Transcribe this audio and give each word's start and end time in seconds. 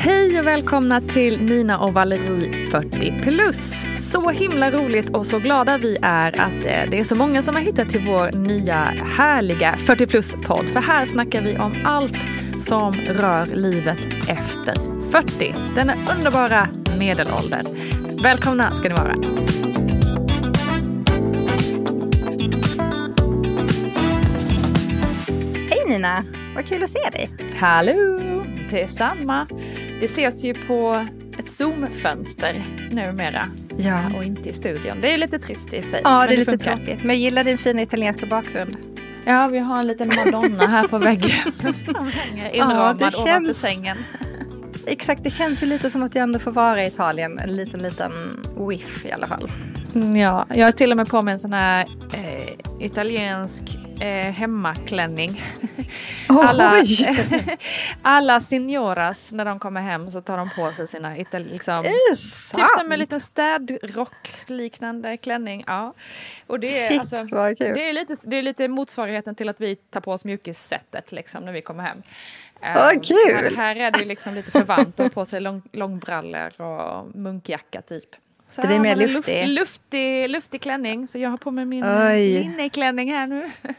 Hej 0.00 0.40
och 0.40 0.46
välkomna 0.46 1.00
till 1.00 1.42
Nina 1.42 1.78
och 1.78 1.94
Valerie 1.94 2.70
40 2.70 3.22
plus. 3.22 3.86
Så 4.12 4.30
himla 4.30 4.70
roligt 4.70 5.10
och 5.10 5.26
så 5.26 5.38
glada 5.38 5.78
vi 5.78 5.96
är 6.02 6.40
att 6.40 6.64
eh, 6.64 6.90
det 6.90 6.98
är 6.98 7.04
så 7.04 7.14
många 7.14 7.42
som 7.42 7.54
har 7.54 7.62
hittat 7.62 7.90
till 7.90 8.04
vår 8.06 8.32
nya 8.32 8.76
härliga 9.16 9.76
40 9.76 10.06
plus-podd. 10.06 10.68
För 10.68 10.80
här 10.80 11.06
snackar 11.06 11.42
vi 11.42 11.58
om 11.58 11.74
allt 11.84 12.16
som 12.60 12.92
rör 12.94 13.46
livet 13.46 13.98
efter 14.28 14.74
40. 15.10 15.54
Denna 15.74 15.94
underbara 16.16 16.68
medelålder. 16.98 17.62
Välkomna 18.22 18.70
ska 18.70 18.88
ni 18.88 18.94
vara. 18.94 19.14
Hej 25.70 25.84
Nina, 25.88 26.24
vad 26.54 26.66
kul 26.66 26.82
att 26.82 26.90
se 26.90 27.10
dig. 27.12 27.30
Hallå, 27.56 28.37
detsamma. 28.70 29.46
Vi 30.00 30.06
ses 30.06 30.44
ju 30.44 30.54
på 30.54 31.06
ett 31.38 31.48
Zoom-fönster 31.48 32.64
numera. 32.90 33.46
Ja. 33.76 34.00
Och 34.16 34.24
inte 34.24 34.48
i 34.48 34.52
studion. 34.52 35.00
Det 35.00 35.12
är 35.12 35.18
lite 35.18 35.38
trist 35.38 35.74
i 35.74 35.78
och 35.78 35.82
för 35.82 35.88
sig. 35.90 36.00
Ja, 36.04 36.26
det 36.28 36.34
är 36.34 36.38
lite 36.38 36.50
funkar. 36.50 36.76
tråkigt. 36.76 36.98
Men 36.98 37.08
jag 37.08 37.16
gillar 37.16 37.44
din 37.44 37.58
fina 37.58 37.82
italienska 37.82 38.26
bakgrund. 38.26 38.76
Ja, 39.24 39.48
vi 39.48 39.58
har 39.58 39.78
en 39.78 39.86
liten 39.86 40.10
Madonna 40.16 40.66
här 40.66 40.88
på 40.88 40.98
väggen 40.98 41.52
som 41.74 42.06
hänger 42.12 42.50
inramad 42.56 42.98
det 42.98 43.04
ovanför 43.04 43.24
känns- 43.26 43.58
sängen. 43.60 43.96
Exakt, 44.86 45.24
det 45.24 45.30
känns 45.30 45.62
ju 45.62 45.66
lite 45.66 45.90
som 45.90 46.02
att 46.02 46.14
jag 46.14 46.22
ändå 46.22 46.38
får 46.38 46.50
vara 46.52 46.84
i 46.84 46.86
Italien. 46.86 47.38
En 47.38 47.56
liten, 47.56 47.82
liten 47.82 48.12
whiff 48.68 49.06
i 49.06 49.12
alla 49.12 49.26
fall. 49.26 49.50
Ja, 50.16 50.46
jag 50.54 50.64
har 50.66 50.72
till 50.72 50.90
och 50.90 50.96
med 50.96 51.08
på 51.08 51.22
mig 51.22 51.32
en 51.32 51.38
sån 51.38 51.52
här 51.52 51.86
eh, 52.14 52.54
italiensk 52.80 53.78
eh, 54.00 54.32
hemmaklänning. 54.32 55.40
Alla, 56.28 56.84
alla 58.02 58.40
signoras, 58.40 59.32
när 59.32 59.44
de 59.44 59.58
kommer 59.58 59.80
hem 59.80 60.10
så 60.10 60.20
tar 60.20 60.36
de 60.36 60.50
på 60.50 60.72
sig 60.72 60.88
sina 60.88 61.14
liksom, 61.32 61.84
Typ 62.54 62.64
som 62.78 62.92
en 62.92 62.98
liten 62.98 63.20
städrock-liknande 63.20 65.16
klänning. 65.16 65.64
Ja. 65.66 65.94
Och 66.46 66.60
det 66.60 66.78
är, 66.78 66.88
Shit, 66.88 67.00
alltså, 67.00 67.24
det, 67.58 67.88
är 67.88 67.92
lite, 67.92 68.16
det 68.26 68.36
är 68.36 68.42
lite 68.42 68.68
motsvarigheten 68.68 69.34
till 69.34 69.48
att 69.48 69.60
vi 69.60 69.76
tar 69.76 70.00
på 70.00 70.12
oss 70.12 70.24
mjukissättet 70.24 71.12
liksom, 71.12 71.44
när 71.44 71.52
vi 71.52 71.62
kommer 71.62 71.84
hem. 71.84 72.02
Ehm, 72.62 73.00
kul! 73.00 73.56
Här, 73.56 73.56
här 73.56 73.76
är 73.76 73.90
det 73.90 74.04
liksom 74.04 74.34
lite 74.34 74.50
förvant 74.50 75.00
att 75.00 75.06
ha 75.06 75.10
på 75.10 75.24
sig 75.24 75.40
lång, 75.40 75.62
långbrallor 75.72 76.60
och 76.60 77.16
munkjacka 77.16 77.82
typ. 77.82 78.27
Så 78.50 78.62
Det 78.62 78.74
är 78.74 78.78
mer 78.78 78.96
luftig. 78.96 79.48
Luft, 79.48 79.58
luftig. 79.58 80.30
Luftig 80.30 80.60
klänning, 80.62 81.08
så 81.08 81.18
jag 81.18 81.30
har 81.30 81.36
på 81.36 81.50
mig 81.50 81.64
min 81.64 81.84
linneklänning 82.14 83.12
här 83.12 83.26
nu. 83.26 83.50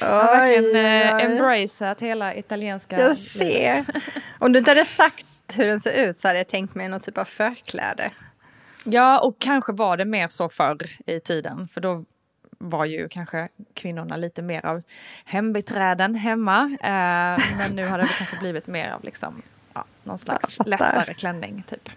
Jag 0.00 0.06
har 0.06 0.26
verkligen 0.26 0.76
eh, 0.86 1.24
embraceat 1.24 2.00
hela 2.00 2.34
italienska 2.34 3.00
Jag 3.00 3.08
livet. 3.08 3.18
ser. 3.18 3.84
Om 4.38 4.52
du 4.52 4.58
inte 4.58 4.70
hade 4.70 4.84
sagt 4.84 5.26
hur 5.54 5.66
den 5.66 5.80
ser 5.80 5.92
ut 6.08 6.18
så 6.18 6.28
hade 6.28 6.38
jag 6.38 6.48
tänkt 6.48 6.74
mig 6.74 6.88
någon 6.88 7.00
typ 7.00 7.18
av 7.18 7.24
förkläde. 7.24 8.10
Ja, 8.84 9.20
och 9.20 9.38
kanske 9.38 9.72
var 9.72 9.96
det 9.96 10.04
mer 10.04 10.28
så 10.28 10.48
förr 10.48 10.76
i 11.06 11.20
tiden. 11.20 11.68
För 11.74 11.80
då 11.80 12.04
var 12.58 12.84
ju 12.84 13.08
kanske 13.08 13.48
kvinnorna 13.74 14.16
lite 14.16 14.42
mer 14.42 14.66
av 14.66 14.82
hembiträden 15.24 16.14
hemma. 16.14 16.76
Eh, 16.82 17.56
men 17.58 17.76
nu 17.76 17.86
har 17.86 17.98
det 17.98 18.08
kanske 18.18 18.36
blivit 18.36 18.66
mer 18.66 18.90
av 18.90 19.04
liksom, 19.04 19.42
ja, 19.74 19.84
någon 20.04 20.18
slags 20.18 20.58
lättare 20.66 21.14
klänning 21.14 21.62
typ. 21.68 21.88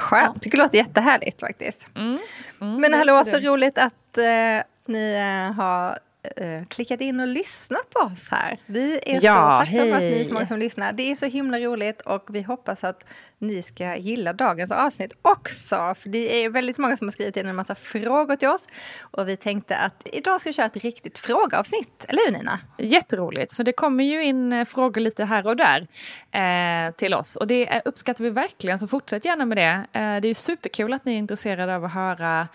Skönt, 0.00 0.42
tycker 0.42 0.58
det 0.58 0.62
låter 0.64 0.78
jättehärligt 0.78 1.40
faktiskt. 1.40 1.86
Mm, 1.96 2.18
Men 2.58 2.80
det 2.80 2.86
är 2.86 2.98
hallå, 2.98 3.24
så 3.24 3.38
roligt 3.38 3.78
att 3.78 4.18
eh, 4.18 4.62
ni 4.86 5.12
eh, 5.14 5.52
har 5.56 5.98
eh, 6.36 6.64
klickat 6.68 7.00
in 7.00 7.20
och 7.20 7.26
lyssnat 7.26 7.90
på 7.90 8.00
oss 8.00 8.28
här. 8.30 8.58
Vi 8.66 9.00
är 9.06 9.14
Ja, 9.14 9.20
så 9.20 9.70
tacksamma 9.70 9.94
att 9.96 10.00
ni 10.02 10.06
är 10.06 10.14
hej. 10.16 10.24
så 10.24 10.34
många 10.34 10.46
som 10.46 10.58
lyssnar. 10.58 10.92
Det 10.92 11.02
är 11.12 11.16
så 11.16 11.26
himla 11.26 11.58
roligt 11.58 12.00
och 12.00 12.24
vi 12.30 12.42
hoppas 12.42 12.84
att 12.84 13.02
ni 13.40 13.62
ska 13.62 13.96
gilla 13.96 14.32
dagens 14.32 14.72
avsnitt 14.72 15.12
också. 15.22 15.94
För 15.98 16.08
det 16.08 16.44
är 16.44 16.50
väldigt 16.50 16.78
många 16.78 16.96
som 16.96 17.06
har 17.06 17.12
skrivit 17.12 17.36
in 17.36 17.46
en 17.46 17.56
massa 17.56 17.74
frågor 17.74 18.36
till 18.36 18.48
oss. 18.48 18.66
Och 19.00 19.28
vi 19.28 19.36
tänkte 19.36 19.76
att 19.76 20.06
idag 20.12 20.40
ska 20.40 20.50
vi 20.50 20.54
köra 20.54 20.66
ett 20.66 20.76
riktigt 20.76 21.18
frågeavsnitt. 21.18 22.04
Eller 22.08 22.26
hur 22.26 22.38
Nina? 22.38 22.60
Jätteroligt, 22.78 23.52
för 23.52 23.64
det 23.64 23.72
kommer 23.72 24.04
ju 24.04 24.24
in 24.24 24.52
eh, 24.52 24.64
frågor 24.64 25.00
lite 25.00 25.24
här 25.24 25.46
och 25.46 25.56
där 25.56 25.86
eh, 26.32 26.92
till 26.94 27.14
oss. 27.14 27.36
Och 27.36 27.46
det 27.46 27.82
uppskattar 27.84 28.24
vi 28.24 28.30
verkligen, 28.30 28.78
så 28.78 28.88
fortsätt 28.88 29.24
gärna 29.24 29.44
med 29.44 29.56
det. 29.58 29.86
Eh, 29.92 30.20
det 30.20 30.26
är 30.26 30.26
ju 30.26 30.34
superkul 30.34 30.92
att 30.92 31.04
ni 31.04 31.12
är 31.14 31.18
intresserade 31.18 31.76
av 31.76 31.84
att 31.84 31.92
höra 31.92 32.48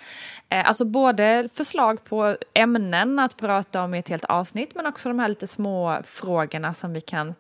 eh, 0.49 0.67
alltså 0.67 0.85
både 0.85 1.49
förslag 1.53 2.03
på 2.03 2.37
ämnen 2.53 3.19
att 3.19 3.37
prata 3.37 3.83
om 3.83 3.93
i 3.93 3.99
ett 3.99 4.09
helt 4.09 4.25
avsnitt, 4.25 4.75
men 4.75 4.85
också 4.85 5.09
de 5.09 5.19
här 5.19 5.27
lite 5.27 5.47
små 5.47 6.01
frågorna 6.05 6.73
som 6.73 6.93
vi 6.93 7.01
kan 7.01 7.33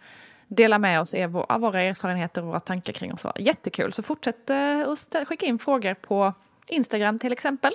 dela 0.47 0.79
med 0.79 1.01
oss 1.01 1.13
av 1.13 1.37
av 1.37 1.61
våra 1.61 1.81
erfarenheter 1.81 2.41
och 2.41 2.47
våra 2.47 2.59
tankar 2.59 2.93
kring 2.93 3.13
oss. 3.13 3.25
Jättekul, 3.39 3.93
så 3.93 4.03
fortsätt 4.03 4.49
eh, 4.49 4.89
att 4.89 5.27
skicka 5.27 5.45
in 5.45 5.59
frågor 5.59 5.93
på 5.93 6.33
Instagram 6.67 7.19
till 7.19 7.33
exempel. 7.33 7.73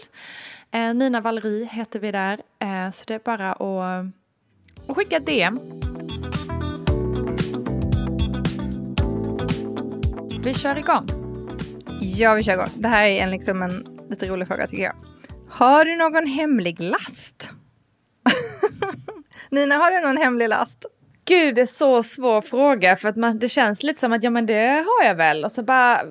Eh, 0.70 0.94
Nina 0.94 1.20
Valerie 1.20 1.64
heter 1.66 1.98
vi 1.98 2.12
där, 2.12 2.40
eh, 2.58 2.90
så 2.90 3.04
det 3.06 3.14
är 3.14 3.18
bara 3.18 3.52
att 3.52 4.06
att 4.86 4.96
skicka 4.96 5.16
ett 5.16 5.26
DM. 5.26 5.58
Vi 10.42 10.54
kör 10.54 10.78
igång. 10.78 11.06
Ja, 12.00 12.34
vi 12.34 12.42
kör 12.42 12.52
igång. 12.52 12.68
Det 12.74 12.88
här 12.88 13.06
är 13.06 13.22
en, 13.22 13.30
liksom 13.30 13.62
en 13.62 13.98
lite 14.10 14.26
rolig 14.26 14.48
fråga 14.48 14.66
tycker 14.66 14.84
jag. 14.84 14.94
Har 15.48 15.84
du 15.84 15.96
någon 15.96 16.26
hemlig 16.26 16.80
last? 16.80 17.50
Nina, 19.50 19.76
har 19.76 19.90
du 19.90 20.06
någon 20.06 20.16
hemlig 20.16 20.48
last? 20.48 20.84
Gud, 21.24 21.54
det 21.54 21.60
är 21.60 21.66
så 21.66 22.02
svår 22.02 22.42
fråga 22.42 22.96
för 22.96 23.08
att 23.08 23.16
man, 23.16 23.38
det 23.38 23.48
känns 23.48 23.82
lite 23.82 24.00
som 24.00 24.12
att 24.12 24.24
ja 24.24 24.30
men 24.30 24.46
det 24.46 24.84
har 24.86 25.06
jag 25.06 25.14
väl 25.14 25.44
och 25.44 25.52
så 25.52 25.62
bara 25.62 26.02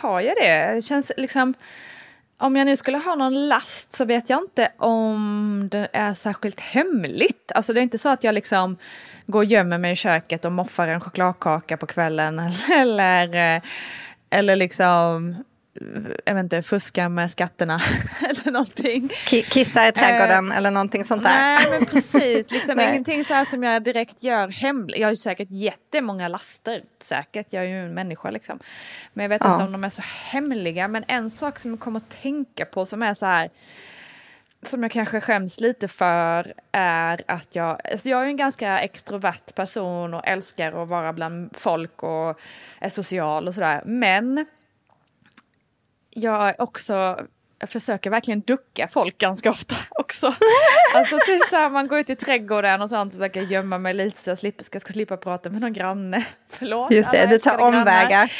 har 0.00 0.20
jag 0.20 0.36
det? 0.36 0.74
Det 0.74 0.82
känns 0.82 1.12
liksom 1.16 1.54
om 2.38 2.56
jag 2.56 2.64
nu 2.64 2.76
skulle 2.76 2.98
ha 2.98 3.14
någon 3.14 3.48
last 3.48 3.94
så 3.94 4.04
vet 4.04 4.30
jag 4.30 4.42
inte 4.42 4.72
om 4.78 5.68
det 5.70 5.88
är 5.92 6.14
särskilt 6.14 6.60
hemligt. 6.60 7.52
Alltså 7.54 7.72
det 7.72 7.80
är 7.80 7.82
inte 7.82 7.98
så 7.98 8.08
att 8.08 8.24
jag 8.24 8.34
liksom 8.34 8.76
går 9.26 9.38
och 9.38 9.44
gömmer 9.44 9.78
mig 9.78 9.92
i 9.92 9.96
köket 9.96 10.44
och 10.44 10.52
moffar 10.52 10.88
en 10.88 11.00
chokladkaka 11.00 11.76
på 11.76 11.86
kvällen 11.86 12.40
eller, 12.72 13.56
eh, 13.56 13.62
eller 14.30 14.56
liksom 14.56 15.44
jag 16.24 16.34
vet 16.34 16.42
inte, 16.42 16.62
fuskar 16.62 17.08
med 17.08 17.30
skatterna 17.30 17.80
eller 18.30 18.50
någonting. 18.52 19.08
Ki- 19.08 19.42
Kissa 19.50 19.88
i 19.88 19.92
trädgården 19.92 20.52
eller 20.52 20.70
någonting 20.70 21.04
sånt 21.04 21.22
där? 21.22 21.30
Nej 21.30 21.66
men 21.70 21.86
precis, 21.86 22.50
liksom 22.50 22.80
ingenting 22.80 23.24
så 23.24 23.34
här 23.34 23.44
som 23.44 23.62
jag 23.62 23.82
direkt 23.82 24.22
gör 24.22 24.48
hemligt. 24.48 24.98
Jag 25.00 25.06
har 25.06 25.12
ju 25.12 25.16
säkert 25.16 25.48
jättemånga 25.50 26.28
laster, 26.28 26.82
säkert, 27.02 27.46
jag 27.50 27.64
är 27.64 27.68
ju 27.68 27.84
en 27.86 27.94
människa 27.94 28.30
liksom. 28.30 28.58
Men 29.12 29.22
jag 29.24 29.28
vet 29.28 29.42
Ja. 29.44 29.52
inte 29.52 29.64
om 29.64 29.72
de 29.72 29.84
är 29.84 29.88
så 29.90 30.02
hemliga. 30.04 30.88
Men 30.88 31.04
en 31.08 31.30
sak 31.30 31.58
som 31.58 31.70
jag 31.70 31.80
kommer 31.80 31.98
att 32.00 32.22
tänka 32.22 32.64
på 32.64 32.86
som 32.86 33.02
är 33.02 33.14
så 33.14 33.26
här 33.26 33.50
som 34.66 34.82
jag 34.82 34.92
kanske 34.92 35.20
skäms 35.20 35.60
lite 35.60 35.88
för 35.88 36.52
är 36.72 37.20
att 37.28 37.48
jag, 37.56 37.80
alltså 37.92 38.08
jag 38.08 38.22
är 38.22 38.26
en 38.26 38.36
ganska 38.36 38.78
extrovert 38.78 39.54
person 39.54 40.14
och 40.14 40.26
älskar 40.26 40.82
att 40.82 40.88
vara 40.88 41.12
bland 41.12 41.50
folk 41.58 42.02
och 42.02 42.40
är 42.78 42.88
social 42.88 43.48
och 43.48 43.54
sådär. 43.54 43.82
Men 43.86 44.46
jag 46.14 46.54
också, 46.58 47.26
jag 47.58 47.68
försöker 47.68 48.10
verkligen 48.10 48.40
ducka 48.40 48.88
folk 48.88 49.18
ganska 49.18 49.50
ofta 49.50 49.74
också. 49.90 50.34
Alltså 50.94 51.18
typ 51.26 51.44
så 51.50 51.56
här, 51.56 51.70
man 51.70 51.88
går 51.88 51.98
ut 51.98 52.10
i 52.10 52.16
trädgården 52.16 52.82
och 52.82 52.88
sånt 52.88 53.14
så 53.14 53.20
verkar 53.20 53.40
jag 53.40 53.50
gömma 53.52 53.78
mig 53.78 53.94
lite 53.94 54.20
så 54.20 54.30
jag 54.30 54.38
slipper, 54.38 54.64
ska, 54.64 54.80
ska 54.80 54.92
slippa 54.92 55.16
prata 55.16 55.50
med 55.50 55.60
någon 55.60 55.72
granne. 55.72 56.26
Förlåt. 56.50 56.90
Just 56.90 57.10
det, 57.10 57.22
alla 57.22 57.30
du 57.30 57.38
tar 57.38 57.58
omvägar. 57.58 58.32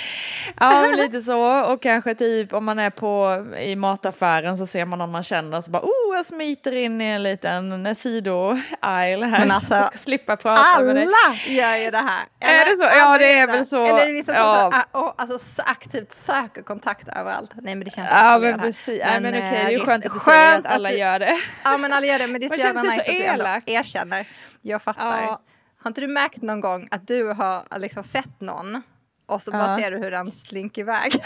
Ja, 0.61 0.95
lite 0.97 1.23
så. 1.23 1.73
Och 1.73 1.83
kanske 1.83 2.15
typ 2.15 2.53
om 2.53 2.65
man 2.65 2.79
är 2.79 2.91
på 2.91 3.47
i 3.59 3.77
mataffären 3.77 4.59
så 4.59 4.67
ser 4.67 4.85
man 4.85 4.99
någon 4.99 5.11
man 5.11 5.23
känner 5.23 5.61
så 5.61 5.71
bara 5.71 5.83
oh, 5.83 6.17
jag 6.17 6.27
smiter 6.27 6.77
in 6.77 7.01
i 7.01 7.05
en 7.05 7.23
liten 7.23 7.95
sido-aisle 7.97 9.27
här 9.27 9.39
Men 9.39 9.49
så 9.49 9.55
alltså, 9.55 9.75
att 9.75 9.81
jag 9.81 9.87
ska 9.87 9.99
slippa 9.99 10.37
prata 10.37 10.83
med 10.83 10.97
dig. 10.97 11.05
Alla 11.05 11.35
gör 11.47 11.77
ju 11.77 11.91
det 11.91 11.99
här. 11.99 12.25
Är 12.41 12.71
det 12.71 12.77
så? 12.77 12.85
Ja, 12.85 13.03
alla 13.03 13.19
det 13.19 13.39
är 13.39 13.47
väl 13.47 13.67
så. 13.67 13.85
Eller 13.85 14.01
är 14.01 14.07
det 14.07 14.13
vissa 14.13 14.33
som 14.33 14.43
Ja. 14.43 14.85
så, 14.93 14.99
ah, 14.99 15.12
alltså, 15.19 15.39
så 15.39 15.63
aktivt 15.63 16.15
söker 16.15 16.63
kontakt 16.63 17.09
överallt? 17.09 17.51
Nej 17.55 17.75
men 17.75 17.85
det 17.85 17.91
känns 17.91 18.09
Ja, 18.11 18.35
att 18.35 18.43
men 18.43 18.59
precis. 18.61 19.03
Nej, 19.07 19.21
men 19.21 19.35
okej, 19.35 19.51
det 19.51 19.57
är 19.57 19.71
ju 19.71 19.77
eh, 19.77 19.85
skönt 19.85 20.07
att 20.07 20.13
du 20.13 20.19
säger 20.19 20.59
att 20.59 20.67
alla 20.67 20.89
du- 20.89 20.97
gör 20.99 21.19
det. 21.19 21.37
Ja 21.65 21.77
men 21.77 21.93
alla 21.93 22.07
gör 22.07 22.19
det, 22.19 22.27
men 22.27 22.41
det 22.41 22.47
är 22.47 22.49
så 22.51 22.55
jävla 22.57 22.83
nice 22.83 22.95
så 22.95 23.01
att 23.01 23.07
du 23.17 23.23
ändå 23.25 23.61
erkänner. 23.67 24.29
Jag 24.61 24.83
fattar. 24.83 25.23
Ja. 25.23 25.41
Har 25.83 25.91
inte 25.91 26.01
du 26.01 26.09
märkt 26.09 26.43
någon 26.43 26.61
gång 26.61 26.89
att 26.91 27.07
du 27.09 27.25
har 27.33 27.79
liksom 27.79 28.03
sett 28.03 28.41
någon 28.41 28.83
och 29.27 29.43
så 29.43 29.51
bara 29.51 29.71
Ja. 29.71 29.79
ser 29.79 29.91
du 29.91 29.99
hur 29.99 30.11
den 30.11 30.33
slinker 30.33 30.81
iväg? 30.83 31.13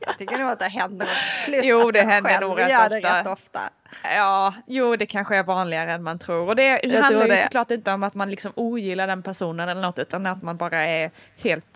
jag 0.00 0.18
tycker 0.18 0.38
nog 0.38 0.50
att 0.50 0.58
det 0.58 0.68
händer. 0.68 1.08
Plus 1.44 1.60
Jo, 1.62 1.90
det 1.90 1.98
jag 1.98 2.06
händer 2.06 2.40
nog 2.40 2.58
rätt 2.58 2.70
gör 2.70 2.88
det 2.88 3.00
rätt 3.00 3.26
ofta. 3.26 3.60
Ja, 4.02 4.54
jo 4.66 4.96
det 4.96 5.06
kanske 5.06 5.36
är 5.36 5.42
vanligare 5.42 5.92
än 5.92 6.02
man 6.02 6.18
tror. 6.18 6.48
Och 6.48 6.56
det 6.56 6.78
tror 6.78 7.02
handlar 7.02 7.26
ju 7.26 7.32
det. 7.32 7.42
såklart 7.42 7.70
inte 7.70 7.92
om 7.92 8.02
att 8.02 8.14
man 8.14 8.30
liksom 8.30 8.52
ogillar 8.56 9.06
den 9.06 9.22
personen 9.22 9.68
eller 9.68 9.82
något 9.82 9.98
utan 9.98 10.26
att 10.26 10.42
man 10.42 10.56
bara 10.56 10.84
är 10.84 11.10
helt 11.36 11.66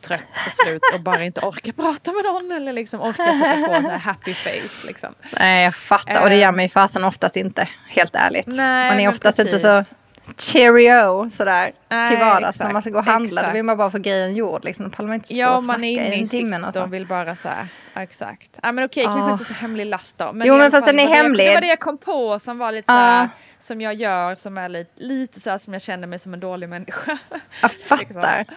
trött 0.00 0.24
och 0.46 0.52
slut 0.52 0.82
och 0.94 1.00
bara 1.00 1.24
inte 1.24 1.40
orkar 1.40 1.72
prata 1.72 2.12
med 2.12 2.24
någon 2.24 2.52
eller 2.52 2.72
liksom 2.72 3.00
orkar 3.00 3.24
sätta 3.24 3.66
på 3.66 3.74
en 3.74 4.00
happy 4.00 4.34
face 4.34 4.86
liksom. 4.86 5.14
Nej, 5.38 5.64
jag 5.64 5.74
fattar. 5.74 6.22
Och 6.22 6.30
det 6.30 6.36
gör 6.36 6.52
mig 6.52 6.68
fasen 6.68 7.04
oftast 7.04 7.36
inte, 7.36 7.68
helt 7.88 8.14
ärligt. 8.14 8.46
Nej, 8.46 8.90
man 8.90 9.00
är 9.00 9.08
oftast 9.08 9.38
inte 9.38 9.52
precis. 9.52 9.88
så 9.88 9.94
cheerio 10.36 11.30
sådär 11.36 11.72
Nej, 11.88 12.10
till 12.10 12.18
vardags. 12.24 12.56
exakt, 12.56 12.66
När 12.66 12.72
man 12.72 12.82
ska 12.82 12.90
gå 12.90 12.98
och 12.98 13.04
handla, 13.04 13.40
då 13.42 13.46
exakt. 13.46 13.56
vill 13.56 13.62
man 13.62 13.76
bara 13.76 13.90
få 13.90 13.98
grejen 13.98 14.34
gjord. 14.34 14.64
Liksom. 14.64 14.84
Då 14.84 14.90
pallar 14.90 15.06
man 15.06 15.14
inte 15.14 15.26
stå 15.26 15.36
Ja, 15.36 15.48
och 15.56 15.62
man 15.62 15.64
snacka 15.76 15.86
är 15.86 15.90
inne 16.06 16.16
i 16.16 16.20
en 16.20 16.28
timme 16.28 16.58
någonstans. 16.58 16.92
vill 16.92 17.06
bara 17.06 17.36
så 17.36 17.48
här, 17.48 17.66
ja, 17.94 18.02
exakt. 18.02 18.58
Ja 18.62 18.72
men 18.72 18.84
okej, 18.84 19.02
Ja. 19.04 19.12
kanske 19.12 19.32
inte 19.32 19.44
så 19.44 19.54
hemlig 19.54 19.86
last 19.86 20.18
då. 20.18 20.32
Men 20.32 20.48
Jo, 20.48 20.56
men 20.56 20.70
fast 20.70 20.86
fall, 20.86 20.96
den 20.96 21.04
är 21.06 21.10
det 21.10 21.16
jag- 21.16 21.22
hemlig. 21.22 21.46
Det 21.46 21.54
var 21.54 21.60
det 21.60 21.66
jag 21.66 21.80
kom 21.80 21.98
på 21.98 22.38
som 22.38 22.58
var 22.58 22.72
lite 22.72 22.92
Ja. 22.92 23.28
så 23.58 23.66
som 23.66 23.80
jag 23.80 23.94
gör 23.94 24.34
som 24.34 24.58
är 24.58 24.68
lite, 24.68 24.90
lite 25.02 25.40
så 25.40 25.58
som 25.58 25.72
jag 25.72 25.82
känner 25.82 26.06
mig 26.06 26.18
som 26.18 26.34
en 26.34 26.40
dålig 26.40 26.68
människa. 26.68 27.18
Jag 27.62 27.70
fattar. 27.72 28.44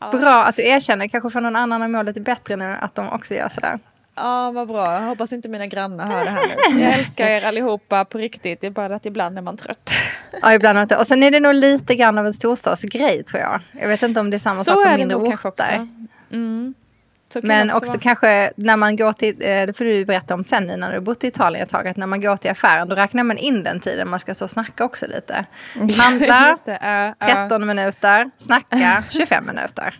Ja. 0.00 0.10
Bra 0.18 0.44
att 0.44 0.56
du 0.56 0.62
erkänner, 0.68 1.08
kanske 1.08 1.30
för 1.30 1.40
någon 1.40 1.56
annan 1.56 1.82
att 1.82 1.90
må 1.90 2.02
lite 2.02 2.20
bättre 2.20 2.56
nu, 2.56 2.76
att 2.80 2.94
de 2.94 3.08
också 3.12 3.34
gör 3.34 3.48
sådär. 3.48 3.78
Ja, 4.16 4.50
vad 4.50 4.68
bra. 4.68 4.94
Jag 4.94 5.00
hoppas 5.02 5.32
inte 5.32 5.48
mina 5.48 5.66
grannar 5.66 6.06
hör 6.06 6.24
det 6.24 6.30
här 6.30 6.42
nu. 6.74 6.80
Jag 6.80 6.94
älskar 6.98 7.26
er 7.28 7.44
allihopa 7.46 8.04
på 8.04 8.18
riktigt. 8.18 8.60
Det 8.60 8.66
är 8.66 8.70
bara 8.70 8.94
att 8.96 9.06
ibland 9.06 9.38
är 9.38 9.42
man 9.42 9.56
trött. 9.56 9.90
Ja, 10.42 10.54
ibland 10.54 10.78
inte. 10.78 10.96
Och 10.96 11.06
sen 11.06 11.22
är 11.22 11.30
det 11.30 11.40
nog 11.40 11.54
lite 11.54 11.94
grann 11.94 12.18
av 12.18 12.26
en 12.26 12.34
storstadsgrej 12.34 13.24
tror 13.24 13.40
jag. 13.42 13.60
Jag 13.80 13.88
vet 13.88 14.02
inte 14.02 14.20
om 14.20 14.30
det 14.30 14.36
är 14.36 14.38
samma 14.38 14.56
sak 14.56 14.64
Så 14.66 14.74
på 14.74 14.80
är 14.80 14.92
det 14.92 14.98
mindre 14.98 15.18
nog 15.18 15.26
kanske 15.28 15.48
också. 15.48 15.62
orter. 15.62 15.88
Mm. 16.32 16.74
Men 17.42 17.70
också 17.70 17.90
vara. 17.90 18.00
kanske 18.00 18.52
när 18.56 18.76
man 18.76 18.96
går 18.96 19.12
till, 19.12 19.34
eh, 19.40 19.66
det 19.66 19.76
får 19.76 19.84
du 19.84 20.04
berätta 20.04 20.34
om 20.34 20.44
sen 20.44 20.80
när 20.80 20.92
du 20.92 21.00
bott 21.00 21.24
i 21.24 21.26
Italien 21.26 21.62
ett 21.62 21.68
tag, 21.68 21.88
att 21.88 21.96
när 21.96 22.06
man 22.06 22.20
går 22.20 22.36
till 22.36 22.50
affären 22.50 22.88
då 22.88 22.96
räknar 22.96 23.22
man 23.22 23.38
in 23.38 23.64
den 23.64 23.80
tiden 23.80 24.08
man 24.08 24.20
ska 24.20 24.34
stå 24.34 24.44
och 24.44 24.50
snacka 24.50 24.84
också 24.84 25.06
lite. 25.06 25.44
Handla 25.98 26.48
Just 26.48 26.66
det, 26.66 26.78
ja. 27.20 27.26
13 27.28 27.66
minuter, 27.66 28.30
snacka 28.38 29.02
25 29.10 29.46
minuter. 29.46 29.94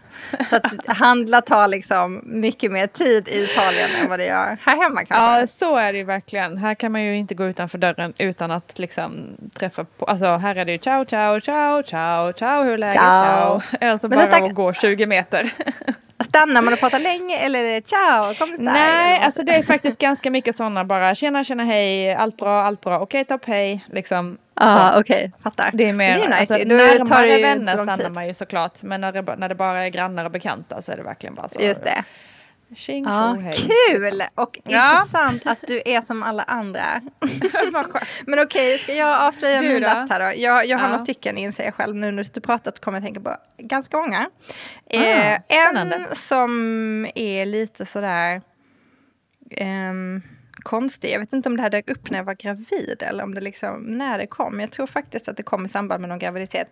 Så 0.51 0.57
att 0.57 0.97
handla 0.97 1.41
tar 1.41 1.69
liksom 1.69 2.21
mycket 2.25 2.73
mer 2.73 2.87
tid 2.87 3.29
i 3.29 3.45
Italien 3.45 3.91
än 4.03 4.09
vad 4.09 4.19
det 4.19 4.27
gör 4.27 4.59
här 4.63 4.77
hemma 4.83 5.05
kanske. 5.05 5.41
Ja, 5.41 5.47
så 5.47 5.77
är 5.77 5.93
det 5.93 5.99
ju 5.99 6.05
verkligen. 6.05 6.59
Här 6.59 6.75
kan 6.75 6.93
man 6.93 7.03
ju 7.03 7.17
inte 7.17 7.35
gå 7.35 7.45
utanför 7.45 7.79
dörren 7.79 8.13
utan 8.19 8.51
att 8.51 8.79
liksom 8.79 9.37
träffa 9.59 9.85
på, 9.85 10.05
alltså 10.05 10.37
här 10.37 10.57
är 10.57 10.65
det 10.65 10.73
ju 10.73 10.79
ciao, 10.79 11.05
ciao, 11.05 11.41
ciao, 11.41 11.83
ciao, 11.83 12.33
ciao, 12.33 12.63
hur 12.63 12.79
läget, 12.79 12.95
Ciao. 12.95 13.61
ciao. 13.61 13.79
Alltså 13.91 14.09
bara 14.09 14.37
att 14.37 14.55
gå 14.55 14.73
20 14.73 15.07
meter. 15.07 15.53
Stannar 16.25 16.63
man 16.63 16.73
och 16.73 16.81
pratar 16.81 16.99
länge 16.99 17.37
eller 17.37 17.65
är 17.65 17.75
det 17.75 17.89
ciao, 17.89 18.35
kom 18.35 18.49
stark? 18.49 18.59
Nej, 18.59 19.19
alltså 19.19 19.43
det 19.43 19.55
är 19.55 19.63
faktiskt 19.63 20.01
ganska 20.01 20.31
mycket 20.31 20.57
sådana 20.57 20.85
bara 20.85 21.15
tjena, 21.15 21.45
tjena, 21.45 21.65
hej, 21.65 22.15
allt 22.15 22.37
bra, 22.37 22.63
allt 22.63 22.81
bra, 22.81 22.99
okej, 23.01 23.25
topp, 23.25 23.45
hej, 23.45 23.85
liksom. 23.93 24.39
Ja, 24.61 24.91
så. 24.95 25.01
okej, 25.01 25.33
fattar. 25.43 25.71
Det 25.73 25.89
är 25.89 25.93
mer, 25.93 26.15
det 26.15 26.25
är 26.25 26.41
nice. 26.41 26.55
alltså, 26.55 26.69
Då 26.69 26.75
närmare 26.75 27.39
vänner 27.39 27.77
stannar 27.77 28.11
man 28.11 28.27
ju 28.27 28.35
såklart, 28.35 28.83
men 28.83 29.01
när 29.01 29.13
det, 29.13 29.37
när 29.37 29.49
det 29.49 29.55
bara 29.55 29.85
är 29.87 29.89
grannar 29.89 30.25
och 30.25 30.31
bekanta 30.31 30.83
så 30.83 30.93
är 30.93 30.97
det 30.97 31.03
verkligen 31.03 31.35
bara 31.35 31.49
så. 31.49 31.63
Just 31.63 31.85
det. 31.85 32.05
Tjing, 32.75 33.05
Ja, 33.05 33.37
kul 33.89 34.23
och 34.35 34.59
Ja. 34.65 34.93
intressant 35.01 35.47
att 35.47 35.59
du 35.67 35.83
är 35.85 36.01
som 36.01 36.23
alla 36.23 36.43
andra. 36.43 37.01
Men 38.27 38.39
okej, 38.39 38.79
ska 38.79 38.95
jag 38.95 39.21
avslöja 39.23 39.61
Du 39.61 39.69
min 39.69 39.83
då? 39.83 39.89
last 39.89 40.11
här 40.13 40.21
då? 40.21 40.41
Jag, 40.41 40.67
jag 40.67 40.79
har 40.79 40.85
Ja. 40.85 40.91
några 40.91 40.99
stycken 40.99 41.39
inser 41.39 41.65
jag 41.65 41.75
själv 41.75 41.97
nu 41.97 42.11
när 42.11 42.27
du 42.35 42.41
pratat 42.41 42.81
kommer 42.81 42.99
jag 42.99 43.05
tänka 43.05 43.21
på 43.21 43.37
ganska 43.59 43.97
många. 43.97 44.31
Ah, 44.91 44.97
eh, 44.97 45.41
en 45.49 46.07
som 46.17 46.51
är 47.15 47.47
lite 47.47 47.87
sådär 47.87 48.43
ehm, 49.51 50.23
konstig. 50.55 51.11
Jag 51.13 51.19
vet 51.21 51.33
inte 51.33 51.49
om 51.49 51.57
det 51.57 51.63
här 51.63 51.71
dök 51.71 51.91
upp 51.91 52.11
när 52.11 52.19
jag 52.19 52.25
var 52.25 52.35
gravid 52.35 53.03
eller 53.03 53.25
om 53.25 53.35
det 53.35 53.41
liksom 53.41 53.83
när 53.83 54.19
det 54.19 54.27
kom. 54.27 54.61
Jag 54.61 54.71
tror 54.71 54.87
faktiskt 54.87 55.29
att 55.29 55.37
det 55.37 55.43
kom 55.43 55.67
i 55.67 55.69
samband 55.69 56.01
med 56.01 56.09
någon 56.09 56.19
graviditet. 56.19 56.69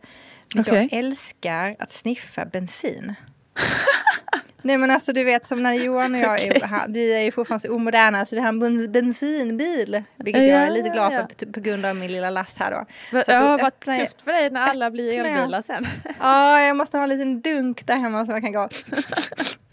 Men 0.55 0.65
Okej. 0.65 0.89
Jag 0.91 0.99
älskar 0.99 1.77
att 1.79 1.93
sniffa 1.93 2.45
bensin. 2.45 3.15
Nej 4.63 4.79
men 4.79 4.91
alltså 4.91 5.13
du 5.13 5.25
vet 5.25 5.47
som 5.47 5.63
när 5.63 5.73
Johan 5.75 6.15
och 6.15 6.21
jag 6.21 6.41
är, 6.43 6.61
han, 6.67 6.93
vi 6.93 7.15
är 7.15 7.21
ju 7.21 7.31
fortfarande 7.33 7.69
så 7.69 7.75
omoderna 7.75 8.27
så 8.27 8.35
vi 8.35 8.41
har 8.41 8.49
en 8.49 8.63
bens- 8.65 8.89
bensinbil. 8.89 10.03
Vilket 10.17 10.43
jag 10.49 10.63
är 10.63 10.71
lite 10.71 10.89
Ja, 10.89 10.93
glad 10.95 11.13
ja. 11.13 11.27
för 11.39 11.47
på- 11.53 11.61
grund 11.61 11.87
av 11.87 11.97
min 11.97 12.13
lilla 12.13 12.31
last 12.31 12.59
här 12.59 12.71
då. 12.71 12.77
Va- 13.13 13.23
Så 13.27 13.33
Ja, 13.33 13.59
vad 13.63 13.81
tufft 13.99 14.23
för 14.23 14.33
dig 14.33 14.51
när 14.51 14.61
alla 14.61 14.91
blir 14.91 15.25
elbilar 15.25 15.63
sen. 15.63 15.87
Ja, 16.21 16.61
jag 16.61 16.77
måste 16.77 16.97
ha 16.97 17.03
en 17.05 17.09
liten 17.11 17.41
dunk 17.41 17.87
där 17.87 17.97
hemma 17.97 18.27
som 18.27 18.35
jag 18.35 18.43
kan 18.43 18.53
gå 18.53 18.61
och 18.65 18.73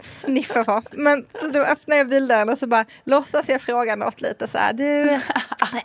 sniffa 0.00 0.64
på. 0.64 0.82
Men 0.90 1.26
så 1.40 1.46
då 1.48 1.58
öppnar 1.60 1.96
jag 1.96 2.08
bildörren 2.08 2.48
och 2.48 2.58
så 2.58 2.66
bara 2.66 2.84
låtsas 3.04 3.48
jag 3.48 3.60
fråga 3.60 3.96
något 3.96 4.20
lite 4.20 4.46
så 4.46 4.58
här. 4.58 4.72
Du, 4.72 5.18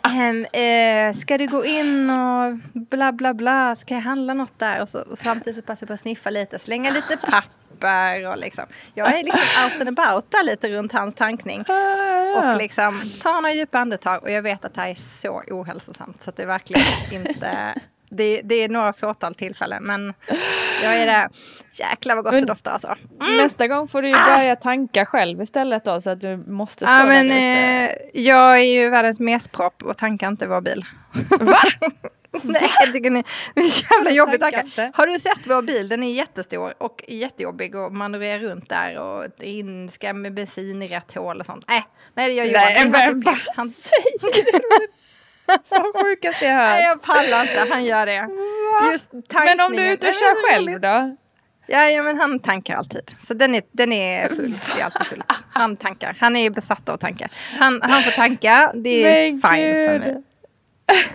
ehm, 0.02 0.44
eh, 0.44 1.20
ska 1.20 1.38
du 1.38 1.46
gå 1.46 1.64
in 1.64 2.10
och 2.10 2.58
bla 2.72 3.12
bla 3.12 3.34
bla, 3.34 3.76
ska 3.76 3.94
jag 3.94 4.00
handla 4.00 4.34
något 4.34 4.58
där? 4.58 4.82
Och, 4.82 4.88
så, 4.88 4.98
och 5.00 5.18
samtidigt 5.18 5.56
så 5.56 5.62
passar 5.62 5.84
jag 5.84 5.88
på 5.88 5.94
att 5.94 6.00
sniffa 6.00 6.30
lite, 6.30 6.58
slänga 6.58 6.90
lite 6.90 7.16
papper 7.76 8.30
och 8.30 8.38
liksom. 8.38 8.64
Jag 8.94 9.18
är 9.18 9.24
liksom 9.24 9.42
out 9.64 9.88
and 9.88 9.98
about 9.98 10.30
där 10.30 10.44
lite 10.44 10.68
runt 10.68 10.92
hans 10.92 11.14
tankning. 11.14 11.64
Och 12.36 12.56
liksom 12.56 13.02
tar 13.22 13.32
några 13.32 13.52
djupa 13.54 13.78
andetag 13.78 14.22
och 14.22 14.30
jag 14.30 14.42
vet 14.42 14.64
att 14.64 14.74
det 14.74 14.80
här 14.80 14.88
är 14.90 14.94
så 14.94 15.42
ohälsosamt 15.50 16.22
så 16.22 16.30
att 16.30 16.36
det 16.36 16.42
är 16.42 16.46
verkligen 16.46 16.86
inte 17.12 17.74
det, 18.10 18.40
det 18.44 18.54
är 18.54 18.68
några 18.68 18.92
fåtal 18.92 19.34
tillfällen 19.34 19.82
men 19.84 20.14
jag 20.82 20.96
är 20.96 21.06
där. 21.06 21.28
Jäklar 21.72 22.14
vad 22.14 22.24
gott 22.24 22.32
det 22.32 22.38
Men- 22.38 22.46
doftar 22.46 22.70
alltså. 22.72 22.94
Nästa 23.20 23.66
gång 23.66 23.88
får 23.88 24.02
du 24.02 24.08
ju 24.08 24.14
börja 24.14 24.56
tanka 24.56 25.06
själv 25.06 25.42
istället 25.42 25.84
då 25.84 26.00
så 26.00 26.10
att 26.10 26.20
du 26.20 26.36
måste 26.36 26.84
stå 26.84 26.92
där 26.94 27.06
men 27.06 27.30
eh, 27.30 27.90
jag 28.14 28.54
är 28.60 28.64
ju 28.64 28.90
världens 28.90 29.20
mespropp 29.20 29.82
och 29.82 29.96
tankar 29.98 30.28
inte 30.28 30.46
vår 30.46 30.60
bil. 30.60 30.84
Va? 31.40 31.58
Nej, 32.44 32.70
jag 32.80 32.92
tycker 32.92 33.10
ni, 33.10 33.24
det 33.54 33.60
är 33.60 33.92
jävla 33.92 34.10
jobbigt 34.10 34.40
tankar 34.40 34.62
tanka. 34.62 34.90
Har 34.94 35.06
du 35.06 35.18
sett 35.18 35.46
vår 35.46 35.62
bil? 35.62 35.88
Den 35.88 36.02
är 36.02 36.12
jättestor 36.12 36.74
och 36.78 37.04
jättejobbig 37.08 37.74
och 37.74 37.92
manövrerar 37.92 38.38
runt 38.38 38.68
där 38.68 38.98
och 38.98 39.44
in 39.44 39.90
ska 39.90 40.12
med 40.12 40.34
bensin 40.34 40.82
i 40.82 40.88
rätt 40.88 41.14
hål 41.14 41.40
och 41.40 41.46
sånt. 41.46 41.70
Äh, 41.70 41.82
nej, 42.14 42.28
det 42.28 42.34
gör 42.34 42.44
Johan. 42.44 42.62
Nej 42.74 42.88
men 42.88 42.92
vad 42.92 43.16
uppgift. 43.16 43.50
Han- 43.56 43.68
säger 43.68 44.42
du? 44.52 44.86
Vad 45.68 46.02
sjukaste 46.04 46.44
jag 46.44 46.54
Nej, 46.56 46.72
hört. 46.72 46.80
jag 46.82 47.02
pallar 47.02 47.42
inte. 47.42 47.66
Han 47.74 47.84
gör 47.84 48.06
det. 48.06 48.28
Men 49.44 49.60
om 49.60 49.72
du 49.72 49.82
är 49.82 49.92
ute 49.92 50.08
och 50.08 50.14
kör 50.14 50.50
själv 50.52 50.80
då? 50.80 51.16
Ja, 51.68 51.90
ja, 51.90 52.02
men 52.02 52.16
han 52.20 52.38
tankar 52.38 52.76
alltid. 52.76 53.10
Så 53.18 53.34
den 53.34 53.54
är, 53.54 53.62
den 53.72 53.92
är 53.92 54.28
full. 54.28 54.54
Det 54.74 54.80
är 54.80 54.84
alltid 54.84 55.06
fullt. 55.06 55.24
Han 55.52 55.76
tankar. 55.76 56.16
Han 56.20 56.36
är 56.36 56.50
besatt 56.50 56.88
av 56.88 56.94
att 56.94 57.00
tanka. 57.00 57.28
Han, 57.58 57.82
han 57.82 58.02
får 58.02 58.10
tanka. 58.10 58.72
Det 58.74 59.04
är 59.04 59.32
Men 59.32 59.42
fine 59.42 59.74
för 59.74 59.98
mig. 59.98 60.22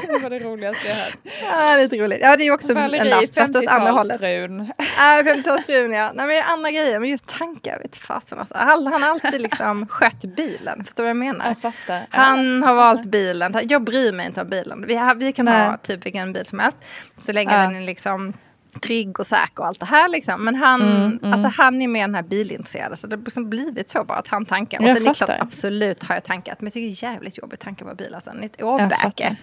Det 0.07 0.19
var 0.23 0.29
det 0.29 0.39
roligaste 0.39 0.87
jag 0.87 0.95
hört. 0.95 1.17
Ja, 1.41 1.75
lite 1.77 1.95
roligt. 1.97 2.19
Ja, 2.21 2.37
det 2.37 2.47
är 2.47 2.51
också 2.51 2.69
en 2.69 2.75
Valerie, 2.75 3.03
last 3.21 3.35
fast 3.35 3.55
åt 3.55 3.67
andra 3.67 3.91
hållet. 3.91 4.21
50-talsfrun. 4.21 4.71
Ja, 4.77 5.21
50-talsfrun 5.25 5.95
ja. 5.95 6.11
Nej, 6.15 6.27
men 6.27 6.43
andra 6.43 6.71
grejer. 6.71 6.99
Men 6.99 7.09
just 7.09 7.27
tankar, 7.27 7.79
vet 7.79 7.95
fasen 7.95 8.39
alltså. 8.39 8.55
Han 8.57 8.87
han 8.87 9.03
har 9.03 9.09
alltid 9.09 9.41
liksom 9.41 9.87
skött 9.89 10.25
bilen. 10.35 10.83
Förstår 10.85 11.03
du 11.03 11.07
vad 11.07 11.09
jag 11.09 11.17
menar? 11.17 11.47
Jag 11.47 11.59
fattar. 11.61 12.05
Han 12.09 12.63
har 12.63 12.73
valt 12.75 13.05
bilen. 13.05 13.55
Jag 13.63 13.83
bryr 13.83 14.11
mig 14.11 14.25
inte 14.25 14.41
om 14.41 14.47
bilen. 14.49 14.85
Vi, 14.87 14.99
vi 15.15 15.31
kan 15.31 15.45
Nej. 15.45 15.67
ha 15.67 15.77
typ 15.77 16.05
vilken 16.05 16.33
bil 16.33 16.45
som 16.45 16.59
helst. 16.59 16.77
Så 17.17 17.31
länge 17.31 17.53
Ja. 17.53 17.61
den 17.61 17.75
är 17.75 17.81
liksom 17.81 18.33
trygg 18.79 19.19
och 19.19 19.27
säker 19.27 19.59
och 19.59 19.65
allt 19.67 19.79
det 19.79 19.85
här. 19.85 20.09
Liksom. 20.09 20.45
Men 20.45 20.55
han, 20.55 20.81
Mm, 20.81 21.19
mm. 21.23 21.33
Alltså, 21.33 21.61
han 21.61 21.81
är 21.81 21.87
mer 21.87 22.01
den 22.01 22.15
här 22.15 22.23
bilintresserade. 22.23 22.95
Så 22.95 23.07
det 23.07 23.15
har 23.15 23.23
liksom 23.23 23.49
blivit 23.49 23.89
så 23.89 24.03
bara 24.03 24.17
att 24.17 24.27
han 24.27 24.45
tankar. 24.45 24.79
Och 24.79 24.83
Jag 24.87 24.97
sen 24.97 25.05
är 25.05 25.09
det 25.09 25.15
klart, 25.15 25.29
absolut 25.39 26.03
har 26.03 26.15
jag 26.15 26.23
tankat. 26.23 26.61
Men 26.61 26.65
jag 26.65 26.73
tycker 26.73 26.87
det 26.87 27.07
är 27.07 27.13
jävligt 27.13 27.37
jobbigt 27.37 27.53
att 27.53 27.59
tanka 27.65 27.85
på 27.85 27.95
bil. 27.95 28.15
Det 28.25 28.31
är 28.41 28.45
ett 28.45 28.55
Jag 28.57 28.67
åbäke. 28.67 29.35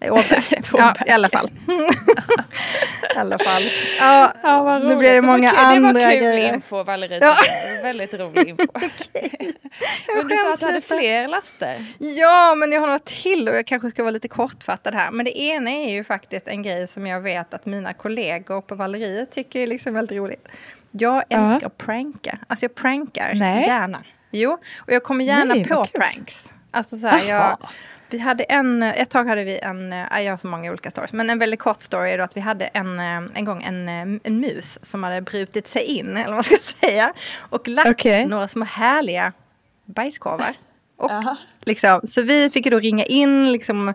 Ett 0.00 0.70
ja, 0.72 0.94
i 1.06 1.10
alla 1.10 1.28
fall. 1.28 1.50
I 3.14 3.18
alla 3.18 3.38
fall. 3.38 3.62
Ja, 3.98 4.32
Ja, 4.42 4.62
vad 4.62 4.84
nu 4.84 4.96
blir 4.96 5.14
det 5.14 5.22
många 5.22 5.50
kul, 5.50 5.58
andra 5.58 5.92
Det 5.92 6.04
var 6.04 6.10
kul 6.10 6.20
grejer. 6.22 6.54
info 6.54 6.82
Valerie. 6.84 7.18
Ja. 7.20 7.36
Väldigt 7.82 8.14
rolig 8.14 8.48
info. 8.48 8.66
Men 10.16 10.28
du 10.28 10.36
sa 10.36 10.52
att 10.54 10.60
du 10.60 10.66
hade 10.66 10.80
fler 10.80 11.28
laster. 11.28 11.76
Ja, 11.98 12.54
men 12.54 12.72
jag 12.72 12.80
har 12.80 12.86
några 12.86 12.98
till 12.98 13.48
och 13.48 13.54
jag 13.54 13.66
kanske 13.66 13.90
ska 13.90 14.02
vara 14.02 14.10
lite 14.10 14.28
kortfattad 14.28 14.94
här. 14.94 15.10
Men 15.10 15.24
det 15.24 15.38
ena 15.40 15.70
är 15.70 15.90
ju 15.90 16.04
faktiskt 16.04 16.48
en 16.48 16.62
grej 16.62 16.88
som 16.88 17.06
jag 17.06 17.20
vet 17.20 17.54
att 17.54 17.66
mina 17.66 17.92
kollegor 17.94 18.60
på 18.60 18.74
Valleriet 18.74 19.30
tycker 19.32 19.60
är 19.60 19.66
liksom 19.66 19.94
väldigt 19.94 20.18
roligt. 20.18 20.48
Jag 20.90 21.22
Ja. 21.28 21.52
älskar 21.52 21.66
att 21.66 21.78
pranka. 21.78 22.38
Alltså 22.46 22.64
jag 22.64 22.74
prankar 22.74 23.32
Nej. 23.34 23.66
gärna. 23.66 24.02
Jo, 24.30 24.52
och 24.78 24.92
jag 24.92 25.02
kommer 25.02 25.24
gärna 25.24 25.54
Nej, 25.54 25.64
på 25.64 25.84
pranks. 25.84 26.44
Alltså 26.70 26.96
så 26.96 27.06
här, 27.06 27.28
jag, 27.28 27.58
vi 28.10 28.18
hade 28.18 28.44
en, 28.44 28.82
ett 28.82 29.10
tag 29.10 29.24
hade 29.24 29.44
vi 29.44 29.58
en, 29.58 29.92
äh, 29.92 30.20
jag 30.20 30.32
har 30.32 30.36
så 30.36 30.46
många 30.46 30.70
olika 30.70 30.90
stories, 30.90 31.12
men 31.12 31.30
en 31.30 31.38
väldigt 31.38 31.60
kort 31.60 31.82
story 31.82 32.10
är 32.10 32.18
då 32.18 32.24
att 32.24 32.36
vi 32.36 32.40
hade 32.40 32.64
en, 32.64 33.00
äh, 33.00 33.22
en 33.34 33.44
gång 33.44 33.62
en, 33.62 33.88
äh, 33.88 34.20
en 34.24 34.40
mus 34.40 34.78
som 34.82 35.02
hade 35.02 35.20
brutit 35.20 35.68
sig 35.68 35.82
in, 35.82 36.16
eller 36.16 36.26
vad 36.26 36.34
man 36.34 36.44
ska 36.44 36.56
säga, 36.80 37.12
och 37.38 37.68
lagt 37.68 37.90
Okej. 37.90 38.26
några 38.26 38.48
små 38.48 38.64
härliga 38.64 39.32
bajskorvar. 39.84 40.54
Och 40.96 41.36
liksom, 41.60 42.00
så 42.04 42.22
vi 42.22 42.50
fick 42.50 42.70
då 42.70 42.78
ringa 42.78 43.04
in 43.04 43.52
liksom, 43.52 43.94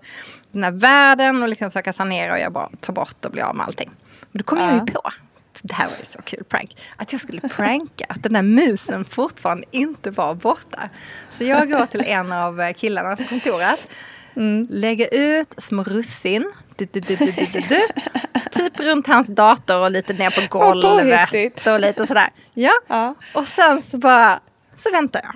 den 0.52 0.64
här 0.64 0.72
världen 0.72 1.44
och 1.44 1.50
liksom 1.50 1.72
försöka 1.72 1.94
sanera 1.94 2.34
och 2.34 2.40
jag 2.40 2.52
bara 2.52 2.70
tar 2.80 2.94
bort 2.94 3.26
och 3.26 3.32
blir 3.32 3.44
av 3.44 3.56
med 3.56 3.66
allting. 3.66 3.92
Men 4.32 4.40
då 4.40 4.44
kom 4.44 4.60
jag 4.60 4.74
ju 4.74 4.94
på, 4.94 5.02
det 5.68 5.74
här 5.74 5.88
var 5.88 5.98
ju 6.00 6.06
så 6.06 6.22
kul 6.22 6.44
prank, 6.44 6.78
att 6.96 7.12
jag 7.12 7.22
skulle 7.22 7.42
pranka 7.42 8.06
att 8.10 8.24
den 8.24 8.34
där 8.34 8.42
musen 8.42 9.06
fortfarande 9.06 9.66
inte 9.72 10.12
var 10.12 10.36
borta. 10.36 10.90
Så 11.32 11.44
jag 11.44 11.70
går 11.70 11.86
till 11.86 12.02
en 12.02 12.32
av 12.32 12.74
killarna 12.74 13.16
på 13.16 13.24
kontoret, 13.24 13.88
mm. 14.36 14.68
lägger 14.70 15.08
ut 15.12 15.54
små 15.58 15.84
russin 15.84 16.52
du, 16.76 16.86
du, 16.86 17.00
du, 17.00 17.16
typ 18.52 18.80
runt 18.80 19.08
hans 19.08 19.28
dator 19.28 19.80
och 19.80 19.92
lite 19.92 20.14
ner 20.14 20.30
på 20.30 20.60
golvet 20.60 21.68
och 21.68 21.80
lite 21.80 22.08
sådär. 22.08 22.30
Ja. 22.54 22.72
ja. 22.88 23.16
Och 23.34 23.48
sen 23.48 23.82
så 23.82 23.98
bara, 23.98 24.40
så 24.78 24.92
väntar 24.92 25.22
jag. 25.24 25.36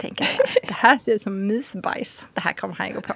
Tänker 0.00 0.28
det 0.66 0.74
här 0.74 0.98
ser 0.98 1.12
ut 1.12 1.22
som 1.22 1.46
musbajs. 1.46 2.26
Det 2.34 2.40
här 2.40 2.52
kommer 2.52 2.74
han 2.74 2.92
gå 2.94 3.00
på. 3.00 3.14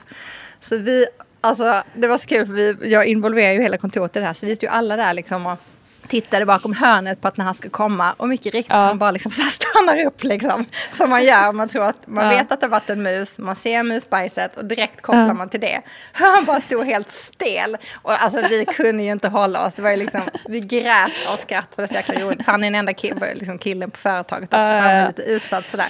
Så 0.61 0.77
vi, 0.77 1.07
alltså 1.41 1.83
det 1.95 2.09
var 2.09 2.19
så 2.19 2.27
kul 2.27 2.47
för 2.47 2.53
vi, 2.53 2.77
jag 2.91 3.07
involverar 3.07 3.53
ju 3.53 3.63
hela 3.63 3.79
kontoret 3.79 4.17
i 4.17 4.21
det 4.21 4.27
här. 4.27 4.35
Så 4.35 4.47
vi 4.47 4.53
är 4.53 4.59
ju 4.63 4.69
alla 4.69 4.97
där 4.97 5.15
liksom 5.15 5.47
och 5.47 5.59
tittade 6.11 6.47
bakom 6.47 6.75
hörnet 6.75 7.21
på 7.21 7.29
att 7.29 7.37
när 7.37 7.45
han 7.45 7.55
ska 7.55 7.71
komma 7.71 8.15
och 8.17 8.29
mycket 8.29 8.55
riktigt 8.55 8.73
ja. 8.73 8.77
han 8.77 8.99
bara 8.99 9.11
liksom 9.11 9.33
så 9.33 9.43
stannar 9.43 10.05
upp 10.05 10.25
liksom. 10.25 10.65
Som 10.91 11.11
man 11.11 11.25
gör, 11.25 11.53
man 11.53 11.69
tror 11.69 11.85
att 11.85 12.07
man 12.07 12.25
ja. 12.25 12.31
vet 12.31 12.53
att 12.53 12.61
det 12.61 12.67
har 12.67 12.71
varit 12.71 12.91
en 12.91 13.03
mus, 13.03 13.39
man 13.39 13.57
ser 13.57 13.83
musbajset 13.83 14.57
och 14.57 14.65
direkt 14.65 15.01
kopplar 15.01 15.27
ja. 15.27 15.33
man 15.33 15.49
till 15.49 15.61
det. 15.61 15.83
Han 16.13 16.45
bara 16.45 16.61
stod 16.61 16.87
helt 16.87 17.13
stel. 17.13 17.77
Och 18.03 18.23
alltså 18.23 18.49
vi 18.49 18.65
kunde 18.65 19.03
ju 19.03 19.13
inte 19.13 19.29
hålla 19.29 19.67
oss, 19.67 19.75
det 19.75 19.83
var 19.83 19.91
ju 19.91 19.97
liksom, 19.97 20.23
vi 20.49 20.61
grät 20.61 21.13
och 21.33 21.39
skratt 21.39 21.75
för 21.75 21.77
det 21.77 21.83
var 21.83 21.87
så 21.87 21.95
jäkla 21.95 22.15
roligt. 22.15 22.47
Han 22.47 22.65
är 22.65 22.67
den 22.67 22.75
enda 22.75 22.93
kill, 22.93 23.25
liksom 23.35 23.59
killen 23.59 23.91
på 23.91 23.99
företaget 23.99 24.49
också, 24.49 24.57
så 24.57 24.63
han 24.63 25.01
var 25.01 25.07
lite 25.07 25.23
utsatt 25.23 25.65
sådär. 25.71 25.89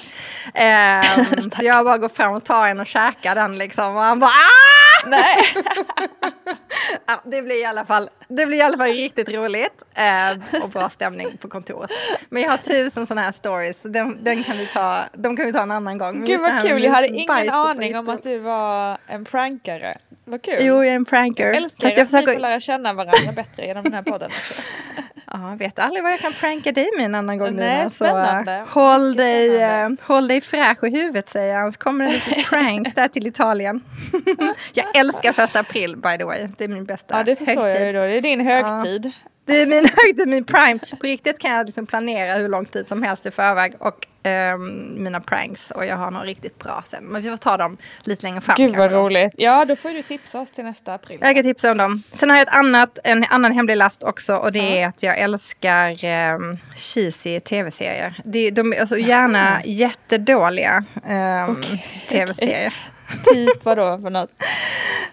Um, 0.55 1.51
så 1.51 1.65
jag 1.65 1.85
bara 1.85 1.99
går 1.99 2.09
fram 2.09 2.33
och 2.33 2.45
tar 2.45 2.67
en 2.67 2.81
och 2.81 2.87
käkar 2.87 3.35
den 3.35 3.59
liksom 3.59 3.97
och 3.97 4.03
han 4.03 4.21
bara 4.21 4.31
Aah! 4.31 4.80
Nej. 5.07 5.37
ja, 7.07 7.21
det 7.25 7.43
blir 7.43 7.61
i 7.61 7.65
alla 7.65 7.85
fall, 7.85 8.11
det 8.29 8.47
blir 8.47 8.59
i 8.59 8.63
alla 8.63 8.77
fall 8.77 8.87
riktigt 8.87 9.29
roligt 9.29 9.83
eh, 9.95 10.63
och 10.63 10.69
bra 10.69 10.91
stämning 10.91 11.37
på 11.37 11.49
kontoret. 11.49 11.91
Men 12.29 12.43
jag 12.43 12.51
har 12.51 12.57
tusen 12.57 13.07
sådana 13.07 13.23
här 13.23 13.33
stories, 13.33 13.81
den, 13.83 14.25
den 14.25 14.45
kan 14.45 14.59
vi 14.59 14.67
ta, 14.67 15.05
de 15.13 15.37
kan 15.37 15.47
vi 15.47 15.53
ta 15.53 15.63
en 15.63 15.71
annan 15.71 15.99
gång. 15.99 16.25
Gud 16.25 16.41
vad 16.41 16.63
kul, 16.63 16.85
jag 16.85 16.93
hade 16.93 17.07
ingen 17.07 17.51
aning 17.51 17.97
om 17.97 18.09
att 18.09 18.23
du 18.23 18.39
var 18.39 18.99
en 19.07 19.25
prankare. 19.25 19.99
Vad 20.25 20.43
kul. 20.43 20.57
Jo, 20.61 20.75
jag 20.75 20.87
är 20.87 20.97
en 20.97 21.05
pranker. 21.05 21.47
Jag 21.47 21.57
älskar 21.57 21.89
att 21.89 21.95
försöker... 21.95 22.27
vi 22.27 22.33
får 22.33 22.41
lära 22.41 22.61
känna 22.61 22.93
varandra 22.93 23.33
bättre 23.33 23.67
genom 23.67 23.85
den 23.85 23.95
här 23.95 24.03
podden. 24.03 24.31
Ja, 25.33 25.55
vet 25.59 25.79
aldrig 25.79 26.03
vad 26.03 26.13
jag 26.13 26.21
kan 26.21 26.33
pranka 26.33 26.73
dig 26.73 26.91
med 26.97 27.05
en 27.05 27.15
annan 27.15 27.39
gång 27.39 27.57
Nej, 27.57 27.77
Nina. 27.77 27.89
spännande. 27.89 28.65
Så, 28.73 28.81
håll, 28.81 29.15
dig, 29.17 29.49
spännande. 29.49 30.03
håll 30.03 30.29
dig 30.29 30.41
fräsch 30.41 30.85
i 30.85 30.91
huvudet 30.91 31.29
säger 31.29 31.57
han. 31.57 31.73
Så 31.73 31.79
kommer 31.79 32.05
det 32.05 32.13
lite 32.13 32.49
prank 32.51 32.95
där 32.95 33.09
till 33.09 33.27
Italien. 33.27 33.81
jag 34.73 34.97
älskar 34.97 35.33
första 35.33 35.61
april 35.61 35.97
by 35.97 36.19
the 36.19 36.25
way. 36.25 36.49
Det 36.59 36.65
är 36.65 36.69
min 36.69 36.85
bästa 36.85 37.17
Ja, 37.19 37.25
det 37.25 37.37
förstår 37.37 37.63
högtid. 37.63 37.81
jag 37.83 37.87
ju 37.87 37.99
då. 37.99 38.05
Det 38.07 38.17
är 38.17 38.21
din 38.21 38.41
högtid. 38.47 39.13
Det 39.51 39.63
är 39.63 39.67
min 39.67 39.85
högtid, 39.97 40.29
min 40.29 40.45
prime. 40.45 40.79
På 40.79 41.07
riktigt 41.07 41.39
kan 41.39 41.51
jag 41.51 41.67
liksom 41.67 41.87
planera 41.87 42.39
hur 42.39 42.49
lång 42.49 42.65
tid 42.65 42.89
som 42.89 43.03
helst 43.03 43.27
i 43.27 43.31
förväg. 43.31 43.75
Och 43.79 44.07
um, 44.55 45.05
mina 45.05 45.21
pranks. 45.21 45.71
Och 45.71 45.87
jag 45.87 45.97
har 45.97 46.11
några 46.11 46.27
riktigt 46.27 46.59
bra 46.59 46.85
sen. 46.91 47.05
Men 47.05 47.23
vi 47.23 47.31
får 47.31 47.37
ta 47.37 47.57
dem 47.57 47.77
lite 48.03 48.27
längre 48.27 48.41
fram. 48.41 48.55
Gud 48.59 48.77
vad 48.77 48.93
roligt. 48.93 49.33
Ja, 49.37 49.65
då 49.65 49.77
får 49.77 49.91
du 49.91 50.03
tipsa 50.03 50.41
oss 50.41 50.51
till 50.51 50.65
nästa 50.65 50.95
april. 50.95 51.19
Jag 51.21 51.35
kan 51.35 51.45
tipsa 51.45 51.71
om 51.71 51.77
dem. 51.77 52.03
Sen 52.13 52.31
har 52.31 52.37
jag 52.37 52.49
ett 52.49 52.55
annat, 52.55 52.99
en 53.05 53.25
annan 53.25 53.53
hemlig 53.53 53.77
last 53.77 54.03
också. 54.03 54.37
Och 54.37 54.53
det 54.53 54.59
ja. 54.59 54.65
är 54.65 54.87
att 54.87 55.03
jag 55.03 55.19
älskar 55.19 56.05
um, 56.35 56.59
cheesy 56.77 57.41
tv-serier. 57.41 58.23
De, 58.25 58.51
de 58.51 58.73
är 58.73 58.81
alltså 58.81 58.99
gärna 58.99 59.61
jättedåliga 59.65 60.85
um, 61.07 61.57
okay. 61.57 61.79
tv-serier. 62.09 62.75
typ 63.25 63.65
vadå 63.65 63.99
för 63.99 64.11
något? 64.11 64.31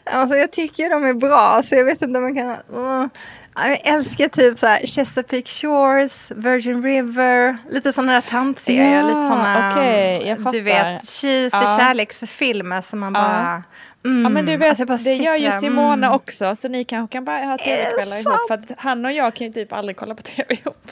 Alltså 0.04 0.38
jag 0.38 0.52
tycker 0.52 0.90
de 0.90 1.06
är 1.06 1.14
bra, 1.14 1.62
så 1.64 1.76
jag 1.76 1.86
vet 1.86 2.02
inte 2.02 2.18
om 2.18 2.24
man 2.24 2.36
kan... 2.36 2.56
Uh, 2.84 3.06
jag 3.66 3.88
älskar 3.88 4.28
typ 4.28 4.60
så 4.60 4.68
här 4.68 4.88
Chesapeake 4.88 5.50
Shores, 5.50 6.32
Virgin 6.36 6.84
River, 6.84 7.58
lite 7.70 7.94
sådana 7.94 8.14
där 8.14 8.22
tantserier. 8.22 8.96
Ja, 8.96 9.02
lite 9.02 9.28
såna, 9.28 9.72
okay, 9.72 10.36
du 10.52 10.62
vet, 10.62 11.10
cheesy 11.10 11.58
ja. 11.58 11.78
kärleksfilmer 11.80 12.82
som 12.82 13.00
man 13.00 13.14
ja. 13.14 13.22
bara... 13.22 13.64
Mm, 14.06 14.24
ja 14.24 14.30
men 14.30 14.46
du 14.46 14.58
vet, 14.58 14.90
alltså 14.90 15.10
det 15.10 15.16
gör 15.16 15.36
ju 15.36 15.52
Simone 15.52 16.08
mm. 16.08 16.16
också 16.16 16.56
så 16.56 16.68
ni 16.68 16.84
kanske 16.84 17.14
kan 17.14 17.26
bara 17.26 17.46
ha 17.46 17.58
tv-kvällar 17.58 18.18
ihop 18.18 18.48
för 18.48 18.54
att 18.54 18.72
han 18.78 19.06
och 19.06 19.12
jag 19.12 19.36
kan 19.36 19.48
ju 19.48 19.54
typ 19.54 19.74
aldrig 19.74 19.98
kolla 19.98 20.16
på 20.16 20.22
tv 20.22 20.54
ihop. 20.54 20.92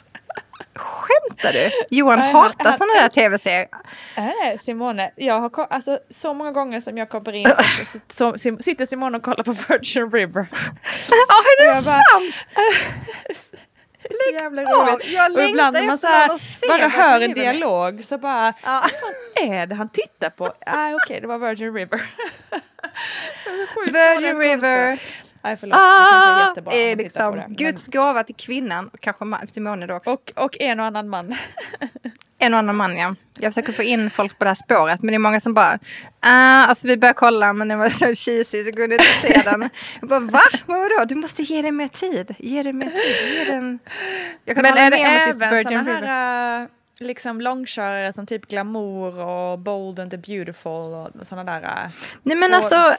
Skämtar 0.75 1.53
du? 1.53 1.71
Johan 1.89 2.19
Nej, 2.19 2.33
hatar 2.33 2.71
sådana 2.71 2.93
där 2.93 3.09
tv-serier. 3.09 3.67
Nej, 4.17 4.57
Simone. 4.57 5.11
Jag 5.15 5.39
har 5.39 5.67
alltså, 5.69 5.99
så 6.09 6.33
många 6.33 6.51
gånger 6.51 6.79
som 6.81 6.97
jag 6.97 7.09
kommer 7.09 7.35
in 7.35 7.47
så, 8.13 8.37
så, 8.37 8.57
sitter 8.59 8.85
Simone 8.85 9.17
och 9.17 9.23
kollar 9.23 9.43
på 9.43 9.51
Virgin 9.51 10.11
River. 10.11 10.47
Ja, 11.09 11.65
är 11.65 11.75
det 11.75 11.81
sant? 11.81 12.35
Lägg 14.09 14.41
jävla 14.41 14.61
roligt. 14.61 15.11
Jag 15.11 15.33
och 15.33 15.43
ibland 15.43 15.73
när 15.73 15.83
man 15.83 15.97
så 15.97 16.07
här, 16.07 16.67
bara 16.67 16.87
hör 16.87 17.21
en 17.21 17.33
dialog 17.33 18.03
så 18.03 18.17
bara, 18.17 18.53
ja. 18.63 18.81
vad 18.81 18.91
fan 18.91 19.49
är 19.49 19.67
det 19.67 19.75
han 19.75 19.89
tittar 19.89 20.29
på? 20.29 20.45
Ah, 20.45 20.51
Okej, 20.65 20.95
okay, 20.95 21.19
det 21.19 21.27
var 21.27 21.37
Virgin 21.37 21.73
River. 21.73 22.01
Virgin 23.85 24.37
River. 24.37 24.99
Nej 25.45 25.57
förlåt, 25.57 25.77
ah, 25.77 26.35
det 26.35 26.47
jättebra. 26.47 26.73
Är 26.73 26.95
liksom 26.95 27.35
det, 27.35 27.45
Guds 27.49 27.87
gåva 27.87 28.23
till 28.23 28.35
kvinnan, 28.35 28.87
och 28.87 28.99
kanske 28.99 29.25
Simone 29.47 29.87
då 29.87 29.95
också. 29.95 30.11
Och, 30.11 30.31
och 30.35 30.61
en 30.61 30.79
och 30.79 30.85
annan 30.85 31.09
man. 31.09 31.35
en 32.39 32.53
och 32.53 32.59
annan 32.59 32.75
man 32.75 32.97
ja. 32.97 33.15
Jag 33.39 33.53
försöker 33.53 33.73
få 33.73 33.83
in 33.83 34.09
folk 34.09 34.37
på 34.39 34.43
det 34.43 34.49
här 34.49 34.55
spåret 34.55 35.01
men 35.01 35.07
det 35.07 35.15
är 35.15 35.19
många 35.19 35.39
som 35.39 35.53
bara, 35.53 35.79
ah, 36.19 36.65
alltså 36.65 36.87
vi 36.87 36.97
börjar 36.97 37.13
kolla 37.13 37.53
men 37.53 37.67
det 37.67 37.75
var 37.75 37.89
så 37.89 38.05
cheesy 38.05 38.63
så 38.65 38.71
kunde 38.71 38.95
inte 38.95 39.05
se 39.21 39.41
den. 39.45 39.69
Jag 39.99 40.09
bara 40.09 40.19
va? 40.19 40.41
Men 40.67 40.79
vadå? 40.79 41.05
Du 41.05 41.15
måste 41.15 41.43
ge 41.43 41.61
den 41.61 41.75
mer 41.75 41.87
tid. 41.87 42.35
Ge 42.39 42.63
den 42.63 42.77
mer 42.77 42.89
tid. 42.89 43.33
Ge 43.33 43.45
den... 43.45 43.79
Jag 44.45 44.55
kan 44.55 44.61
men 44.61 44.77
är 44.77 44.91
det 44.91 44.97
även 44.97 45.33
sådana 45.33 45.83
här 45.83 46.61
uh, 46.61 46.67
liksom 46.99 47.41
långkörare 47.41 48.13
som 48.13 48.25
typ 48.25 48.47
Glamour 48.47 49.19
och 49.19 49.59
Bold 49.59 49.99
and 49.99 50.11
the 50.11 50.17
Beautiful 50.17 50.71
och 50.71 51.27
sådana 51.27 51.59
där. 51.59 51.63
Äh, 51.63 51.91
Nej 52.23 52.37
men 52.37 52.53
alltså. 52.53 52.95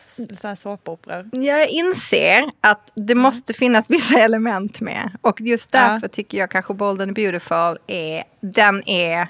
Såpoperor. 0.57 1.29
Jag 1.33 1.69
inser 1.69 2.51
att 2.61 2.93
det 2.95 3.13
mm. 3.13 3.23
måste 3.23 3.55
finnas 3.55 3.91
vissa 3.91 4.19
element 4.19 4.81
med. 4.81 5.11
Och 5.21 5.41
just 5.41 5.73
därför 5.73 6.07
ja. 6.07 6.09
tycker 6.09 6.39
jag 6.39 6.51
kanske 6.51 6.75
Bold 6.75 7.01
and 7.01 7.17
the 7.17 7.23
Beautiful 7.23 7.79
är, 7.87 8.25
den 8.41 8.89
är 8.89 9.29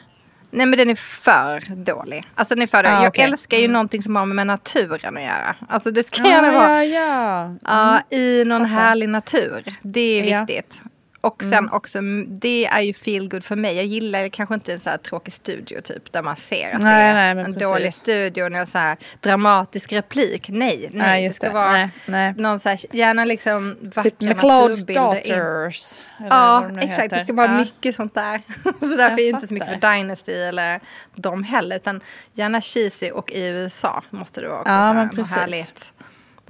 Nej 0.51 0.67
men 0.67 0.79
den 0.79 0.91
är 0.91 0.95
för 0.95 1.75
dålig. 1.77 2.25
Alltså 2.35 2.55
den 2.55 2.63
är 2.63 2.67
för 2.67 2.83
dålig. 2.83 2.97
Ah, 2.97 3.03
jag 3.03 3.19
älskar 3.19 3.57
ju 3.57 3.65
mm. 3.65 3.73
någonting 3.73 4.03
som 4.03 4.17
har 4.17 4.27
med 4.27 4.47
naturen 4.47 5.17
att 5.17 5.23
göra. 5.23 5.57
Alltså 5.69 5.91
det 5.91 6.03
ska 6.03 6.29
gärna 6.29 6.53
vara 6.53 6.85
ja, 6.85 7.55
ja. 7.65 7.75
Mm. 7.75 7.95
Uh, 7.95 8.19
i 8.19 8.45
någon 8.45 8.69
Fattar. 8.69 8.75
härlig 8.75 9.09
natur. 9.09 9.65
Det 9.83 10.01
är 10.01 10.23
viktigt. 10.23 10.81
Ja. 10.85 10.91
Och 11.27 11.43
sen 11.43 11.53
mm. 11.53 11.73
också, 11.73 12.01
det 12.27 12.67
är 12.67 12.81
ju 12.81 12.93
feel 12.93 13.29
good 13.29 13.45
för 13.45 13.57
mig. 13.57 13.77
Jag 13.77 13.85
gillar 13.85 14.29
kanske 14.29 14.55
inte 14.55 14.73
en 14.73 14.81
så 14.81 14.91
här 14.91 14.97
tråkig 14.97 15.35
studio 15.35 15.81
typ 15.81 16.13
där 16.13 16.23
man 16.23 16.37
ser 16.37 16.75
att 16.75 16.83
nej, 16.83 17.13
det 17.13 17.21
är 17.21 17.35
nej, 17.35 17.45
en 17.45 17.53
precis. 17.53 17.69
dålig 17.69 17.95
studio 17.95 18.61
och 18.63 18.69
så 18.69 18.79
här 18.79 18.97
dramatisk 19.21 19.93
replik. 19.93 20.49
Nej, 20.49 20.79
nej. 20.79 20.91
nej 20.93 21.29
det 21.29 21.35
ska 21.35 21.47
det. 21.47 21.55
vara 21.55 21.73
nej, 21.73 21.91
nej. 22.07 22.35
någon 22.37 22.61
så 22.61 22.69
här, 22.69 22.79
gärna 22.97 23.25
liksom 23.25 23.77
vackra 23.83 24.03
typ 24.11 24.21
McLeod's 24.21 24.95
Daughters. 24.95 26.01
Ja, 26.31 26.71
exakt. 26.81 27.11
Det 27.11 27.25
ska 27.25 27.33
vara 27.33 27.53
ja. 27.53 27.59
mycket 27.59 27.97
sånt 27.97 28.15
där. 28.15 28.43
så 28.81 28.97
därför 28.97 29.13
är 29.13 29.17
det 29.17 29.29
inte 29.29 29.47
så 29.47 29.55
mycket 29.55 29.81
för 29.81 29.95
Dynasty 29.95 30.33
eller 30.33 30.81
de 31.15 31.43
heller. 31.43 31.77
Utan 31.77 32.01
gärna 32.33 32.61
cheesy 32.61 33.11
och 33.11 33.33
i 33.33 33.47
USA 33.47 34.03
måste 34.11 34.41
det 34.41 34.49
vara 34.49 34.61
också. 34.61 34.73
Ja, 34.73 34.79
så 34.79 34.87
här, 34.87 34.95
men 34.95 35.09
precis. 35.09 35.37
Härligt. 35.37 35.93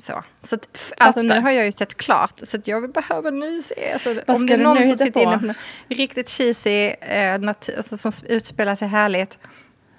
Så, 0.06 0.22
så 0.42 0.54
att, 0.54 0.92
alltså, 0.96 1.22
nu 1.22 1.40
har 1.40 1.50
jag 1.50 1.64
ju 1.64 1.72
sett 1.72 1.96
klart 1.96 2.40
så 2.42 2.56
att 2.56 2.66
jag 2.66 2.92
behöver 2.92 3.30
ny 3.30 3.62
se. 3.62 3.92
Alltså, 3.92 4.10
om 4.26 4.46
det 4.46 4.54
är 4.54 4.58
någon 4.58 4.76
som 4.76 4.98
sitter 4.98 5.20
inne 5.20 5.38
på 5.38 5.54
riktigt 5.94 6.28
cheesy, 6.28 6.86
eh, 7.00 7.38
natur, 7.38 7.76
alltså, 7.76 7.96
som 7.96 8.12
utspelar 8.28 8.74
sig 8.74 8.88
härligt. 8.88 9.38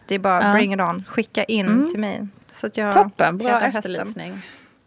Det 0.08 0.16
är 0.16 0.20
bara 0.20 0.48
ja. 0.48 0.54
bring 0.54 0.74
it 0.74 0.80
on, 0.80 1.04
skicka 1.08 1.44
in 1.44 1.66
mm. 1.66 1.90
till 1.92 2.00
mig. 2.00 2.28
Så 2.52 2.68
att 2.68 2.78
jag 2.78 2.94
Toppen, 2.94 3.38
bra 3.38 3.62
efterlysning. 3.62 4.42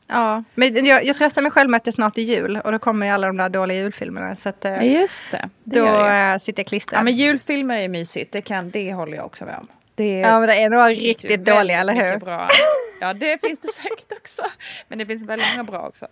Ja, 0.07 0.45
men 0.55 0.85
jag, 0.85 1.05
jag 1.05 1.17
tröstar 1.17 1.43
mig 1.43 1.51
själv 1.51 1.71
med 1.71 1.79
att 1.79 1.85
det 1.85 1.93
snart 1.93 2.19
är 2.19 2.23
jul 2.23 2.57
och 2.57 2.73
då 2.73 2.79
kommer 2.79 3.07
ju 3.07 3.13
alla 3.13 3.27
de 3.27 3.37
där 3.37 3.49
dåliga 3.49 3.79
julfilmerna. 3.79 4.37
Så 4.37 4.49
att, 4.49 4.65
eh, 4.65 5.01
Just 5.01 5.25
det. 5.31 5.49
det 5.65 5.81
då 5.81 5.87
jag. 5.87 6.33
Eh, 6.33 6.39
sitter 6.39 6.61
jag 6.61 6.67
klistrad. 6.67 6.99
Ja, 6.99 7.03
men 7.03 7.13
julfilmer 7.13 7.79
är 7.79 7.89
mysigt, 7.89 8.33
det, 8.33 8.43
kan, 8.43 8.71
det 8.71 8.93
håller 8.93 9.17
jag 9.17 9.27
också 9.27 9.45
med 9.45 9.57
om. 9.57 9.69
Det, 9.95 10.19
ja, 10.19 10.41
men 10.41 10.49
det 10.49 10.63
är 10.63 10.71
några 10.71 10.89
riktigt 10.89 11.45
dåliga, 11.45 11.81
eller 11.81 11.95
hur? 11.95 12.19
Bra. 12.19 12.49
Ja, 13.01 13.13
det 13.13 13.41
finns 13.41 13.61
det 13.61 13.73
säkert 13.73 14.13
också. 14.13 14.43
Men 14.89 14.99
det 14.99 15.07
finns 15.07 15.23
väldigt 15.23 15.49
många 15.57 15.65
bra 15.65 15.87
också. 15.87 16.07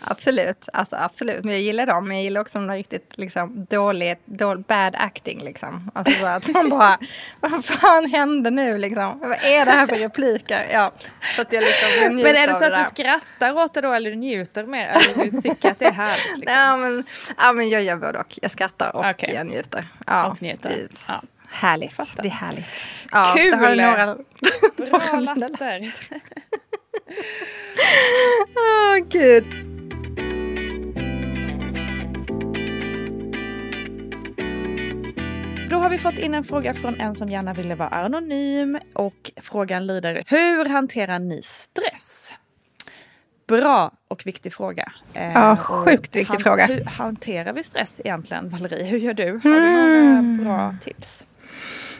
Absolut, 0.00 0.68
alltså, 0.72 0.96
absolut. 0.96 1.44
Men 1.44 1.52
jag 1.52 1.62
gillar 1.62 1.86
dem. 1.86 2.08
Men 2.08 2.16
jag 2.16 2.24
gillar 2.24 2.40
också 2.40 2.58
de 2.58 2.66
där 2.66 2.74
riktigt 2.74 3.12
liksom, 3.14 3.66
dåligt, 3.70 4.20
dålig, 4.24 4.64
bad 4.64 4.94
acting. 4.98 5.44
Liksom. 5.44 5.90
Alltså 5.94 6.20
så 6.20 6.26
att 6.26 6.48
man 6.48 6.68
bara, 6.68 6.98
vad 7.40 7.64
fan 7.64 8.06
hände 8.06 8.50
nu 8.50 8.78
liksom? 8.78 9.20
Vad 9.20 9.38
är 9.42 9.64
det 9.64 9.70
här 9.70 9.86
för 9.86 9.96
repliker? 9.96 10.66
Ja, 10.72 10.92
så 11.36 11.42
att 11.42 11.52
jag 11.52 11.62
liksom 11.62 12.16
men 12.16 12.36
är 12.36 12.46
det 12.46 12.54
så 12.54 12.64
att 12.64 12.78
du 12.78 12.84
skrattar 12.84 13.52
åt 13.52 13.74
det 13.74 13.80
då 13.80 13.92
eller 13.92 14.10
du 14.10 14.16
njuter 14.16 14.64
mer? 14.64 14.86
Eller 14.86 15.30
du 15.30 15.42
tycker 15.42 15.70
att 15.70 15.78
det 15.78 15.86
är 15.86 15.92
härligt? 15.92 16.38
Liksom? 16.38 16.56
Ja, 16.56 16.76
men, 16.76 17.04
ja, 17.38 17.52
men 17.52 17.68
jag 17.68 17.82
gör 17.82 17.96
både 17.96 18.18
och. 18.18 18.38
Jag 18.42 18.50
skrattar 18.50 18.96
och 18.96 19.06
okay. 19.10 19.34
jag 19.34 19.46
njuter. 19.46 19.88
Ja, 20.06 20.26
och 20.26 20.42
njuter. 20.42 20.88
Ja. 21.08 21.22
Härligt. 21.54 21.96
Det 21.96 22.28
är 22.28 22.30
härligt. 22.30 22.66
Ja, 23.10 23.34
Kul! 23.36 23.50
Några... 23.80 24.16
Bra 24.76 25.20
laster. 25.20 25.94
Åh, 28.56 28.96
oh, 28.96 28.96
gud. 29.08 29.44
Då 35.70 35.76
har 35.76 35.90
vi 35.90 35.98
fått 35.98 36.18
in 36.18 36.34
en 36.34 36.44
fråga 36.44 36.74
från 36.74 37.00
en 37.00 37.14
som 37.14 37.28
gärna 37.28 37.54
ville 37.54 37.74
vara 37.74 37.88
anonym 37.88 38.78
och 38.92 39.30
frågan 39.36 39.86
lyder 39.86 40.22
Hur 40.26 40.68
hanterar 40.68 41.18
ni 41.18 41.42
stress? 41.42 42.34
Bra 43.46 43.92
och 44.08 44.26
viktig 44.26 44.52
fråga. 44.52 44.92
Eh, 45.14 45.32
ja, 45.32 45.56
sjukt 45.56 46.16
viktig 46.16 46.24
han, 46.34 46.40
fråga. 46.40 46.66
Hur 46.66 46.84
hanterar 46.84 47.52
vi 47.52 47.64
stress 47.64 48.00
egentligen, 48.04 48.48
Valerie? 48.48 48.84
Hur 48.84 48.98
gör 48.98 49.14
du? 49.14 49.40
Har 49.44 49.50
du 49.50 49.72
några 49.72 50.18
mm. 50.18 50.44
bra 50.44 50.76
tips? 50.80 51.26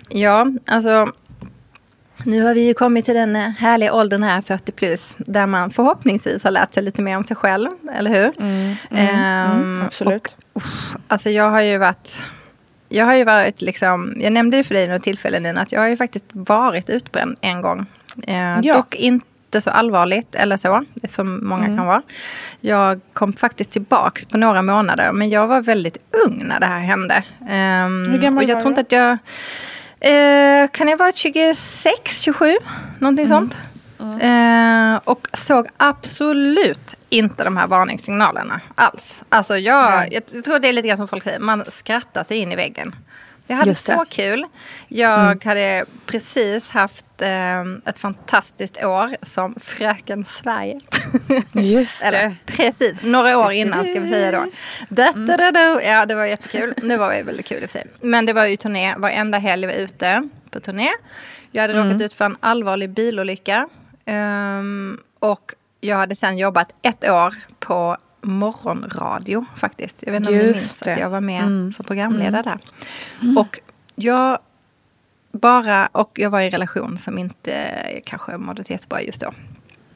Ja, 0.08 0.46
alltså 0.66 1.12
nu 2.25 2.42
har 2.42 2.54
vi 2.54 2.66
ju 2.66 2.75
kommit 2.75 3.04
till 3.04 3.14
den 3.14 3.37
härliga 3.37 3.94
åldern 3.94 4.23
här, 4.23 4.40
40 4.40 4.73
plus, 4.73 5.14
där 5.18 5.46
man 5.46 5.70
förhoppningsvis 5.70 6.44
har 6.44 6.50
lärt 6.50 6.75
sig 6.75 6.82
lite 6.82 7.02
mer 7.02 7.16
om 7.16 7.25
sig 7.25 7.37
själv, 7.37 7.70
eller 7.92 8.11
hur? 8.11 8.42
Mm, 8.42 8.75
mm, 8.90 9.61
um, 9.61 9.82
absolut. 9.87 10.37
Och, 10.52 10.62
alltså 11.08 11.30
jag 11.30 11.50
har 11.50 11.61
ju 11.61 11.78
varit 11.78 12.23
jag 12.88 13.04
har 13.04 13.14
ju 13.14 13.25
varit 13.25 13.62
liksom, 13.62 14.14
jag 14.16 14.32
nämnde 14.32 14.56
det 14.56 14.64
för 14.64 14.75
dig 14.75 14.88
något 14.88 15.02
tillfälle 15.02 15.40
Nina, 15.40 15.61
att 15.61 15.73
jag 15.73 15.80
har 15.80 15.88
ju 15.88 15.96
faktiskt 15.96 16.25
varit 16.32 16.90
utbränd 16.90 17.37
en 17.40 17.62
gång. 17.62 17.87
Eh, 18.26 18.58
ja. 18.62 18.75
Dock 18.75 18.94
inte 18.94 19.61
så 19.61 19.70
allvarligt 19.70 20.34
eller 20.34 20.56
så, 20.56 20.84
det 20.94 21.08
för 21.08 21.25
många 21.25 21.64
mm. 21.64 21.76
kan 21.76 21.87
vara. 21.87 22.02
Jag 22.61 23.00
kom 23.12 23.32
faktiskt 23.32 23.70
tillbaks 23.70 24.25
på 24.25 24.37
några 24.37 24.62
månader, 24.62 25.12
men 25.12 25.30
jag 25.30 25.46
var 25.46 25.61
väldigt 25.61 25.99
ung 26.26 26.44
när 26.46 26.61
det 26.61 26.66
här 26.66 26.80
hände. 26.80 27.25
Um, 27.40 28.12
Hur 28.12 28.18
gammal 28.18 28.44
och 28.44 28.50
jag 28.50 28.54
var 28.54 28.61
tror 28.61 28.68
inte 28.68 28.80
att 28.80 28.92
jag... 28.92 29.18
Eh, 30.01 30.69
kan 30.71 30.89
jag 30.89 30.97
vara 30.97 31.13
26, 31.13 32.23
27? 32.23 32.57
Någonting 32.99 33.27
mm. 33.27 33.39
sånt. 33.39 33.57
Mm. 34.01 34.95
Eh, 34.95 35.01
och 35.05 35.29
såg 35.33 35.69
absolut 35.77 36.95
inte 37.09 37.45
de 37.45 37.57
här 37.57 37.67
varningssignalerna 37.67 38.61
alls. 38.75 39.23
Alltså 39.29 39.57
jag, 39.57 40.13
jag, 40.13 40.45
tror 40.45 40.59
det 40.59 40.69
är 40.69 40.73
lite 40.73 40.89
grann 40.89 40.97
som 40.97 41.09
folk 41.09 41.23
säger, 41.23 41.39
man 41.39 41.65
skrattar 41.69 42.25
sig 42.25 42.37
in 42.37 42.53
i 42.53 42.57
väggen. 42.57 42.95
Jag 43.47 43.57
hade 43.57 43.75
så 43.75 44.05
kul. 44.09 44.47
Jag 44.89 45.21
mm. 45.21 45.39
hade 45.45 45.85
precis 46.07 46.71
haft 46.71 47.23
eh, 47.23 47.61
ett 47.87 47.99
fantastiskt 47.99 48.85
år 48.85 49.17
som 49.23 49.55
Fröken 49.61 50.25
Sverige. 50.25 50.81
Just 51.53 52.03
det. 52.03 52.07
Eller, 52.07 52.35
precis, 52.47 53.03
några 53.03 53.39
år 53.39 53.53
innan 53.53 53.85
ska 53.85 54.01
vi 54.01 54.09
säga 54.09 54.31
då. 54.31 54.47
Da. 54.89 55.81
Ja, 55.83 56.07
det 56.07 56.15
var 56.15 56.25
jättekul. 56.25 56.75
Nu 56.83 56.97
var 56.97 57.15
det 57.15 57.23
väldigt 57.23 57.47
kul 57.47 57.63
i 57.63 57.67
och 57.67 57.71
för 57.71 57.79
sig. 57.79 57.87
Men 58.01 58.27
det 58.27 58.33
var 58.33 58.47
ju 58.47 58.57
turné, 58.57 58.95
varenda 58.97 59.39
helg 59.39 59.67
var 59.67 59.75
ute 59.75 60.29
på 60.51 60.61
turné. 60.61 60.91
Jag 61.51 61.63
hade 61.63 61.75
mm. 61.75 61.87
råkat 61.87 62.03
ut 62.03 62.15
för 62.15 62.25
en 62.25 62.37
allvarlig 62.41 62.91
bilolycka. 62.91 63.69
Um, 64.07 65.01
och 65.19 65.55
jag 65.81 65.97
hade 65.97 66.15
sen 66.15 66.39
jobbat 66.39 66.75
ett 66.83 67.09
år 67.09 67.35
på 67.59 67.97
morgonradio 68.25 69.45
faktiskt. 69.57 70.02
Jag 70.07 70.12
vet 70.12 70.21
inte 70.21 70.33
om 70.33 70.38
ni 70.38 70.45
minns 70.45 70.83
att 70.83 70.99
jag 70.99 71.11
var 71.11 71.21
med 71.21 71.43
mm. 71.43 71.73
som 71.73 71.85
programledare 71.85 72.43
mm. 72.43 72.43
där. 72.43 72.59
Mm. 73.23 73.38
Och 73.38 73.61
jag 73.95 74.38
bara, 75.33 75.87
och 75.87 76.11
jag 76.14 76.31
var 76.31 76.40
i 76.40 76.45
en 76.45 76.50
relation 76.50 76.99
som 76.99 77.19
inte 77.19 77.54
kanske 78.04 78.37
mådde 78.37 78.64
så 78.64 78.73
jättebra 78.73 79.02
just 79.02 79.21
då. 79.21 79.33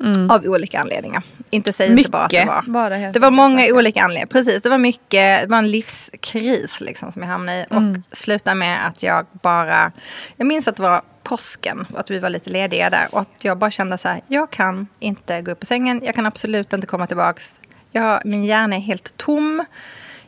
Mm. 0.00 0.30
Av 0.30 0.44
olika 0.44 0.80
anledningar. 0.80 1.22
Inte 1.50 1.72
säg 1.72 1.90
inte 1.90 2.10
bara 2.10 2.24
att 2.24 2.30
det 2.30 2.44
var. 2.44 2.64
Bara 2.66 2.98
det, 2.98 3.18
var 3.18 3.30
många 3.30 3.66
olika 3.72 4.02
anledningar. 4.02 4.26
Precis, 4.26 4.62
det 4.62 4.68
var 4.68 4.78
mycket. 4.78 5.42
Det 5.42 5.46
var 5.48 5.58
en 5.58 5.70
livskris 5.70 6.80
liksom 6.80 7.12
som 7.12 7.22
jag 7.22 7.28
hamnade 7.28 7.58
i. 7.58 7.66
Mm. 7.70 8.02
Och 8.10 8.16
slutade 8.16 8.54
med 8.54 8.86
att 8.86 9.02
jag 9.02 9.26
bara. 9.32 9.92
Jag 10.36 10.46
minns 10.46 10.68
att 10.68 10.76
det 10.76 10.82
var 10.82 11.02
påsken. 11.22 11.86
Att 11.94 12.10
vi 12.10 12.18
var 12.18 12.30
lite 12.30 12.50
lediga 12.50 12.90
där. 12.90 13.08
Och 13.12 13.20
att 13.20 13.44
jag 13.44 13.58
bara 13.58 13.70
kände 13.70 13.98
så 13.98 14.08
här. 14.08 14.20
Jag 14.28 14.50
kan 14.50 14.86
inte 14.98 15.42
gå 15.42 15.50
upp 15.50 15.60
på 15.60 15.66
sängen. 15.66 16.00
Jag 16.04 16.14
kan 16.14 16.26
absolut 16.26 16.72
inte 16.72 16.86
komma 16.86 17.06
tillbaks. 17.06 17.60
Jag, 17.98 18.22
min 18.24 18.44
hjärna 18.44 18.76
är 18.76 18.80
helt 18.80 19.16
tom. 19.16 19.64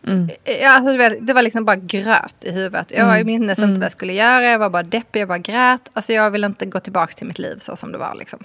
Mm. 0.06 0.30
Alltså, 0.64 1.16
det 1.20 1.32
var 1.32 1.42
liksom 1.42 1.64
bara 1.64 1.76
gröt 1.76 2.36
i 2.40 2.52
huvudet. 2.52 2.90
Jag 2.90 3.20
mm. 3.20 3.26
minns 3.26 3.48
inte 3.48 3.62
mm. 3.62 3.74
vad 3.74 3.84
jag 3.84 3.92
skulle 3.92 4.12
göra. 4.12 4.44
Jag 4.44 4.58
var 4.58 4.70
bara 4.70 4.82
deppig, 4.82 5.20
jag 5.20 5.28
bara 5.28 5.38
grät. 5.38 5.88
Alltså, 5.92 6.12
jag 6.12 6.30
vill 6.30 6.44
inte 6.44 6.66
gå 6.66 6.80
tillbaka 6.80 7.12
till 7.12 7.26
mitt 7.26 7.38
liv 7.38 7.56
så 7.58 7.76
som 7.76 7.92
det 7.92 7.98
var. 7.98 8.14
Liksom. 8.14 8.38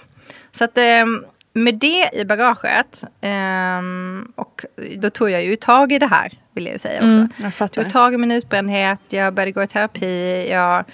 Så 0.52 0.64
att, 0.64 0.78
ehm, 0.78 1.24
med 1.52 1.74
det 1.74 2.10
i 2.12 2.24
bagaget, 2.24 3.04
um, 3.22 4.32
och 4.34 4.64
då 4.98 5.10
tog 5.10 5.30
jag 5.30 5.44
ju 5.44 5.56
tag 5.56 5.92
i 5.92 5.98
det 5.98 6.06
här, 6.06 6.32
vill 6.52 6.64
jag 6.64 6.72
ju 6.72 6.78
säga 6.78 6.96
också. 6.96 7.42
Mm, 7.42 7.52
jag 7.58 7.72
tog 7.72 7.92
tag 7.92 8.14
i 8.14 8.16
min 8.16 8.32
utbrändhet, 8.32 9.00
jag 9.08 9.34
började 9.34 9.52
gå 9.52 9.62
i 9.62 9.66
terapi, 9.66 10.48
jag, 10.50 10.84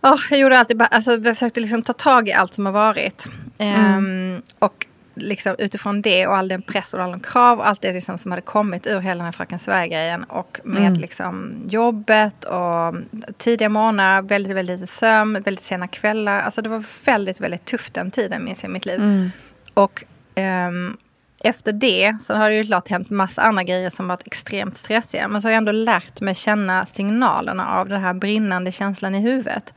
oh, 0.00 0.20
jag 0.30 0.40
gjorde 0.40 0.58
alltid, 0.58 0.82
alltså, 0.82 1.12
jag 1.12 1.36
försökte 1.36 1.60
liksom 1.60 1.82
ta 1.82 1.92
tag 1.92 2.28
i 2.28 2.32
allt 2.32 2.54
som 2.54 2.66
har 2.66 2.72
varit. 2.72 3.26
Um, 3.58 4.42
och 4.58 4.86
liksom 5.18 5.54
utifrån 5.58 6.02
det 6.02 6.26
och 6.26 6.36
all 6.36 6.48
den 6.48 6.62
press 6.62 6.94
och 6.94 7.02
all 7.02 7.10
den 7.10 7.20
krav 7.20 7.58
och 7.58 7.68
allt 7.68 7.80
det 7.80 7.92
liksom 7.92 8.18
som 8.18 8.32
hade 8.32 8.42
kommit 8.42 8.86
ur 8.86 9.00
hela 9.00 9.14
den 9.14 9.24
här 9.24 9.32
Fröken 9.32 9.58
Sverige-grejen. 9.58 10.24
Och 10.24 10.60
med 10.64 10.86
mm. 10.86 11.00
liksom 11.00 11.62
jobbet 11.68 12.44
och 12.44 12.94
tidiga 13.38 13.68
morgnar, 13.68 14.22
väldigt, 14.22 14.56
väldigt 14.56 14.80
lite 14.80 14.92
sömn, 14.92 15.42
väldigt 15.42 15.64
sena 15.64 15.88
kvällar. 15.88 16.40
Alltså 16.40 16.62
det 16.62 16.68
var 16.68 16.84
väldigt, 17.04 17.40
väldigt 17.40 17.64
tufft 17.64 17.94
den 17.94 18.10
tiden 18.10 18.44
minns 18.44 18.62
jag 18.62 18.70
i 18.70 18.72
mitt 18.72 18.86
liv. 18.86 19.00
Mm. 19.00 19.30
Och 19.74 20.04
um, 20.36 20.96
efter 21.40 21.72
det 21.72 22.16
så 22.20 22.34
har 22.34 22.50
det 22.50 22.56
ju 22.56 22.64
klart 22.64 22.88
hänt 22.88 23.10
massa 23.10 23.42
andra 23.42 23.62
grejer 23.62 23.90
som 23.90 24.08
varit 24.08 24.26
extremt 24.26 24.76
stressiga. 24.76 25.28
Men 25.28 25.42
så 25.42 25.48
har 25.48 25.52
jag 25.52 25.58
ändå 25.58 25.72
lärt 25.72 26.20
mig 26.20 26.34
känna 26.34 26.86
signalerna 26.86 27.66
av 27.78 27.88
den 27.88 28.00
här 28.00 28.14
brinnande 28.14 28.72
känslan 28.72 29.14
i 29.14 29.20
huvudet. 29.20 29.74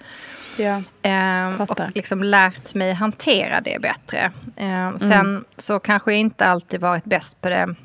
Ja, 0.58 0.82
ehm, 1.02 1.62
och 1.62 1.80
liksom 1.96 2.24
lärt 2.24 2.76
mig 2.76 2.94
hantera 2.94 3.62
det 3.62 3.82
bättre. 3.82 4.32
Ehm, 4.56 5.00
sen 5.00 5.12
mm. 5.12 5.46
så 5.58 5.80
kanske 5.80 6.12
jag 6.12 6.20
inte 6.20 6.46
alltid 6.46 6.80
varit 6.80 7.06
bäst 7.06 7.42
på 7.42 7.50
det 7.50 7.76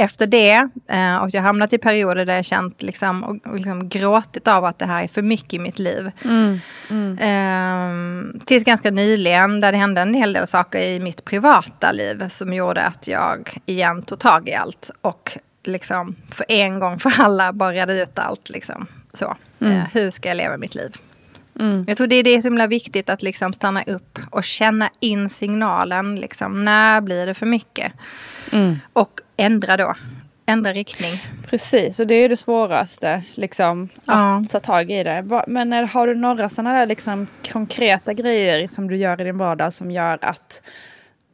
efter 0.00 0.26
det, 0.26 0.68
eh, 0.88 1.16
och 1.16 1.30
jag 1.30 1.40
har 1.40 1.46
hamnat 1.46 1.72
i 1.72 1.78
perioder 1.78 2.24
där 2.24 2.36
jag 2.36 2.44
känt 2.44 2.82
liksom, 2.82 3.24
och, 3.24 3.46
och 3.46 3.54
liksom 3.54 3.88
gråtit 3.88 4.48
av 4.48 4.64
att 4.64 4.78
det 4.78 4.86
här 4.86 5.02
är 5.02 5.08
för 5.08 5.22
mycket 5.22 5.54
i 5.54 5.58
mitt 5.58 5.78
liv. 5.78 6.10
Mm. 6.24 6.58
Mm. 6.90 7.18
Eh, 7.18 8.44
tills 8.44 8.64
ganska 8.64 8.90
nyligen, 8.90 9.60
där 9.60 9.72
det 9.72 9.78
hände 9.78 10.00
en 10.00 10.14
hel 10.14 10.32
del 10.32 10.46
saker 10.46 10.80
i 10.80 11.00
mitt 11.00 11.24
privata 11.24 11.92
liv 11.92 12.28
som 12.28 12.52
gjorde 12.52 12.82
att 12.82 13.06
jag 13.06 13.58
igen 13.66 14.02
tog 14.02 14.18
tag 14.18 14.48
i 14.48 14.54
allt. 14.54 14.90
Och 15.00 15.38
liksom 15.64 16.16
för 16.30 16.46
en 16.48 16.80
gång 16.80 16.98
för 16.98 17.12
alla 17.18 17.52
bara 17.52 17.72
redde 17.72 18.02
ut 18.02 18.18
allt. 18.18 18.48
Liksom. 18.48 18.86
Så. 19.12 19.36
Mm. 19.60 19.76
Eh, 19.76 19.84
hur 19.92 20.10
ska 20.10 20.28
jag 20.28 20.36
leva 20.36 20.56
mitt 20.56 20.74
liv? 20.74 20.92
Mm. 21.58 21.84
Jag 21.88 21.96
tror 21.96 22.06
det 22.06 22.16
är 22.16 22.24
det 22.24 22.42
som 22.42 22.60
är 22.60 22.68
viktigt 22.68 23.10
att 23.10 23.22
liksom 23.22 23.52
stanna 23.52 23.82
upp 23.82 24.18
och 24.30 24.44
känna 24.44 24.90
in 25.00 25.30
signalen. 25.30 26.16
Liksom, 26.16 26.64
när 26.64 27.00
blir 27.00 27.26
det 27.26 27.34
för 27.34 27.46
mycket? 27.46 27.92
Mm. 28.52 28.76
Och 28.92 29.20
ändra 29.36 29.76
då. 29.76 29.94
Ändra 30.46 30.72
riktning. 30.72 31.22
Precis, 31.46 32.00
och 32.00 32.06
det 32.06 32.14
är 32.14 32.28
det 32.28 32.36
svåraste. 32.36 33.22
Liksom, 33.34 33.88
att 34.04 34.18
ja. 34.18 34.44
ta 34.50 34.60
tag 34.60 34.90
i 34.90 35.04
det. 35.04 35.44
Men 35.46 35.72
har 35.72 36.06
du 36.06 36.14
några 36.14 36.48
sådana 36.48 36.78
där 36.78 36.86
liksom, 36.86 37.26
konkreta 37.52 38.12
grejer 38.12 38.68
som 38.68 38.88
du 38.88 38.96
gör 38.96 39.20
i 39.20 39.24
din 39.24 39.38
vardag 39.38 39.72
som 39.72 39.90
gör 39.90 40.18
att 40.22 40.62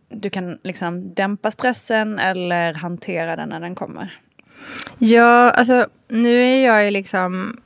du 0.09 0.31
kan 0.31 0.59
liksom, 0.63 1.15
dämpa 1.15 1.51
stressen 1.51 2.19
eller 2.19 2.75
hantera 2.75 3.37
den 3.37 3.49
när 3.49 3.61
den 3.61 3.75
kommer? 3.75 4.13
Ja, 4.99 5.51
alltså 5.51 5.87
nu 6.09 6.45
är 6.45 6.67
jag 6.67 6.85
ju 6.85 6.91
liksom 6.91 7.61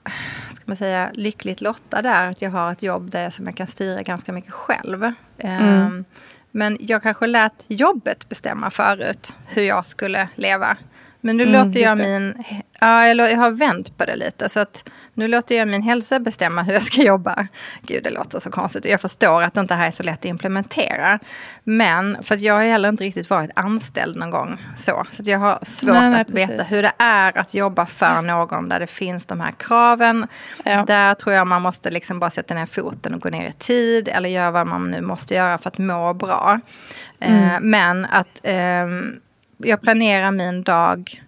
man 0.70 0.76
säga, 0.76 1.10
lyckligt 1.14 1.60
lottad 1.60 2.02
där. 2.02 2.26
Att 2.26 2.42
jag 2.42 2.50
har 2.50 2.72
ett 2.72 2.82
jobb 2.82 3.10
där 3.10 3.30
som 3.30 3.46
jag 3.46 3.56
kan 3.56 3.66
styra 3.66 4.02
ganska 4.02 4.32
mycket 4.32 4.52
själv. 4.52 5.12
Mm. 5.38 5.86
Um, 5.86 6.04
men 6.50 6.78
jag 6.80 7.02
kanske 7.02 7.26
lät 7.26 7.64
jobbet 7.68 8.28
bestämma 8.28 8.70
förut 8.70 9.34
hur 9.46 9.62
jag 9.62 9.86
skulle 9.86 10.28
leva. 10.34 10.76
Men 11.20 11.36
nu 11.36 11.42
mm, 11.42 11.64
låter 11.66 11.80
jag 11.80 11.98
min... 11.98 12.44
Ja, 12.80 13.06
jag 13.06 13.36
har 13.36 13.50
vänt 13.50 13.96
på 13.96 14.04
det 14.04 14.16
lite. 14.16 14.48
Så 14.48 14.60
att 14.60 14.84
nu 15.14 15.28
låter 15.28 15.56
jag 15.56 15.68
min 15.68 15.82
hälsa 15.82 16.20
bestämma 16.20 16.62
hur 16.62 16.72
jag 16.72 16.82
ska 16.82 17.02
jobba. 17.02 17.46
Gud, 17.82 18.04
det 18.04 18.10
låter 18.10 18.40
så 18.40 18.50
konstigt. 18.50 18.84
Jag 18.84 19.00
förstår 19.00 19.42
att 19.42 19.54
det 19.54 19.60
inte 19.60 19.74
här 19.74 19.86
är 19.86 19.90
så 19.90 20.02
lätt 20.02 20.18
att 20.18 20.24
implementera. 20.24 21.18
Men 21.64 22.22
för 22.22 22.34
att 22.34 22.40
jag 22.40 22.54
har 22.54 22.62
heller 22.62 22.88
inte 22.88 23.04
riktigt 23.04 23.30
varit 23.30 23.50
anställd 23.54 24.16
någon 24.16 24.30
gång. 24.30 24.58
Så, 24.76 25.06
så 25.10 25.22
jag 25.26 25.38
har 25.38 25.58
svårt 25.62 25.94
nej, 25.94 26.10
nej, 26.10 26.20
att 26.20 26.28
precis. 26.28 26.50
veta 26.50 26.62
hur 26.62 26.82
det 26.82 26.92
är 26.98 27.38
att 27.38 27.54
jobba 27.54 27.86
för 27.86 28.22
någon 28.22 28.68
där 28.68 28.80
det 28.80 28.86
finns 28.86 29.26
de 29.26 29.40
här 29.40 29.52
kraven. 29.52 30.26
Ja. 30.64 30.84
Där 30.84 31.14
tror 31.14 31.34
jag 31.34 31.46
man 31.46 31.62
måste 31.62 31.90
liksom 31.90 32.20
bara 32.20 32.30
sätta 32.30 32.54
ner 32.54 32.66
foten 32.66 33.14
och 33.14 33.20
gå 33.20 33.28
ner 33.28 33.48
i 33.48 33.52
tid. 33.52 34.08
Eller 34.08 34.28
göra 34.28 34.50
vad 34.50 34.66
man 34.66 34.90
nu 34.90 35.00
måste 35.00 35.34
göra 35.34 35.58
för 35.58 35.68
att 35.68 35.78
må 35.78 36.14
bra. 36.14 36.60
Mm. 37.20 37.44
Eh, 37.44 37.60
men 37.60 38.04
att... 38.04 38.40
Eh, 38.42 38.86
jag 39.62 39.80
planerar 39.80 40.30
min 40.30 40.62
dag 40.62 41.22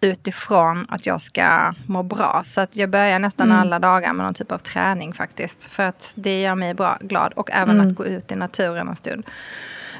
utifrån 0.00 0.86
att 0.88 1.06
jag 1.06 1.22
ska 1.22 1.74
må 1.86 2.02
bra. 2.02 2.42
Så 2.46 2.60
att 2.60 2.76
jag 2.76 2.90
börjar 2.90 3.18
nästan 3.18 3.46
mm. 3.46 3.60
alla 3.60 3.78
dagar 3.78 4.12
med 4.12 4.26
någon 4.26 4.34
typ 4.34 4.52
av 4.52 4.58
träning 4.58 5.12
faktiskt. 5.12 5.64
För 5.64 5.82
att 5.82 6.12
det 6.14 6.40
gör 6.40 6.54
mig 6.54 6.74
bra, 6.74 6.98
glad. 7.00 7.32
Och 7.32 7.50
även 7.52 7.74
mm. 7.76 7.88
att 7.88 7.94
gå 7.94 8.06
ut 8.06 8.32
i 8.32 8.36
naturen 8.36 8.88
en 8.88 8.96
stund. 8.96 9.24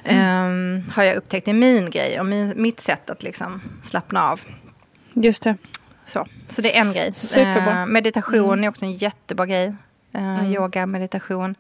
Um, 0.05 0.91
har 0.95 1.03
jag 1.03 1.17
upptäckt 1.17 1.49
är 1.49 1.53
min 1.53 1.91
grej 1.91 2.21
och 2.21 2.27
min, 2.27 2.53
mitt 2.57 2.81
sätt 2.81 3.11
att 3.11 3.23
liksom 3.23 3.61
slappna 3.83 4.31
av. 4.31 4.41
Just 5.13 5.43
det. 5.43 5.57
Så, 6.07 6.27
så 6.49 6.63
det 6.63 6.77
är 6.77 6.81
en 6.81 6.93
grej. 6.93 7.13
Superbra. 7.15 7.83
Uh, 7.83 7.87
meditation 7.87 8.53
mm. 8.53 8.65
är 8.65 8.69
också 8.69 8.85
en 8.85 8.97
jättebra 8.97 9.47
grej. 9.47 9.75
Uh, 10.15 10.53
yoga, 10.53 10.87
meditation. 10.87 11.55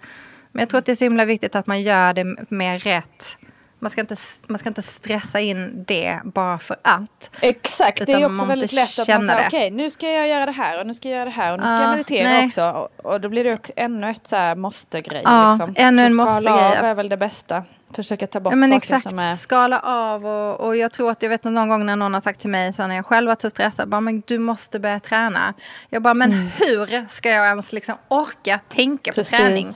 Men 0.53 0.61
jag 0.61 0.69
tror 0.69 0.79
att 0.79 0.87
det 0.87 0.93
är 0.93 0.97
så 0.97 1.05
himla 1.05 1.25
viktigt 1.25 1.57
att 1.57 1.67
man 1.67 1.83
gör 1.83 2.13
det 2.13 2.25
med 2.49 2.83
rätt 2.83 3.37
Man 3.83 3.91
ska, 3.91 4.01
inte, 4.01 4.17
man 4.47 4.59
ska 4.59 4.69
inte 4.69 4.83
stressa 4.83 5.41
in 5.41 5.85
det 5.87 6.21
bara 6.25 6.59
för 6.59 6.77
att. 6.83 7.31
Exakt, 7.41 8.07
det 8.07 8.13
är 8.13 8.33
också 8.33 8.45
väldigt 8.45 8.73
lätt 8.73 8.99
att 8.99 9.09
man 9.09 9.27
säger 9.27 9.47
okej 9.47 9.47
okay, 9.47 9.71
nu 9.71 9.91
ska 9.91 10.11
jag 10.13 10.29
göra 10.29 10.47
det 10.47 10.53
här 10.53 10.81
och 10.81 10.87
nu 10.87 10.95
ska 10.95 11.09
jag 11.09 11.17
göra 11.17 11.25
det 11.25 11.31
här 11.31 11.53
och 11.53 11.59
nu 11.59 11.65
ska 11.65 11.75
uh, 11.75 11.83
jag 11.83 11.91
meditera 11.91 12.29
nej. 12.29 12.47
också. 12.47 12.71
Och, 12.71 13.13
och, 13.13 13.21
då 13.21 13.29
blir 13.29 13.45
det 13.45 13.55
också 13.55 13.73
ännu 13.77 14.11
ett 14.11 14.29
så 14.29 14.37
här 14.37 14.55
måste-grej. 14.55 15.23
Ja, 15.25 15.51
liksom. 15.51 15.75
ännu 15.77 16.03
en 16.03 16.15
måste-grej. 16.15 16.43
Skala 16.43 16.79
av 16.79 16.85
är 16.85 16.95
väl 16.95 17.09
det 17.09 17.17
bästa. 17.17 17.65
Försöka 17.95 18.27
ta 18.27 18.41
bort 18.41 18.53
ja, 18.53 18.57
men 18.57 18.71
saker 18.71 18.77
exakt. 18.77 19.03
som 19.03 19.19
är... 19.19 19.37
Skala 19.37 19.81
av 19.81 20.27
och, 20.27 20.61
och 20.61 20.77
jag 20.77 20.93
tror 20.93 21.11
att 21.11 21.23
jag 21.23 21.31
vet 21.31 21.45
någon 21.45 21.69
gång 21.69 21.87
när 21.87 21.97
någon 21.97 22.15
har 22.15 22.21
sagt 22.21 22.41
till 22.41 22.51
mig 22.51 22.73
så 22.73 22.87
när 22.87 22.97
jag 22.97 23.07
själv 23.07 23.27
varit 23.27 23.41
så 23.41 23.51
stressad. 23.51 23.89
Bara, 23.89 24.01
men 24.01 24.23
du 24.27 24.39
måste 24.39 24.81
börja 24.81 25.01
träna. 25.01 25.55
Jag 25.89 26.03
bara, 26.03 26.15
men 26.15 26.33
mm. 26.33 26.49
hur 26.59 27.07
ska 27.09 27.29
jag 27.29 27.47
ens 27.47 27.73
liksom 27.73 27.95
orka 28.09 28.61
tänka 28.69 29.13
Precis. 29.13 29.31
på 29.31 29.37
träning? 29.37 29.67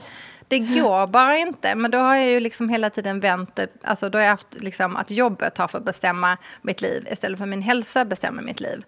Det 0.47 0.59
går 0.59 1.07
bara 1.07 1.37
inte. 1.37 1.75
Men 1.75 1.91
då 1.91 1.97
har 1.97 2.15
jag 2.15 2.27
ju 2.27 2.39
liksom 2.39 2.69
hela 2.69 2.89
tiden 2.89 3.19
vänt 3.19 3.59
Alltså 3.83 4.09
då 4.09 4.17
har 4.17 4.23
jag 4.23 4.29
haft 4.29 4.61
liksom 4.61 4.95
att 4.95 5.11
jobbet 5.11 5.57
har 5.57 5.67
fått 5.67 5.85
bestämma 5.85 6.37
mitt 6.61 6.81
liv 6.81 7.07
istället 7.11 7.39
för 7.39 7.45
min 7.45 7.61
hälsa 7.61 8.05
bestämmer 8.05 8.43
mitt 8.43 8.59
liv. 8.59 8.85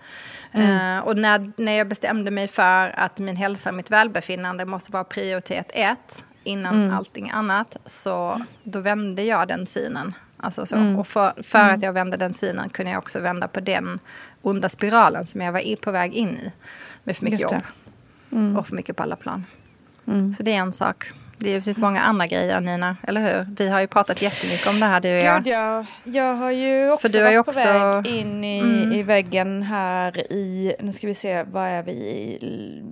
Mm. 0.52 0.98
Uh, 0.98 1.08
och 1.08 1.18
när, 1.18 1.52
när 1.58 1.72
jag 1.72 1.88
bestämde 1.88 2.32
mig 2.32 2.48
för 2.48 3.00
att 3.00 3.20
min 3.20 3.36
hälsa 3.36 3.70
och 3.70 3.76
mitt 3.76 3.92
välbefinnande 3.92 4.66
måste 4.66 4.92
vara 4.92 5.04
prioritet 5.04 5.72
ett 5.74 6.24
innan 6.44 6.76
mm. 6.76 6.98
allting 6.98 7.30
annat. 7.30 7.78
Så 7.86 8.42
då 8.64 8.80
vände 8.80 9.24
jag 9.24 9.48
den 9.48 9.68
synen. 9.68 10.14
Alltså 10.38 10.66
så. 10.66 10.76
Mm. 10.76 11.00
Och 11.00 11.08
för, 11.08 11.44
för 11.44 11.60
mm. 11.60 11.76
att 11.76 11.82
jag 11.82 11.94
vände 11.94 12.18
den 12.18 12.34
synen 12.34 12.70
kunde 12.70 12.92
jag 12.92 12.98
också 12.98 13.20
vända 13.20 13.48
på 13.48 13.60
den 13.60 14.00
onda 14.42 14.70
spiralen 14.70 15.26
som 15.26 15.42
jag 15.42 15.52
var 15.52 15.76
på 15.76 15.92
väg 15.92 16.14
in 16.14 16.30
i. 16.30 16.52
Med 17.04 17.18
för 17.18 17.26
mycket 17.26 17.42
jobb. 17.42 17.62
Mm. 18.32 18.58
Och 18.58 18.68
för 18.68 18.76
mycket 18.76 18.96
på 18.96 19.04
alla 19.04 19.16
plan. 19.16 19.46
Mm. 20.08 20.36
Så 20.36 20.44
det 20.44 20.52
är 20.52 20.58
en 20.58 20.74
sak. 20.74 21.14
Det 21.40 21.62
finns 21.62 21.78
många 21.78 22.02
andra 22.02 22.28
grejer 22.28 22.62
Nina, 22.62 22.98
eller 23.04 23.22
hur? 23.22 23.56
Vi 23.58 23.70
har 23.70 23.80
ju 23.80 23.88
pratat 23.88 24.22
jättemycket 24.22 24.68
om 24.68 24.80
det 24.80 24.86
här 24.86 25.00
du 25.00 25.18
och 25.18 25.24
jag. 25.24 25.44
Gud, 25.44 25.54
ja. 25.54 25.86
Jag 26.04 26.36
har 26.36 26.52
ju 26.52 26.92
också 26.92 27.10
För 27.10 27.18
du 27.18 27.24
varit 27.24 27.40
också... 27.40 27.60
på 27.62 27.68
väg 27.68 28.08
in 28.08 28.44
i, 28.44 28.60
mm. 28.60 28.92
i 28.92 29.04
väggen 29.04 29.64
här 29.64 30.34
i, 30.34 30.76
nu 30.80 30.92
ska 30.92 31.08
vi 31.08 31.14
se, 31.14 31.44
vad 31.44 31.68
är 31.68 31.84
vi 31.84 31.92
i, 31.92 32.40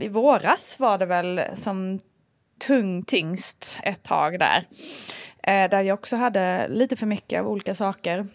i 0.02 0.08
våras 0.08 0.80
var 0.80 0.98
det 0.98 1.06
väl 1.06 1.42
som 1.54 2.00
tung 2.68 3.04
tyngst 3.04 3.80
ett 3.84 4.04
tag 4.04 4.40
där. 4.40 4.64
Eh, 5.44 5.70
där 5.70 5.82
jag 5.82 5.94
också 5.94 6.16
hade 6.16 6.68
lite 6.68 6.96
för 6.96 7.06
mycket 7.06 7.40
av 7.40 7.48
olika 7.48 7.76
saker. 7.76 8.28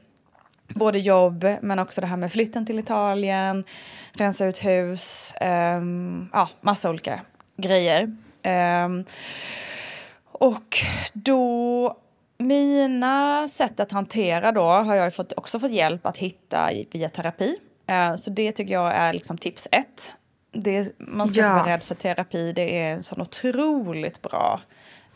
Både 0.69 0.99
jobb 0.99 1.47
men 1.63 1.79
också 1.79 2.01
det 2.01 2.07
här 2.07 2.17
med 2.17 2.33
flytten 2.33 2.67
till 2.67 2.79
Italien, 2.79 3.65
rensa 4.13 4.47
ut 4.47 4.65
hus, 4.65 5.33
eh, 5.33 5.83
ja 6.33 6.49
massa 6.61 6.91
olika 6.91 7.21
grejer. 7.57 8.17
Eh, 8.43 8.89
och 10.41 10.79
då 11.13 11.97
mina 12.39 13.49
sätt 13.49 13.81
att 13.81 13.93
hantera 13.93 14.53
då 14.53 14.63
har 14.63 14.95
jag 14.95 15.15
fått, 15.15 15.33
också 15.33 15.61
fått 15.61 15.71
hjälp 15.71 16.07
att 16.07 16.19
hitta 16.19 16.71
via 16.91 17.09
terapi. 17.09 17.57
Eh, 17.87 18.15
så 18.17 18.31
det 18.31 18.53
tycker 18.53 18.73
jag 18.73 18.95
är 18.95 19.13
liksom 19.13 19.39
tips 19.39 19.69
ett 19.73 20.13
det, 20.53 20.99
man 20.99 21.29
ska 21.29 21.41
ja. 21.41 21.47
inte 21.47 21.63
vara 21.63 21.75
rädd 21.75 21.83
för 21.83 21.95
terapi. 21.95 22.53
Det 22.53 22.79
är 22.79 22.93
en 22.93 23.03
sån 23.03 23.21
otroligt 23.21 24.23
bra 24.23 24.61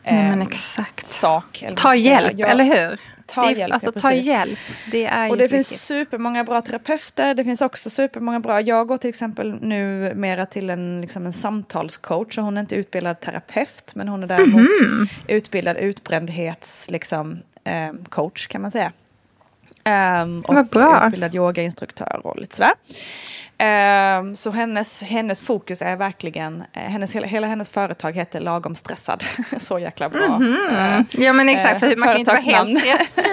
eh, 0.02 0.14
Nej, 0.14 0.48
ehm, 0.76 0.84
sak. 1.02 1.64
Ta 1.76 1.94
hjälp, 1.94 2.38
jag, 2.38 2.50
eller 2.50 2.64
hur? 2.64 3.00
Ta 3.26 3.46
det, 3.46 3.52
hjälp, 3.52 3.74
alltså, 3.74 3.92
ja, 3.94 4.00
ta 4.00 4.12
hjälp. 4.12 4.58
Det 4.90 5.04
är 5.04 5.30
och 5.30 5.36
det 5.36 5.48
finns 5.48 5.86
supermånga 5.86 6.44
bra 6.44 6.60
terapeuter. 6.60 7.34
Det 7.34 7.44
finns 7.44 7.60
också 7.60 7.90
supermånga 7.90 8.40
bra. 8.40 8.60
Jag 8.60 8.88
går 8.88 8.96
till 8.96 9.10
exempel 9.10 9.54
nu 9.60 10.12
mera 10.14 10.46
till 10.46 10.70
en, 10.70 11.00
liksom 11.00 11.26
en 11.26 11.32
samtalscoach. 11.32 12.38
Och 12.38 12.44
hon 12.44 12.56
är 12.56 12.60
inte 12.60 12.74
utbildad 12.74 13.20
terapeut. 13.20 13.94
Men 13.94 14.08
hon 14.08 14.22
är 14.22 14.26
däremot 14.26 14.54
mm 14.54 14.68
-hmm. 14.68 15.08
utbildad 15.28 15.76
utbrändhetscoach 15.76 16.90
liksom, 16.90 17.38
eh, 17.64 17.92
kan 18.48 18.62
man 18.62 18.70
säga. 18.70 18.92
Um, 19.86 20.40
och 20.40 20.66
bra. 20.66 21.06
utbildad 21.06 21.34
yogainstruktör 21.34 22.20
och 22.24 22.38
lite 22.38 22.56
sådär. 22.56 22.74
Um, 24.18 24.36
så 24.36 24.50
hennes, 24.50 25.02
hennes 25.02 25.42
fokus 25.42 25.82
är 25.82 25.96
verkligen, 25.96 26.64
uh, 26.76 26.82
hennes, 26.82 27.14
hela, 27.14 27.26
hela 27.26 27.46
hennes 27.46 27.70
företag 27.70 28.12
heter 28.12 28.40
Lagom 28.40 28.74
stressad. 28.74 29.24
så 29.58 29.78
jäkla 29.78 30.08
bra. 30.08 30.24
Mm 30.24 30.42
-hmm. 30.42 30.98
uh, 30.98 31.24
ja 31.24 31.32
men 31.32 31.48
exakt, 31.48 31.80
för 31.80 31.96
man 31.96 32.08
kan 32.08 32.16
inte 32.16 32.30
vara 32.30 32.40
helt 32.40 32.78
stressfri. 32.78 33.24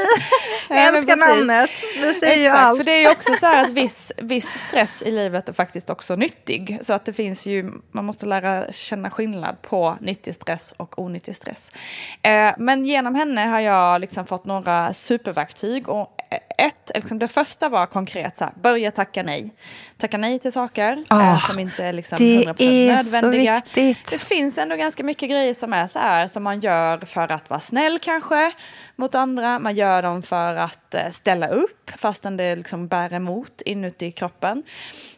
Jag 0.69 0.85
älskar 0.95 1.15
namnet, 1.15 1.69
det 2.01 2.13
säger 2.13 2.43
ju 2.43 2.47
allt. 2.47 2.77
För 2.77 2.83
det 2.83 2.91
är 2.91 2.99
ju 2.99 3.11
också 3.11 3.33
så 3.39 3.45
här 3.45 3.65
att 3.65 3.69
viss, 3.69 4.11
viss 4.17 4.49
stress 4.67 5.03
i 5.03 5.11
livet 5.11 5.49
är 5.49 5.53
faktiskt 5.53 5.89
också 5.89 6.15
nyttig. 6.15 6.79
Så 6.81 6.93
att 6.93 7.05
det 7.05 7.13
finns 7.13 7.45
ju, 7.45 7.71
man 7.91 8.05
måste 8.05 8.25
lära 8.25 8.71
känna 8.71 9.09
skillnad 9.09 9.61
på 9.61 9.97
nyttig 10.01 10.35
stress 10.35 10.73
och 10.77 10.99
onyttig 10.99 11.35
stress. 11.35 11.71
Uh, 12.27 12.53
men 12.57 12.85
genom 12.85 13.15
henne 13.15 13.41
har 13.41 13.59
jag 13.59 14.01
liksom 14.01 14.25
fått 14.25 14.45
några 14.45 14.93
superverktyg 14.93 15.89
och 15.89 16.17
ett, 16.61 16.91
liksom 16.95 17.19
det 17.19 17.27
första 17.27 17.69
var 17.69 17.85
konkret, 17.85 18.37
så 18.37 18.43
här, 18.43 18.53
börja 18.61 18.91
tacka 18.91 19.23
nej. 19.23 19.53
Tacka 19.97 20.17
nej 20.17 20.39
till 20.39 20.51
saker 20.51 21.05
oh, 21.09 21.47
som 21.47 21.59
inte 21.59 21.83
är 21.83 21.93
liksom 21.93 22.17
100% 22.17 22.55
är 22.59 22.95
nödvändiga. 22.95 23.61
Det 23.73 24.21
finns 24.21 24.57
ändå 24.57 24.75
ganska 24.75 25.03
mycket 25.03 25.29
grejer 25.29 25.53
som 25.53 25.73
är 25.73 25.87
så 25.87 25.99
här, 25.99 26.27
som 26.27 26.43
man 26.43 26.59
gör 26.59 26.97
för 26.97 27.31
att 27.31 27.49
vara 27.49 27.59
snäll 27.59 27.99
kanske 28.01 28.51
mot 28.95 29.15
andra. 29.15 29.59
Man 29.59 29.75
gör 29.75 30.01
dem 30.01 30.23
för 30.23 30.55
att 30.55 30.93
eh, 30.93 31.09
ställa 31.09 31.47
upp 31.47 31.91
fastän 31.97 32.37
det 32.37 32.55
liksom 32.55 32.87
bär 32.87 33.13
emot 33.13 33.61
inuti 33.61 34.11
kroppen. 34.11 34.63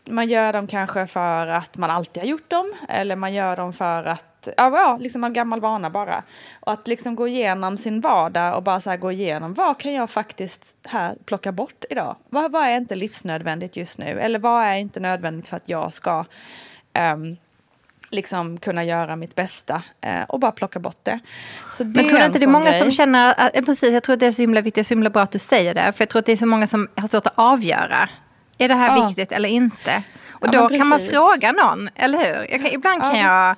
Man 0.10 0.29
gör 0.29 0.53
dem 0.53 0.67
kanske 0.67 1.08
för 1.08 1.47
att 1.47 1.77
man 1.77 1.89
alltid 1.89 2.23
har 2.23 2.27
gjort 2.27 2.49
dem 2.49 2.73
eller 2.89 3.15
man 3.15 3.34
gör 3.34 3.58
dem 3.58 3.73
för 3.73 4.03
att 4.03 4.32
ja, 4.58 4.97
liksom 5.01 5.23
av 5.23 5.32
gammal 5.32 5.60
vana 5.60 5.89
bara. 5.89 6.23
Och 6.60 6.73
att 6.73 6.88
liksom 6.88 7.15
gå 7.15 7.27
igenom 7.27 7.77
sin 7.77 8.01
vardag 8.01 8.58
och 8.58 8.63
bara 8.63 8.82
så 8.82 8.97
gå 8.97 9.12
igenom 9.12 9.53
vad 9.53 9.77
kan 9.77 9.93
jag 9.93 10.10
faktiskt 10.10 10.75
här 10.84 11.15
plocka 11.25 11.51
bort 11.51 11.86
idag? 11.89 12.15
Vad, 12.29 12.51
vad 12.51 12.63
är 12.63 12.77
inte 12.77 12.95
livsnödvändigt 12.95 13.77
just 13.77 13.97
nu? 13.97 14.19
Eller 14.19 14.39
vad 14.39 14.63
är 14.63 14.75
inte 14.75 14.99
nödvändigt 14.99 15.47
för 15.47 15.58
att 15.58 15.69
jag 15.69 15.93
ska 15.93 16.25
um, 17.13 17.38
liksom 18.13 18.58
kunna 18.58 18.84
göra 18.84 19.15
mitt 19.15 19.36
bästa 19.36 19.84
eh, 20.01 20.23
och 20.27 20.39
bara 20.39 20.51
plocka 20.51 20.79
bort 20.79 20.99
det. 21.03 21.19
Det 21.77 21.84
Men 21.84 22.08
tror 22.08 22.19
du 22.19 22.25
inte 22.25 22.39
det 22.39 22.45
är 22.45 22.47
många 22.47 22.69
grej. 22.69 22.79
som 22.79 22.91
känner, 22.91 23.34
att, 23.38 23.65
precis, 23.65 23.93
jag 23.93 24.03
tror 24.03 24.13
att 24.13 24.19
det 24.19 24.27
är 24.27 24.32
så 24.32 24.41
himla 24.41 24.62
viktigt, 24.62 24.88
så 24.88 24.93
himla 24.93 25.10
bra 25.10 25.21
att 25.21 25.32
du 25.32 25.39
säger 25.39 25.73
det, 25.73 25.93
för 25.93 26.01
jag 26.01 26.10
tror 26.10 26.19
att 26.19 26.25
det 26.25 26.32
är 26.32 26.38
så 26.38 26.45
många 26.45 26.67
som 26.67 26.88
har 26.95 27.08
svårt 27.08 27.27
att 27.27 27.34
avgöra, 27.36 28.10
är 28.58 28.67
det 28.67 28.75
här 28.75 28.97
ja. 28.97 29.08
viktigt 29.08 29.32
eller 29.32 29.49
inte? 29.49 30.03
Och 30.29 30.47
ja, 30.47 30.51
då 30.51 30.69
kan 30.69 30.88
man 30.88 30.99
fråga 30.99 31.51
någon, 31.51 31.89
eller 31.95 32.17
hur? 32.17 32.58
Kan, 32.58 32.67
ibland 32.67 33.01
kan 33.01 33.19
ja, 33.19 33.47
jag 33.47 33.56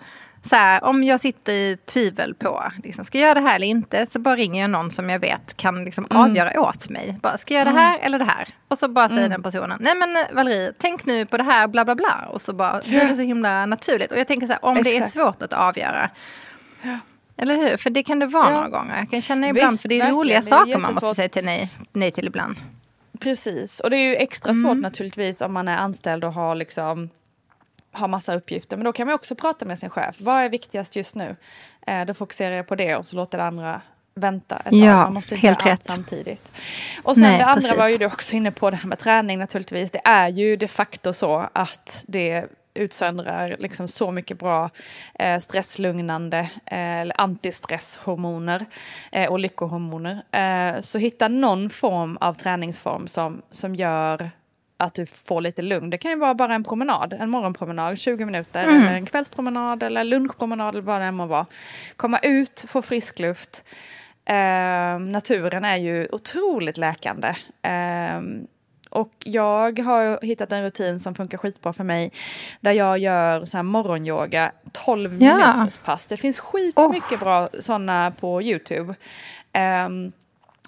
så 0.50 0.56
här, 0.56 0.84
om 0.84 1.04
jag 1.04 1.22
sitter 1.22 1.54
i 1.54 1.78
tvivel 1.86 2.36
på, 2.36 2.64
liksom, 2.84 3.06
ska 3.06 3.18
jag 3.18 3.28
göra 3.28 3.40
det 3.40 3.48
här 3.48 3.56
eller 3.56 3.68
inte? 3.68 4.08
Så 4.10 4.20
bara 4.20 4.36
ringer 4.36 4.62
jag 4.62 4.70
någon 4.70 4.92
som 4.92 5.10
jag 5.10 5.20
vet 5.20 5.58
kan 5.58 5.84
liksom 5.84 6.08
mm. 6.10 6.24
avgöra 6.24 6.62
åt 6.62 6.90
mig. 6.90 7.18
Bara, 7.22 7.38
ska 7.38 7.54
jag 7.54 7.62
göra 7.62 7.74
det 7.74 7.80
här 7.80 7.94
mm. 7.94 8.06
eller 8.06 8.20
det 8.20 8.26
här? 8.26 8.48
Och 8.68 8.78
så 8.78 8.88
bara 8.88 9.10
säger 9.10 9.22
mm. 9.22 9.32
den 9.32 9.44
personen, 9.44 9.78
nej 9.82 9.96
men 9.96 10.36
Valerie, 10.36 10.74
tänk 10.78 11.06
nu 11.06 11.26
på 11.26 11.38
det 11.38 11.44
här, 11.44 11.68
bla 11.68 11.86
bla 11.86 11.96
bla. 11.96 12.30
Och 12.32 12.42
så 12.42 12.54
bara, 12.54 12.82
det 12.86 12.96
är 12.96 13.16
så 13.16 13.22
himla 13.22 13.66
naturligt. 13.66 14.12
Och 14.12 14.20
jag 14.20 14.28
tänker 14.28 14.48
så 14.48 14.54
här, 14.54 14.66
om 14.66 14.78
Exakt. 14.78 14.96
det 14.96 14.98
är 14.98 15.10
svårt 15.10 15.42
att 15.42 15.54
avgöra, 15.54 16.10
ja. 16.82 17.00
Eller 17.38 17.56
hur? 17.56 17.78
För 17.78 17.90
det 17.90 18.04
kan 18.04 18.20
det 18.20 18.26
vara 18.26 18.50
ja. 18.50 18.56
några 18.56 18.70
gånger. 18.70 18.98
Jag 19.00 19.10
kan 19.10 19.22
känna 19.22 19.50
ibland, 19.50 19.72
Visst, 19.72 19.82
för 19.82 19.90
det 19.90 19.96
är 19.96 20.00
verkligen. 20.00 20.18
roliga 20.18 20.42
saker 20.42 20.76
är 20.76 20.78
man 20.78 20.94
måste 20.94 21.16
säga 21.16 21.30
till 21.30 21.46
nej, 21.46 21.70
nej 21.94 22.12
till 22.12 22.28
ibland. 22.28 22.56
Precis, 23.20 23.80
och 23.80 23.90
det 23.90 23.98
är 23.98 24.10
ju 24.10 24.16
extra 24.16 24.54
svårt 24.54 24.66
mm. 24.66 24.80
naturligtvis 24.80 25.42
om 25.42 25.54
man 25.54 25.68
är 25.68 25.78
anställd 25.78 26.24
och 26.24 26.34
har 26.34 26.56
liksom 26.56 27.10
har 27.96 28.08
massa 28.08 28.36
uppgifter. 28.36 28.78
Men 28.78 28.84
då 28.84 28.94
kan 28.94 29.08
man 29.08 29.16
också 29.16 29.36
prata 29.36 29.66
med 29.66 29.80
sin 29.80 29.90
chef. 29.90 30.16
Vad 30.20 30.44
är 30.44 30.50
viktigast 30.50 30.96
just 30.96 31.16
nu? 31.16 31.36
Eh, 31.88 32.06
då 32.06 32.14
fokuserar 32.14 32.56
jag 32.56 32.68
på 32.68 32.76
det 32.76 32.96
och 32.96 33.08
så 33.08 33.16
låter 33.16 33.38
det 33.38 33.44
andra 33.44 33.82
vänta 34.16 34.58
ett 34.58 34.64
tag. 34.64 34.74
Ja, 34.74 34.96
man 34.96 35.14
måste 35.14 35.36
inte 35.36 35.48
helt 35.48 35.66
rätt. 35.66 35.84
samtidigt. 35.84 36.52
Och 37.04 37.14
sen 37.14 37.24
Nej, 37.24 37.38
det 37.38 37.46
andra 37.46 37.62
precis. 37.62 37.78
var 37.78 37.90
ju 37.90 37.98
du 37.98 38.06
också 38.06 38.36
inne 38.36 38.52
på 38.52 38.70
det 38.70 38.78
här 38.78 38.88
med 38.88 39.00
träning 39.00 39.40
naturligtvis. 39.40 39.92
Det 39.92 40.02
är 40.06 40.30
ju 40.30 40.56
de 40.56 40.68
facto 40.68 41.14
så 41.14 41.50
att 41.54 42.04
det 42.08 42.46
utsöndrar 42.74 43.56
liksom 43.60 43.88
så 43.88 44.12
mycket 44.12 44.40
bra 44.40 44.70
eh, 45.20 45.40
stresslugnande 45.40 46.40
eh, 46.66 47.00
eller 47.00 47.22
antistresshormoner 47.22 48.66
eh, 49.12 49.32
och 49.32 49.40
lyckohormoner. 49.40 50.24
Eh, 50.32 50.82
så 50.82 50.98
hitta 50.98 51.28
någon 51.28 51.70
form 51.70 52.18
av 52.22 52.34
träningsform 52.34 53.08
som, 53.08 53.42
som 53.52 53.76
gör 53.76 54.32
att 54.78 54.94
du 54.94 55.06
får 55.06 55.42
lite 55.42 55.62
lugn. 55.62 55.90
Det 55.90 55.98
kan 55.98 56.12
ju 56.12 56.18
vara 56.18 56.34
bara 56.34 56.56
en 56.56 56.64
promenad, 56.64 57.14
en 57.14 57.30
morgonpromenad, 57.30 57.98
20 58.00 58.26
minuter, 58.26 58.64
mm. 58.64 58.82
eller 58.82 58.94
en 58.94 59.06
kvällspromenad 59.06 59.84
eller 59.84 60.04
lunchpromenad 60.04 60.76
eller 60.76 60.84
vad 60.84 61.02
det 61.02 61.06
än 61.06 61.16
må 61.16 61.26
vara. 61.26 61.46
Komma 61.96 62.20
ut, 62.20 62.66
få 62.68 62.82
frisk 62.82 63.20
luft. 63.20 63.64
Eh, 64.26 65.00
naturen 65.00 65.66
är 65.66 65.78
ju 65.78 66.08
otroligt 66.12 66.78
läkande. 66.78 67.36
Eh, 67.62 68.22
och 68.90 69.14
jag 69.20 69.80
har 69.80 70.26
hittat 70.26 70.52
en 70.52 70.64
rutin 70.64 71.00
som 71.00 71.16
funkar 71.16 71.38
skitbra 71.38 71.74
för 71.74 71.84
mig. 71.84 72.12
Där 72.62 72.72
jag 72.72 72.98
gör 72.98 73.46
så 73.46 73.58
här 73.58 73.64
morgonyoga, 73.64 74.52
12 74.72 75.24
ja. 75.24 75.38
minuters 75.38 75.78
pass. 75.78 76.08
Det 76.08 76.18
finns 76.18 76.40
skitmycket 76.40 77.12
oh. 77.12 77.20
bra 77.20 77.50
sådana 77.60 78.14
på 78.20 78.42
YouTube. 78.42 78.96
Um, 79.86 80.12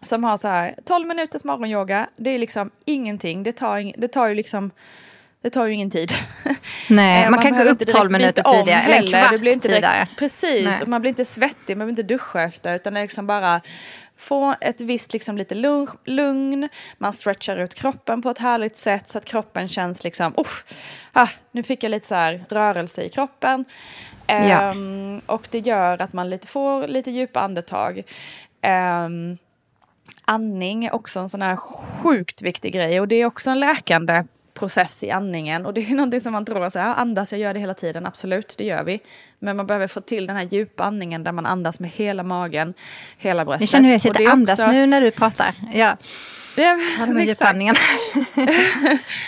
som 0.02 0.24
har 0.24 0.38
så 0.38 0.48
här 0.48 0.76
12 0.86 1.08
minuters 1.08 1.44
morgonyoga. 1.44 2.10
Det 2.16 2.30
är 2.30 2.40
liksom 2.40 2.72
ingenting. 2.86 3.44
Det 3.44 3.52
tar, 3.52 4.00
det 4.02 4.08
tar 4.08 4.28
ju 4.28 4.36
liksom 4.36 4.72
det 5.42 5.50
tar 5.50 5.66
ju 5.66 5.74
ingen 5.74 5.92
tid. 5.92 6.12
Nej, 6.90 7.24
man, 7.24 7.32
man 7.32 7.42
kan 7.42 7.58
gå 7.58 7.64
upp 7.64 7.88
12 7.88 8.12
minuter 8.12 8.44
tidigare, 8.44 8.82
eller 8.82 8.98
en 8.98 9.08
kvart 9.08 9.40
blir 9.40 9.52
inte 9.52 9.68
tidigare. 9.68 10.08
Precis, 10.18 10.82
och 10.82 10.88
man 10.88 11.02
blir 11.02 11.10
inte 11.10 11.26
svettig, 11.26 11.78
man 11.78 11.78
behöver 11.78 11.90
inte 11.90 12.04
duscha 12.04 12.42
efter, 12.42 12.76
utan 12.76 12.94
det 12.94 13.00
är 13.00 13.02
liksom 13.02 13.28
bara 13.28 13.62
få 14.18 14.56
ett 14.62 14.82
visst 14.82 15.14
liksom 15.14 15.38
lite 15.38 15.56
lugn, 15.56 15.88
lugn, 16.06 16.70
man 16.98 17.14
stretchar 17.14 17.58
ut 17.58 17.74
kroppen 17.76 18.22
på 18.22 18.30
ett 18.30 18.38
härligt 18.38 18.78
sätt 18.78 19.10
så 19.10 19.18
att 19.18 19.26
kroppen 19.26 19.68
känns 19.68 20.04
liksom, 20.04 20.34
oh, 20.38 20.48
ah, 21.14 21.30
nu 21.52 21.64
fick 21.64 21.84
jag 21.84 21.90
lite 21.90 22.08
så 22.08 22.16
här 22.16 22.46
rörelse 22.50 23.04
i 23.04 23.10
kroppen. 23.10 23.66
Ja. 24.28 24.72
Um, 24.72 25.22
och 25.26 25.48
det 25.52 25.60
gör 25.60 26.02
att 26.02 26.14
man 26.14 26.30
lite 26.30 26.48
får 26.48 26.88
lite 26.88 27.12
djupa 27.12 27.40
andetag. 27.40 28.04
Um, 28.68 29.38
andning 30.28 30.86
är 30.86 30.96
också 30.96 31.20
en 31.20 31.30
sån 31.30 31.42
här 31.42 31.56
sjukt 31.56 32.42
viktig 32.42 32.74
grej 32.74 33.00
och 33.00 33.08
det 33.08 33.16
är 33.16 33.26
också 33.26 33.50
en 33.50 33.60
läkande 33.60 34.24
process 34.54 35.04
i 35.04 35.12
andningen. 35.12 35.66
Och 35.66 35.74
det 35.74 35.82
är 35.82 35.92
någonting 35.96 36.22
som 36.22 36.34
man 36.34 36.46
tror, 36.46 36.70
så 36.70 36.80
här, 36.80 36.96
andas, 36.96 37.32
jag 37.32 37.42
gör 37.42 37.54
det 37.54 37.60
hela 37.60 37.74
tiden, 37.74 38.06
absolut, 38.06 38.56
det 38.58 38.64
gör 38.64 38.84
vi. 38.84 39.00
Men 39.40 39.58
man 39.58 39.68
behöver 39.68 39.88
få 39.88 40.02
till 40.02 40.28
den 40.28 40.36
här 40.36 40.44
djupa 40.44 40.84
andningen 40.84 41.24
där 41.24 41.32
man 41.32 41.46
andas 41.46 41.80
med 41.80 41.90
hela 41.90 42.24
magen, 42.24 42.74
hela 43.18 43.46
bröstet. 43.46 43.62
Jag 43.62 43.70
känner 43.70 43.86
hur 43.86 43.94
jag 43.94 44.02
sitter 44.02 44.26
och 44.26 44.32
andas 44.32 44.60
också... 44.60 44.72
nu 44.72 44.86
när 44.86 45.02
du 45.02 45.12
pratar. 45.12 45.54
Ja. 45.74 45.98
Ja, 46.58 46.78
exakt. 47.22 47.42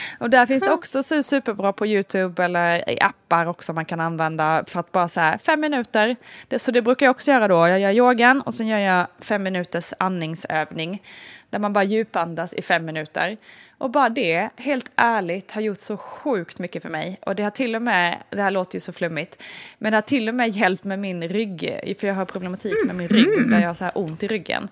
och 0.20 0.30
där 0.30 0.46
finns 0.46 0.64
det 0.64 0.72
också 0.72 1.04
superbra 1.04 1.74
på 1.74 1.88
YouTube 1.88 2.44
eller 2.44 2.90
i 2.90 3.00
appar 3.02 3.46
också 3.46 3.74
man 3.74 3.86
kan 3.86 4.00
använda 4.00 4.64
för 4.68 4.80
att 4.80 4.92
bara 4.92 5.08
säga 5.08 5.38
fem 5.38 5.60
minuter. 5.60 6.16
Det, 6.48 6.60
så 6.60 6.72
det 6.72 6.82
brukar 6.82 7.06
jag 7.06 7.12
också 7.12 7.32
göra 7.32 7.48
då. 7.48 7.68
Jag 7.68 7.80
gör 7.80 7.92
yogan 7.92 8.42
och 8.42 8.54
sen 8.54 8.68
gör 8.68 8.80
jag 8.80 9.08
fem 9.20 9.44
minuters 9.44 9.94
andningsövning 10.00 11.02
där 11.50 11.60
man 11.60 11.74
bara 11.74 11.84
djupandas 11.84 12.54
i 12.54 12.62
fem 12.62 12.86
minuter. 12.86 13.38
Och 13.78 13.92
bara 13.92 14.10
det, 14.10 14.50
helt 14.56 14.92
ärligt, 14.96 15.52
har 15.52 15.62
gjort 15.62 15.80
så 15.82 15.98
sjukt 15.98 16.60
mycket 16.60 16.84
för 16.84 16.90
mig. 16.90 17.18
Och 17.22 17.36
det 17.36 17.44
har 17.44 17.50
till 17.52 17.76
och 17.76 17.82
med, 17.82 18.18
det 18.30 18.42
här 18.42 18.52
låter 18.52 18.76
ju 18.76 18.80
så 18.80 18.94
flummigt, 18.94 19.42
men 19.78 19.92
det 19.92 19.98
har 19.98 20.02
till 20.02 20.30
och 20.30 20.36
med 20.36 20.50
hjälpt 20.50 20.84
med 20.84 21.00
min 21.00 21.24
rygg, 21.24 21.80
för 22.00 22.08
jag 22.08 22.16
har 22.16 22.26
problematik 22.26 22.76
med 22.86 22.96
min 22.96 23.08
rygg, 23.08 23.50
där 23.50 23.60
jag 23.60 23.68
har 23.68 23.74
så 23.74 23.84
här 23.84 23.92
ont 23.96 24.24
i 24.24 24.28
ryggen. 24.28 24.70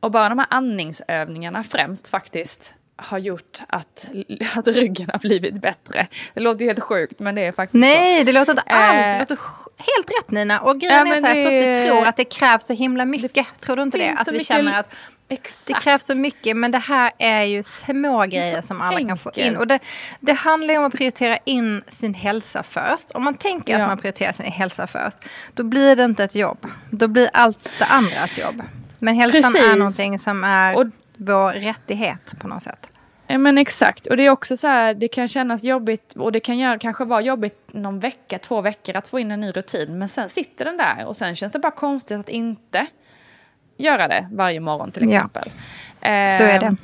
Och 0.00 0.10
bara 0.10 0.28
de 0.28 0.38
här 0.38 0.48
andningsövningarna 0.50 1.62
främst 1.62 2.08
faktiskt 2.08 2.74
har 2.96 3.18
gjort 3.18 3.62
att, 3.68 4.08
att 4.56 4.68
ryggen 4.68 5.08
har 5.12 5.18
blivit 5.18 5.60
bättre. 5.60 6.06
Det 6.34 6.40
låter 6.40 6.60
ju 6.60 6.66
helt 6.66 6.80
sjukt 6.80 7.18
men 7.18 7.34
det 7.34 7.42
är 7.42 7.52
faktiskt 7.52 7.80
Nej, 7.80 8.18
så. 8.18 8.24
det 8.24 8.32
låter 8.32 8.52
inte 8.52 8.62
alls. 8.62 8.96
Det 8.96 9.12
eh, 9.12 9.18
låter 9.18 9.38
helt 9.76 10.10
rätt 10.20 10.30
Nina. 10.30 10.60
Och 10.60 10.80
grejen 10.80 11.06
ja, 11.06 11.16
är 11.16 11.20
så 11.20 11.26
här, 11.26 11.34
det... 11.34 11.40
jag 11.40 11.50
tror 11.50 11.72
att 11.72 11.82
vi 11.82 11.88
tror 11.88 12.06
att 12.06 12.16
det 12.16 12.24
krävs 12.24 12.66
så 12.66 12.72
himla 12.72 13.04
mycket. 13.04 13.34
Det 13.34 13.60
tror 13.60 13.76
du 13.76 13.82
inte 13.82 13.98
det? 13.98 14.16
Att 14.18 14.28
vi 14.28 14.32
mycket... 14.32 14.46
känner 14.46 14.80
att 14.80 14.88
Exakt. 15.28 15.66
Det 15.66 15.74
krävs 15.84 16.04
så 16.04 16.14
mycket, 16.14 16.56
men 16.56 16.70
det 16.70 16.78
här 16.78 17.12
är 17.18 17.42
ju 17.42 17.62
små 17.62 18.26
grejer 18.26 18.62
som 18.62 18.80
alla 18.80 18.96
enkelt. 18.96 19.08
kan 19.08 19.18
få 19.18 19.40
in. 19.40 19.56
Och 19.56 19.66
det, 19.66 19.78
det 20.20 20.32
handlar 20.32 20.74
ju 20.74 20.78
om 20.78 20.84
att 20.84 20.92
prioritera 20.92 21.38
in 21.44 21.82
sin 21.88 22.14
hälsa 22.14 22.62
först. 22.62 23.10
Om 23.10 23.24
man 23.24 23.34
tänker 23.34 23.72
ja. 23.72 23.82
att 23.82 23.88
man 23.88 23.98
prioriterar 23.98 24.32
sin 24.32 24.46
hälsa 24.46 24.86
först, 24.86 25.16
då 25.54 25.62
blir 25.62 25.96
det 25.96 26.04
inte 26.04 26.24
ett 26.24 26.34
jobb. 26.34 26.66
Då 26.90 27.08
blir 27.08 27.30
allt 27.32 27.70
det 27.78 27.84
andra 27.84 28.24
ett 28.24 28.38
jobb. 28.38 28.62
Men 28.98 29.14
hälsan 29.16 29.42
Precis. 29.42 29.68
är 29.68 29.76
någonting 29.76 30.18
som 30.18 30.44
är 30.44 30.76
och, 30.76 30.86
vår 31.16 31.52
rättighet 31.52 32.34
på 32.38 32.48
något 32.48 32.62
sätt. 32.62 32.88
Ja 33.26 33.38
men 33.38 33.58
exakt, 33.58 34.06
och 34.06 34.16
det 34.16 34.26
är 34.26 34.30
också 34.30 34.56
så 34.56 34.66
här, 34.66 34.94
det 34.94 35.08
kan 35.08 35.28
kännas 35.28 35.64
jobbigt 35.64 36.12
och 36.12 36.32
det 36.32 36.40
kan 36.40 36.58
göra, 36.58 36.78
kanske 36.78 37.04
vara 37.04 37.20
jobbigt 37.20 37.68
någon 37.72 38.00
vecka, 38.00 38.38
två 38.38 38.60
veckor 38.60 38.96
att 38.96 39.08
få 39.08 39.18
in 39.18 39.30
en 39.30 39.40
ny 39.40 39.50
rutin. 39.50 39.98
Men 39.98 40.08
sen 40.08 40.28
sitter 40.28 40.64
den 40.64 40.76
där 40.76 41.06
och 41.06 41.16
sen 41.16 41.36
känns 41.36 41.52
det 41.52 41.58
bara 41.58 41.72
konstigt 41.72 42.20
att 42.20 42.28
inte 42.28 42.86
göra 43.76 44.08
det 44.08 44.28
varje 44.32 44.60
morgon 44.60 44.90
till 44.90 45.04
exempel. 45.04 45.50
Ja, 46.00 46.38
så 46.38 46.44
är 46.44 46.60
det. 46.60 46.76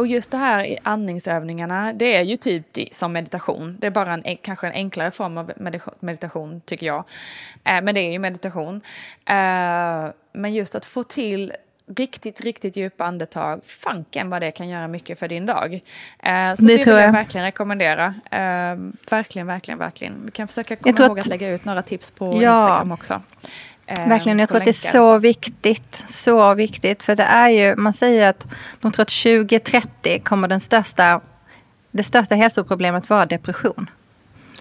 Och 0.00 0.06
just 0.06 0.30
det 0.30 0.36
här 0.36 0.78
andningsövningarna, 0.82 1.92
det 1.92 2.16
är 2.16 2.22
ju 2.22 2.36
typ 2.36 2.64
som 2.90 3.12
meditation. 3.12 3.76
Det 3.80 3.86
är 3.86 3.90
bara 3.90 4.14
en, 4.14 4.36
kanske 4.42 4.66
en 4.66 4.72
enklare 4.72 5.10
form 5.10 5.38
av 5.38 5.52
meditation 6.00 6.60
tycker 6.64 6.86
jag. 6.86 7.04
Eh, 7.64 7.82
men 7.82 7.94
det 7.94 8.00
är 8.00 8.12
ju 8.12 8.18
meditation. 8.18 8.80
Eh, 9.24 10.12
men 10.32 10.54
just 10.54 10.74
att 10.74 10.84
få 10.84 11.02
till 11.02 11.52
riktigt, 11.96 12.40
riktigt 12.40 12.76
djupa 12.76 13.04
andetag, 13.04 13.60
fanken 13.64 14.30
vad 14.30 14.42
det 14.42 14.50
kan 14.50 14.68
göra 14.68 14.88
mycket 14.88 15.18
för 15.18 15.28
din 15.28 15.46
dag. 15.46 15.74
Eh, 15.74 16.54
så 16.54 16.62
det, 16.62 16.68
det 16.68 16.76
vill 16.76 16.88
jag, 16.88 17.02
jag 17.02 17.12
verkligen 17.12 17.44
rekommendera. 17.44 18.14
verkligen, 19.10 19.46
verkligen, 19.46 19.78
verkligen. 19.78 20.24
Vi 20.24 20.30
kan 20.30 20.48
försöka 20.48 20.76
komma 20.76 20.98
ihåg 20.98 21.18
att... 21.18 21.24
att 21.24 21.26
lägga 21.26 21.50
ut 21.50 21.64
några 21.64 21.82
tips 21.82 22.10
på 22.10 22.26
ja. 22.26 22.32
Instagram 22.34 22.92
också. 22.92 23.22
Verkligen, 23.96 24.38
jag 24.38 24.48
tror 24.48 24.58
att 24.58 24.64
det 24.64 24.70
är 24.70 24.92
så 24.92 25.18
viktigt. 25.18 26.04
Så 26.08 26.54
viktigt. 26.54 27.02
För 27.02 27.16
det 27.16 27.22
är 27.22 27.48
ju, 27.48 27.76
man 27.76 27.94
säger 27.94 28.28
att 28.28 28.46
de 28.80 28.92
tror 28.92 29.02
att 29.02 29.08
2030 29.08 30.20
kommer 30.24 30.48
den 30.48 30.60
största, 30.60 31.20
det 31.90 32.02
största 32.02 32.34
hälsoproblemet 32.34 33.10
vara 33.10 33.26
depression. 33.26 33.90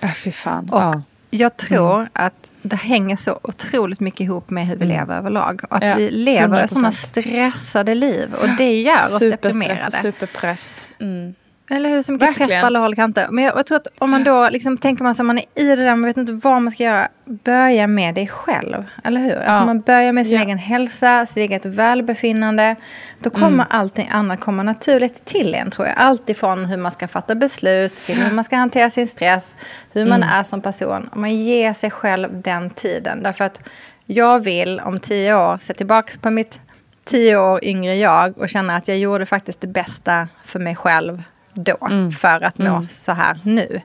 Äh, 0.02 0.14
fy 0.14 0.32
fan. 0.32 0.70
Och 0.70 0.82
ja. 0.82 1.02
jag 1.30 1.58
tror 1.58 1.96
mm. 1.96 2.10
att 2.14 2.52
det 2.62 2.76
hänger 2.76 3.16
så 3.16 3.40
otroligt 3.44 4.00
mycket 4.00 4.20
ihop 4.20 4.50
med 4.50 4.68
hur 4.68 4.76
vi 4.76 4.86
mm. 4.86 4.98
lever 4.98 5.18
överlag. 5.18 5.62
Och 5.70 5.76
att 5.76 5.84
ja, 5.84 5.96
vi 5.96 6.10
lever 6.10 6.64
100%. 6.64 6.68
sådana 6.68 6.92
stressade 6.92 7.96
liv. 7.96 8.34
Och 8.34 8.48
det 8.58 8.82
gör 8.82 8.96
oss 8.96 9.20
deprimerade. 9.20 9.80
Superstress 9.80 9.88
och 9.88 9.94
superpress. 9.94 10.86
Mm. 11.00 11.34
Eller 11.72 11.90
hur, 11.90 12.02
så 12.02 12.12
mycket 12.12 12.28
Verkligen. 12.28 12.50
press 12.50 12.62
på 12.62 12.66
alla 12.66 12.80
håll 12.80 12.92
och 12.92 12.96
kanter. 12.96 13.28
Men 13.32 13.44
jag, 13.44 13.58
jag, 13.58 13.66
tror 13.66 13.78
att 13.78 13.88
om 13.98 14.10
man 14.10 14.24
då 14.24 14.50
liksom 14.50 14.78
tänker 14.78 15.04
man 15.04 15.16
sig 15.16 15.26
man 15.26 15.38
är 15.38 15.46
i 15.56 15.64
det 15.64 15.76
där, 15.76 15.96
man 15.96 16.06
vet 16.06 16.18
inte 16.18 16.32
vad 16.32 16.62
man 16.62 16.72
ska 16.72 16.84
göra. 16.84 17.08
Börja 17.26 17.88
med 17.88 18.16
dig 18.16 18.28
själv, 18.28 18.84
eller 19.04 19.22
hur? 19.22 19.32
Alltså, 19.32 19.46
ja. 19.46 19.52
Alltså 19.52 19.66
man 19.66 19.80
börjar 19.80 20.12
med 20.12 20.28
sin 20.28 20.36
ja. 20.36 20.44
egen 20.44 20.58
hälsa, 20.58 21.26
sitt 21.26 21.38
eget 21.38 21.66
välbefinnande. 21.66 22.76
Då 23.20 23.30
kommer 23.30 23.48
mm. 23.48 23.66
allting 23.70 24.10
annat 24.12 24.40
komma 24.40 24.64
naturligt 24.64 25.26
till 25.26 25.56
en 25.56 25.72
tror 25.72 25.88
jag. 25.88 25.96
Allt 25.98 26.30
ifrån 26.30 26.66
hur 26.66 26.78
man 26.78 26.92
ska 26.92 27.08
fatta 27.08 27.36
beslut 27.36 27.96
till 28.06 28.24
hur 28.24 28.36
man 28.36 28.44
ska 28.44 28.56
hantera 28.56 28.90
sin 28.90 29.08
stress. 29.08 29.56
Hur 29.92 30.06
man 30.06 30.24
mm. 30.24 30.30
är 30.30 30.44
som 30.44 30.62
person. 30.62 31.10
Om 31.12 31.22
man 31.22 31.36
ger 31.36 31.74
sig 31.74 31.92
själv 31.92 32.42
den 32.42 32.70
tiden. 32.70 33.24
Därför 33.24 33.46
att 33.46 33.60
jag 34.06 34.40
vill 34.40 34.80
om 34.80 35.00
tio 35.00 35.36
år 35.36 35.58
se 35.62 35.74
tillbaka 35.74 36.14
på 36.22 36.30
mitt 36.30 36.60
tio 37.06 37.38
år 37.38 37.66
yngre 37.66 37.96
jag 37.96 38.38
och 38.38 38.50
känna 38.50 38.76
att 38.76 38.88
jag 38.88 38.98
gjorde 38.98 39.26
faktiskt 39.26 39.62
det 39.62 39.68
bästa 39.68 40.28
för 40.46 40.60
mig 40.60 40.76
själv 40.76 41.24
då 41.64 41.78
mm. 41.86 42.12
för 42.12 42.44
att 42.44 42.58
nå 42.58 42.76
mm. 42.76 42.88
så 42.90 43.12
här 43.12 43.40
nu. 43.44 43.82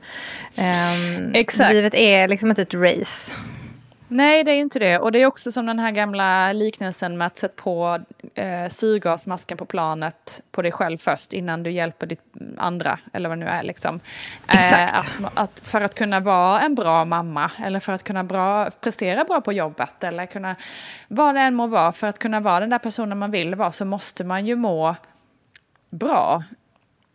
Um, 0.56 1.34
Exakt. 1.34 1.72
Livet 1.72 1.94
är 1.94 2.28
liksom 2.28 2.48
inte 2.48 2.62
ett 2.62 2.74
race. 2.74 3.32
Nej, 4.08 4.44
det 4.44 4.50
är 4.50 4.56
inte 4.56 4.78
det. 4.78 4.98
Och 4.98 5.12
det 5.12 5.22
är 5.22 5.26
också 5.26 5.52
som 5.52 5.66
den 5.66 5.78
här 5.78 5.90
gamla 5.90 6.52
liknelsen 6.52 7.18
med 7.18 7.26
att 7.26 7.38
sätta 7.38 7.62
på 7.62 7.98
eh, 8.34 8.68
syrgasmasken 8.68 9.58
på 9.58 9.64
planet 9.64 10.42
på 10.50 10.62
dig 10.62 10.72
själv 10.72 10.98
först 10.98 11.32
innan 11.32 11.62
du 11.62 11.70
hjälper 11.70 12.06
ditt 12.06 12.20
andra, 12.56 12.98
eller 13.12 13.28
vad 13.28 13.38
det 13.38 13.44
nu 13.44 13.50
är. 13.50 13.62
Liksom. 13.62 14.00
Eh, 14.48 14.94
att, 14.94 15.06
att, 15.34 15.60
för 15.64 15.80
att 15.80 15.94
kunna 15.94 16.20
vara 16.20 16.60
en 16.60 16.74
bra 16.74 17.04
mamma, 17.04 17.50
eller 17.64 17.80
för 17.80 17.92
att 17.92 18.02
kunna 18.02 18.24
bra, 18.24 18.70
prestera 18.70 19.24
bra 19.24 19.40
på 19.40 19.52
jobbet, 19.52 20.04
eller 20.04 20.26
kunna, 20.26 20.56
vad 21.08 21.34
det 21.34 21.40
än 21.40 21.54
må 21.54 21.66
vara, 21.66 21.92
för 21.92 22.06
att 22.06 22.18
kunna 22.18 22.40
vara 22.40 22.60
den 22.60 22.70
där 22.70 22.78
personen 22.78 23.18
man 23.18 23.30
vill 23.30 23.54
vara, 23.54 23.72
så 23.72 23.84
måste 23.84 24.24
man 24.24 24.46
ju 24.46 24.56
må 24.56 24.96
bra 25.90 26.42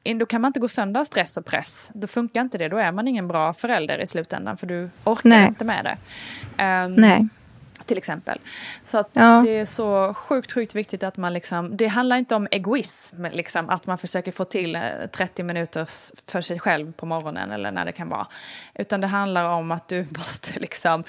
då 0.03 0.25
kan 0.25 0.41
man 0.41 0.49
inte 0.49 0.59
gå 0.59 0.67
sönder 0.67 0.99
av 0.99 1.03
stress 1.03 1.37
och 1.37 1.45
press. 1.45 1.91
Då 1.93 2.07
funkar 2.07 2.41
inte 2.41 2.57
det. 2.57 2.69
Då 2.69 2.77
är 2.77 2.91
man 2.91 3.07
ingen 3.07 3.27
bra 3.27 3.53
förälder 3.53 4.01
i 4.01 4.07
slutändan 4.07 4.57
för 4.57 4.67
du 4.67 4.89
orkar 5.03 5.29
Nej. 5.29 5.47
inte 5.47 5.65
med 5.65 5.85
det. 5.85 5.97
Um, 6.63 6.95
Nej. 6.95 7.27
Till 7.89 7.97
exempel. 7.97 8.39
Så 8.83 8.97
att 8.97 9.09
ja. 9.13 9.41
det 9.45 9.49
är 9.49 9.65
så 9.65 10.13
sjukt, 10.13 10.51
sjukt 10.51 10.75
viktigt 10.75 11.03
att 11.03 11.17
man 11.17 11.33
liksom, 11.33 11.77
det 11.77 11.87
handlar 11.87 12.17
inte 12.17 12.35
om 12.35 12.47
egoism, 12.51 13.25
liksom, 13.31 13.69
att 13.69 13.85
man 13.87 13.97
försöker 13.97 14.31
få 14.31 14.43
till 14.43 14.79
30 15.11 15.41
eh, 15.41 15.45
minuter 15.45 15.87
för 16.31 16.41
sig 16.41 16.59
själv 16.59 16.93
på 16.93 17.05
morgonen 17.05 17.51
eller 17.51 17.71
när 17.71 17.85
det 17.85 17.91
kan 17.91 18.09
vara. 18.09 18.27
Utan 18.75 19.01
det 19.01 19.07
handlar 19.07 19.49
om 19.49 19.71
att 19.71 19.87
du 19.87 20.07
måste 20.17 20.59
liksom, 20.59 21.03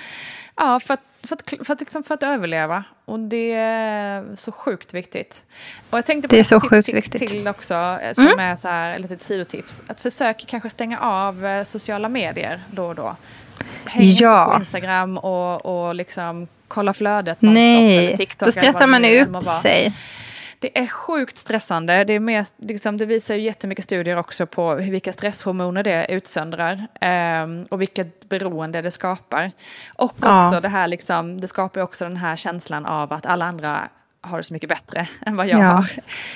ja, 0.56 0.80
för 0.80 0.94
att 0.94 1.00
för 1.22 1.36
att, 1.36 1.66
för, 1.66 1.72
att, 1.72 1.80
liksom, 1.80 2.02
för 2.02 2.14
att 2.14 2.22
överleva. 2.22 2.84
Och 3.04 3.20
det 3.20 3.52
är 3.52 4.36
så 4.36 4.52
sjukt 4.52 4.94
viktigt. 4.94 5.44
Och 5.90 5.98
jag 5.98 6.06
tänkte 6.06 6.28
på 6.28 6.34
det 6.34 6.40
är 6.40 6.44
så 6.44 6.60
sjukt 6.60 6.86
till, 6.86 6.94
viktigt. 6.94 7.28
till 7.28 7.48
också, 7.48 7.74
eh, 7.74 8.14
som 8.14 8.26
mm. 8.26 8.38
är 8.38 8.56
så 8.56 8.68
här, 8.68 8.94
ett 8.94 9.00
litet 9.00 9.22
sidotips. 9.22 9.82
Att 9.86 10.00
försöka 10.00 10.44
kanske 10.46 10.70
stänga 10.70 11.00
av 11.00 11.46
eh, 11.46 11.64
sociala 11.64 12.08
medier 12.08 12.60
då 12.70 12.86
och 12.86 12.94
då. 12.94 13.16
Häng 13.84 14.16
ja. 14.18 14.52
på 14.54 14.60
Instagram 14.60 15.18
och, 15.18 15.66
och 15.66 15.94
liksom 15.94 16.48
kolla 16.70 16.94
flödet 16.94 17.38
Nej, 17.40 18.16
TikTok, 18.16 18.46
då 18.46 18.52
stressar 18.52 18.86
man 18.86 19.04
upp 19.04 19.44
sig. 19.62 19.92
Det 20.58 20.78
är 20.78 20.86
sjukt 20.86 21.38
stressande. 21.38 22.04
Det, 22.04 22.12
är 22.12 22.20
mer, 22.20 22.46
liksom, 22.56 22.96
det 22.96 23.06
visar 23.06 23.34
ju 23.34 23.40
jättemycket 23.40 23.84
studier 23.84 24.16
också 24.16 24.46
på 24.46 24.74
hur, 24.74 24.92
vilka 24.92 25.12
stresshormoner 25.12 25.82
det 25.82 26.06
utsöndrar 26.12 26.86
eh, 27.00 27.66
och 27.68 27.80
vilket 27.80 28.28
beroende 28.28 28.82
det 28.82 28.90
skapar. 28.90 29.52
Och 29.96 30.14
ja. 30.20 30.46
också 30.46 30.60
det 30.60 30.68
här, 30.68 30.88
liksom, 30.88 31.40
det 31.40 31.48
skapar 31.48 31.80
också 31.80 32.04
den 32.04 32.16
här 32.16 32.36
känslan 32.36 32.86
av 32.86 33.12
att 33.12 33.26
alla 33.26 33.44
andra 33.44 33.88
har 34.22 34.36
det 34.36 34.44
så 34.44 34.54
mycket 34.54 34.68
bättre 34.68 35.06
än 35.26 35.36
vad 35.36 35.46
jag 35.46 35.60
ja. 35.60 35.64
har. 35.64 35.86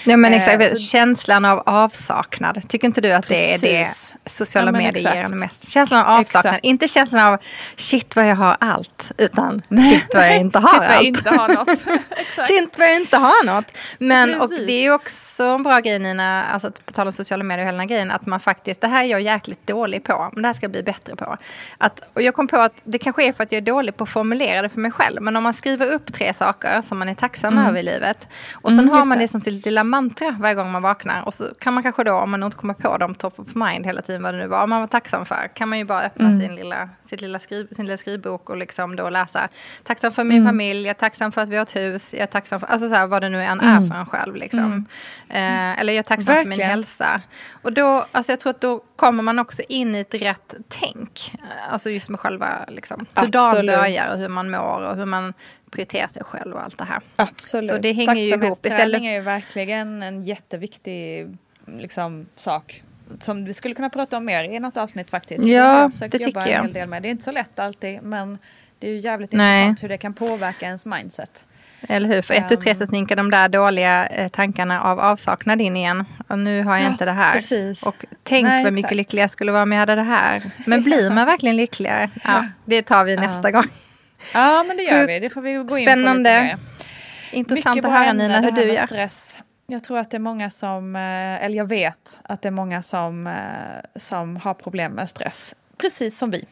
Ja 0.05 0.17
men 0.17 0.35
exakt, 0.35 0.63
eh, 0.63 0.75
Känslan 0.75 1.45
av 1.45 1.63
avsaknad. 1.67 2.69
Tycker 2.69 2.87
inte 2.87 3.01
du 3.01 3.13
att 3.13 3.29
det 3.29 3.35
Precis. 3.35 3.65
är 3.65 4.19
det 4.25 4.31
sociala 4.31 4.69
ja, 4.69 4.79
medier 4.79 5.15
ger 5.15 5.29
mest? 5.29 5.71
Känslan 5.71 6.01
av 6.01 6.07
avsaknad. 6.07 6.55
Exakt. 6.55 6.65
Inte 6.65 6.89
känslan 6.89 7.25
av 7.25 7.39
shit 7.77 8.17
vad 8.17 8.27
jag 8.29 8.37
har 8.37 8.57
allt. 8.61 9.13
Utan 9.19 9.63
shit 9.69 10.15
vad 10.15 10.27
jag 10.27 10.37
inte 10.37 10.59
har 10.59 10.69
shit, 10.81 10.81
allt. 10.81 10.89
Vad 10.89 10.97
jag 10.97 11.05
inte 11.05 11.31
har 11.31 11.49
något. 11.49 11.79
shit 12.49 12.79
vad 12.79 12.89
jag 12.89 12.97
inte 12.97 13.17
har 13.17 13.45
något. 13.45 13.77
Men 13.99 14.41
och 14.41 14.49
det 14.49 14.73
är 14.73 14.83
ju 14.83 14.93
också 14.93 15.43
en 15.43 15.63
bra 15.63 15.81
grej 15.81 15.99
Nina, 15.99 16.45
alltså 16.45 16.71
på 16.85 16.93
tal 16.93 17.07
om 17.07 17.13
sociala 17.13 17.45
medier 17.45 17.65
och 17.65 17.69
hela 17.69 17.79
den 17.79 17.87
grejen, 17.87 18.11
att 18.11 18.27
man 18.27 18.41
faktiskt, 18.41 18.81
det 18.81 18.89
här 18.89 19.05
är 19.05 19.09
jag 19.09 19.21
jäkligt 19.21 19.67
dålig 19.67 20.05
på, 20.05 20.31
men 20.33 20.43
det 20.43 20.49
här 20.49 20.53
ska 20.53 20.65
jag 20.65 20.71
bli 20.71 20.83
bättre 20.83 21.17
på. 21.17 21.37
Att, 21.79 22.01
och 22.15 22.23
jag 22.23 22.35
kom 22.35 22.49
på 22.49 22.57
att 22.57 22.73
det 22.85 22.99
kanske 22.99 23.25
är 23.25 23.33
för 23.33 23.45
att 23.45 23.53
jag 23.53 23.57
är 23.57 23.67
dålig 23.67 23.97
på 23.97 24.05
att 24.05 24.11
formulera 24.11 24.63
det 24.63 24.69
för 24.69 24.81
mig 24.81 24.91
själv, 24.91 25.23
men 25.23 25.37
om 25.37 25.43
man 25.43 25.55
skriver 25.55 25.93
upp 25.93 26.13
tre 26.13 26.35
saker 26.35 26.83
som 26.83 26.99
man 26.99 27.09
är 27.09 27.15
tacksam 27.15 27.53
mm. 27.53 27.67
över 27.67 27.74
vi 27.74 27.74
i 27.77 27.83
livet. 27.83 28.29
Och 28.55 28.71
sen 28.71 28.79
Mm, 28.79 28.91
har 28.95 29.05
man 29.05 29.19
det. 29.19 29.25
det 29.25 29.29
som 29.29 29.41
sitt 29.41 29.65
lilla 29.67 29.85
mantra 29.85 30.37
varje 30.41 30.55
gång 30.55 30.73
man 30.73 30.83
vaknar. 30.83 31.23
Och 31.27 31.35
så 31.35 31.49
kan 31.59 31.75
man 31.75 31.83
kanske 31.83 32.05
då, 32.05 32.13
om 32.15 32.31
man 32.31 32.43
inte 32.43 32.57
kommer 32.57 32.75
på 32.75 32.97
dem 32.99 33.15
top 33.15 33.39
of 33.41 33.55
mind 33.55 33.87
hela 33.87 34.03
tiden, 34.03 34.23
vad 34.23 34.35
det 34.35 34.39
nu 34.39 34.47
var, 34.47 34.67
man 34.67 34.81
var 34.81 34.87
tacksam 34.87 35.25
för, 35.27 35.49
kan 35.55 35.69
man 35.69 35.79
ju 35.79 35.85
bara 35.85 36.03
öppna 36.03 36.25
Mm. 36.29 36.41
sin, 36.41 36.57
lilla, 36.57 36.89
sitt 37.05 37.21
lilla 37.21 37.39
skriv, 37.39 37.69
sin 37.73 37.87
lilla 37.87 37.97
skrivbok 37.97 38.51
och 38.51 38.57
liksom 38.57 38.97
då 38.97 39.11
läsa. 39.11 39.49
Tacksam 39.83 40.13
för 40.13 40.25
min 40.25 40.37
Mm. 40.41 40.49
familj, 40.49 40.81
jag 40.83 40.91
är 40.91 40.95
tacksam 40.95 41.33
för 41.33 41.41
att 41.43 41.49
vi 41.49 41.57
har 41.57 41.63
ett 41.63 41.77
hus, 41.77 42.15
jag 42.15 42.23
är 42.23 42.27
tacksam 42.27 42.61
för, 42.61 42.67
alltså 42.67 42.89
så 42.89 42.95
här, 42.95 43.07
vad 43.07 43.23
det 43.23 43.29
nu 43.29 43.43
än 43.43 43.61
är 43.61 43.77
Mm. 43.77 43.89
för 43.91 43.97
en 43.99 44.07
själv. 44.07 44.37
Liksom. 44.37 44.87
Eh, 45.35 45.81
eller 45.81 45.93
jag 45.93 45.99
är 45.99 46.03
tacksam 46.03 46.35
för 46.35 46.41
min 46.41 46.49
Verkligen. 46.49 46.71
hälsa. 46.71 47.23
Och 47.63 47.73
då, 47.73 48.07
alltså 48.13 48.33
jag 48.33 48.41
tror 48.41 48.51
att 48.51 48.61
då 48.61 48.79
kommer 48.97 49.23
man 49.23 49.39
också 49.39 49.63
in 49.69 49.95
i 49.95 49.99
ett 50.01 50.15
rätt 50.15 50.55
tänk. 50.69 51.33
Alltså 51.71 51.91
just 51.91 52.09
med 52.09 52.21
själva, 52.21 52.65
liksom, 52.69 53.07
hur 53.17 53.27
dagen 53.27 53.67
börjar 53.67 54.13
och 54.13 54.19
hur 54.19 54.29
man 54.29 54.51
mår 54.51 54.81
och 54.81 54.97
hur 54.97 55.05
man 55.05 55.35
prioriterar 55.71 56.09
sig 56.09 56.25
själv 56.25 56.55
och 56.55 56.63
allt 56.63 56.79
det 56.79 56.85
här. 56.85 57.01
Absolut. 57.17 57.71
Så 57.71 57.79
det 57.79 57.93
hänger 57.93 58.15
ju 58.15 58.21
ihop. 58.21 58.33
Tacksamhetsträning 58.33 58.79
Istället- 58.79 59.03
är 59.03 59.13
ju 59.15 59.21
verkligen 59.21 60.03
en 60.03 60.23
jätteviktig 60.23 61.29
liksom, 61.67 62.27
sak. 62.37 62.83
Som 63.21 63.45
vi 63.45 63.53
skulle 63.55 63.75
kunna 63.75 63.91
prata 63.91 64.17
om 64.17 64.25
mer 64.25 64.45
i 64.45 64.61
något 64.61 64.77
avsnitt 64.77 65.11
faktiskt. 65.11 65.45
Ja, 65.45 65.91
det 66.01 66.09
tycker 66.11 66.41
jag. 66.41 66.49
en 66.49 66.63
hel 66.65 66.73
del 66.73 66.89
med. 66.89 67.03
Det 67.03 67.09
är 67.09 67.11
inte 67.11 67.25
så 67.25 67.33
lätt 67.33 67.59
alltid 67.59 68.03
men 68.03 68.39
det 68.79 68.87
är 68.87 68.91
ju 68.91 68.99
jävligt 68.99 69.33
Nej. 69.33 69.63
intressant 69.63 69.83
hur 69.83 69.89
det 69.89 69.99
kan 69.99 70.15
påverka 70.15 70.67
ens 70.67 70.87
mindset. 70.87 71.47
Eller 71.89 72.09
hur? 72.09 72.23
För 72.23 72.35
ett 72.35 72.51
och 72.51 72.61
tre 72.61 72.71
Ehm. 72.71 72.77
så 72.77 72.87
sninkar 72.87 73.17
de 73.17 73.31
där 73.31 73.49
dåliga 73.49 74.07
eh, 74.07 74.29
tankarna 74.29 74.83
av 74.83 75.01
avsaknad 75.01 75.61
in 75.61 75.77
igen. 75.77 76.05
Och 76.29 76.39
nu 76.39 76.63
har 76.63 76.77
jag 76.77 76.85
Ja, 76.87 76.91
inte 76.91 77.05
det 77.05 77.13
här. 77.13 77.33
precis. 77.33 77.83
Och 77.83 78.05
tänk 78.23 78.47
Nej, 78.49 78.65
vad 78.65 78.73
mycket 78.73 78.85
exakt. 78.87 78.97
lyckligare 78.97 79.23
jag 79.25 79.31
skulle 79.31 79.53
vara 79.53 79.63
om 79.63 79.73
jag 79.73 79.79
hade 79.79 79.95
det 79.95 80.03
här. 80.03 80.43
Men 80.67 80.83
blir 80.83 81.11
man 81.11 81.27
verkligen 81.33 81.57
lyckligare? 81.57 82.11
Ja, 82.25 82.45
det 82.65 82.83
tar 82.83 83.05
vi 83.05 83.17
nästa 83.17 83.51
gång. 83.51 83.65
Ja 84.35 84.65
men 84.69 84.77
det 84.77 84.83
gör 84.83 85.07
vi, 85.07 85.19
det 85.21 85.29
får 85.31 85.41
vi 85.43 85.53
gå 85.55 85.61
in 85.61 85.67
på 85.69 85.75
spännande. 85.77 86.31
lite 86.43 86.45
mer. 86.45 86.59
Intressant 87.33 87.77
Mycket 87.77 87.89
att 87.91 87.97
höra 88.05 88.13
Nina 88.13 88.41
hur 88.41 88.51
du 88.53 88.63
gör. 88.73 88.87
stress. 88.87 89.39
Jag 89.67 89.85
tror 89.85 89.99
att 89.99 90.11
det 90.11 90.17
är 90.17 90.19
många 90.21 90.51
som, 90.51 90.97
eh, 90.97 91.45
eller 91.45 91.57
jag 91.57 91.69
vet 91.69 92.21
att 92.23 92.43
det 92.43 92.49
är 92.49 92.53
många 92.53 92.83
som, 92.83 93.27
eh, 93.27 93.33
som 93.97 94.37
har 94.37 94.55
problem 94.55 94.93
med 94.93 95.09
stress. 95.09 95.55
Precis 95.79 96.19
som 96.19 96.31
vi. 96.31 96.45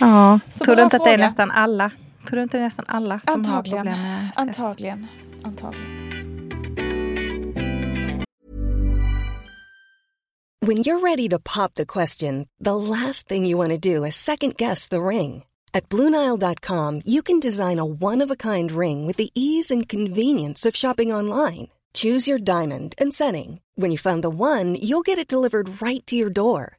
Ja. 0.00 0.40
Tror 0.64 0.76
du 0.76 0.82
inte 0.82 0.96
att 0.96 1.04
det 1.04 1.10
är 1.10 1.14
fråga. 1.14 1.26
nästan 1.26 1.50
alla? 1.50 1.90
Tror 2.26 2.36
du 2.36 2.42
inte 2.42 2.56
det 2.56 2.60
är 2.60 2.64
nästan 2.64 2.84
alla 2.88 3.18
som 3.18 3.28
har 3.28 3.34
Antagligen. 3.34 3.84
problem 3.84 4.02
med 4.02 4.30
stress? 4.32 4.38
Antagligen. 4.48 5.06
Antagligen. 5.42 6.04
When 10.60 10.78
you're 10.78 10.98
ready 11.00 11.28
to 11.28 11.38
pop 11.38 11.74
the 11.74 11.84
question, 11.84 12.46
the 12.58 12.74
last 12.76 13.28
thing 13.28 13.44
you 13.44 13.58
want 13.58 13.70
to 13.72 13.78
do 13.78 14.04
is 14.04 14.16
second 14.16 14.56
guess 14.56 14.88
the 14.88 15.02
ring. 15.02 15.44
At 15.74 15.88
Bluenile.com, 15.88 17.00
you 17.04 17.22
can 17.22 17.40
design 17.40 17.78
a 17.78 17.84
one 17.84 18.22
of 18.22 18.30
a 18.30 18.36
kind 18.36 18.72
ring 18.72 19.06
with 19.06 19.16
the 19.18 19.30
ease 19.34 19.70
and 19.74 19.88
convenience 19.88 20.64
of 20.64 20.76
shopping 20.76 21.12
online. 21.12 21.68
Choose 21.92 22.26
your 22.30 22.38
diamond 22.38 22.94
and 22.98 23.12
setting. 23.12 23.60
When 23.76 23.90
you 23.90 23.98
find 23.98 24.22
the 24.22 24.30
one, 24.30 24.76
you'll 24.80 25.02
get 25.02 25.18
it 25.18 25.28
delivered 25.28 25.82
right 25.82 26.04
to 26.06 26.16
your 26.16 26.30
door. 26.30 26.78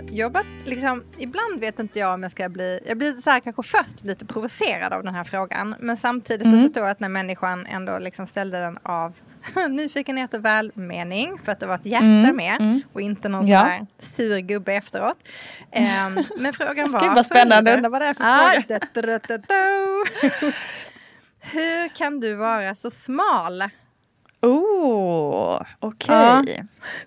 jobbat, 0.10 0.46
liksom, 0.64 1.04
ibland 1.18 1.60
vet 1.60 1.78
inte 1.78 1.98
jag 1.98 2.14
om 2.14 2.22
jag 2.22 2.32
ska 2.32 2.48
bli, 2.48 2.80
jag 2.86 2.98
blir 2.98 3.12
så 3.12 3.30
här 3.30 3.40
kanske 3.40 3.62
först 3.62 4.04
lite 4.04 4.26
provocerad 4.26 4.92
av 4.92 5.02
den 5.04 5.14
här 5.14 5.24
frågan. 5.24 5.74
Men 5.80 5.96
samtidigt 5.96 6.50
så 6.50 6.62
förstår 6.62 6.82
jag 6.82 6.90
att 6.90 7.00
när 7.00 7.08
människan 7.08 7.66
ändå 7.66 7.98
liksom 7.98 8.26
ställde 8.26 8.60
den 8.60 8.78
av 8.82 9.12
nyfikenhet 9.70 10.34
och 10.34 10.44
välmening 10.44 11.38
för 11.38 11.52
att 11.52 11.60
det 11.60 11.66
var 11.66 11.74
ett 11.74 11.86
hjärta 11.86 12.32
med 12.32 12.80
och 12.92 13.00
inte 13.00 13.28
någon 13.28 13.46
Ja. 13.48 13.60
sån 13.60 13.68
här 13.70 13.86
sur 13.98 14.38
gubbe 14.38 14.74
efteråt. 14.74 15.18
Ehm, 15.70 16.18
men 16.38 16.52
frågan 16.52 16.92
var... 16.92 17.00
Gud, 17.00 17.14
vad 17.14 17.26
spännande. 17.26 17.74
Undrar 17.76 17.90
vad 17.90 18.00
det 18.02 18.06
är 18.06 18.14
för 18.14 18.24
Ah, 18.24 18.62
fråga. 18.62 19.42
Hur 21.40 21.88
kan 21.88 22.20
du 22.20 22.34
vara 22.34 22.74
så 22.74 22.90
smal? 22.90 23.64
Oh, 24.42 25.62
okej. 25.78 26.14
Ja. 26.14 26.42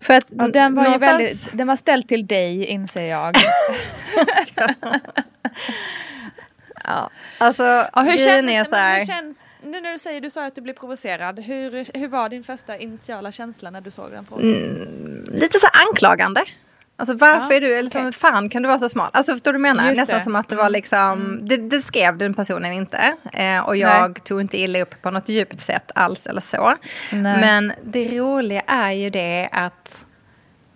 För 0.01 0.13
att 0.13 0.25
Ja, 0.29 0.47
den 0.47 0.75
var 0.75 0.83
någonstans- 0.83 1.21
väldigt, 1.21 1.57
den 1.57 1.67
var 1.67 1.75
ställd 1.75 2.07
till 2.07 2.27
dig 2.27 2.65
inser 2.65 3.05
jag. 3.05 3.35
Ja, 6.83 7.09
alltså 7.37 7.63
Ja, 7.63 7.89
hur, 8.01 8.17
känns, 8.17 8.49
är 8.51 8.63
så 8.63 8.75
här... 8.75 8.99
hur 8.99 9.05
känns, 9.05 9.37
nu 9.63 9.81
när 9.81 9.91
du 9.91 9.97
säger, 9.99 10.21
du 10.21 10.29
sa 10.29 10.45
att 10.45 10.55
du 10.55 10.61
blev 10.61 10.73
provocerad, 10.73 11.39
hur, 11.39 11.97
hur 11.97 12.07
var 12.07 12.29
din 12.29 12.43
första 12.43 12.77
initiala 12.77 13.31
känsla 13.31 13.69
när 13.69 13.81
du 13.81 13.91
såg 13.91 14.11
den 14.11 14.25
frågan? 14.25 15.25
lite 15.31 15.59
så 15.59 15.67
här 15.73 15.87
anklagande. 15.87 16.43
Alltså 16.97 17.13
varför 17.15 17.51
Ja, 17.51 17.57
är 17.57 17.61
du, 17.61 17.75
eller 17.75 17.89
som 17.89 18.11
fan 18.13 18.49
kan 18.49 18.61
du 18.61 18.67
vara 18.67 18.79
så 18.79 18.89
smal? 18.89 19.09
Alltså 19.13 19.31
förstår 19.31 19.53
du 19.53 19.59
vad 19.59 19.69
jag 19.69 19.75
menar? 19.75 19.89
Just 19.89 19.99
Nästan 19.99 20.17
det. 20.17 20.23
som 20.23 20.35
att 20.35 20.49
det 20.49 20.55
var 20.55 20.69
liksom, 20.69 21.39
det, 21.47 21.57
det 21.57 21.81
skrev 21.81 22.17
den 22.17 22.33
personen 22.33 22.71
inte. 22.73 23.13
Eh, 23.33 23.59
och 23.59 23.77
jag 23.77 24.23
tog 24.23 24.41
inte 24.41 24.57
illa 24.57 24.81
upp 24.81 25.01
på 25.01 25.11
något 25.11 25.29
djupt 25.29 25.61
sätt 25.61 25.91
alls 25.95 26.27
eller 26.27 26.41
så. 26.41 26.75
Nej. 27.11 27.39
Men 27.41 27.73
det 27.83 28.19
roliga 28.19 28.61
är 28.67 28.91
ju 28.91 29.09
det 29.09 29.49
att 29.51 30.05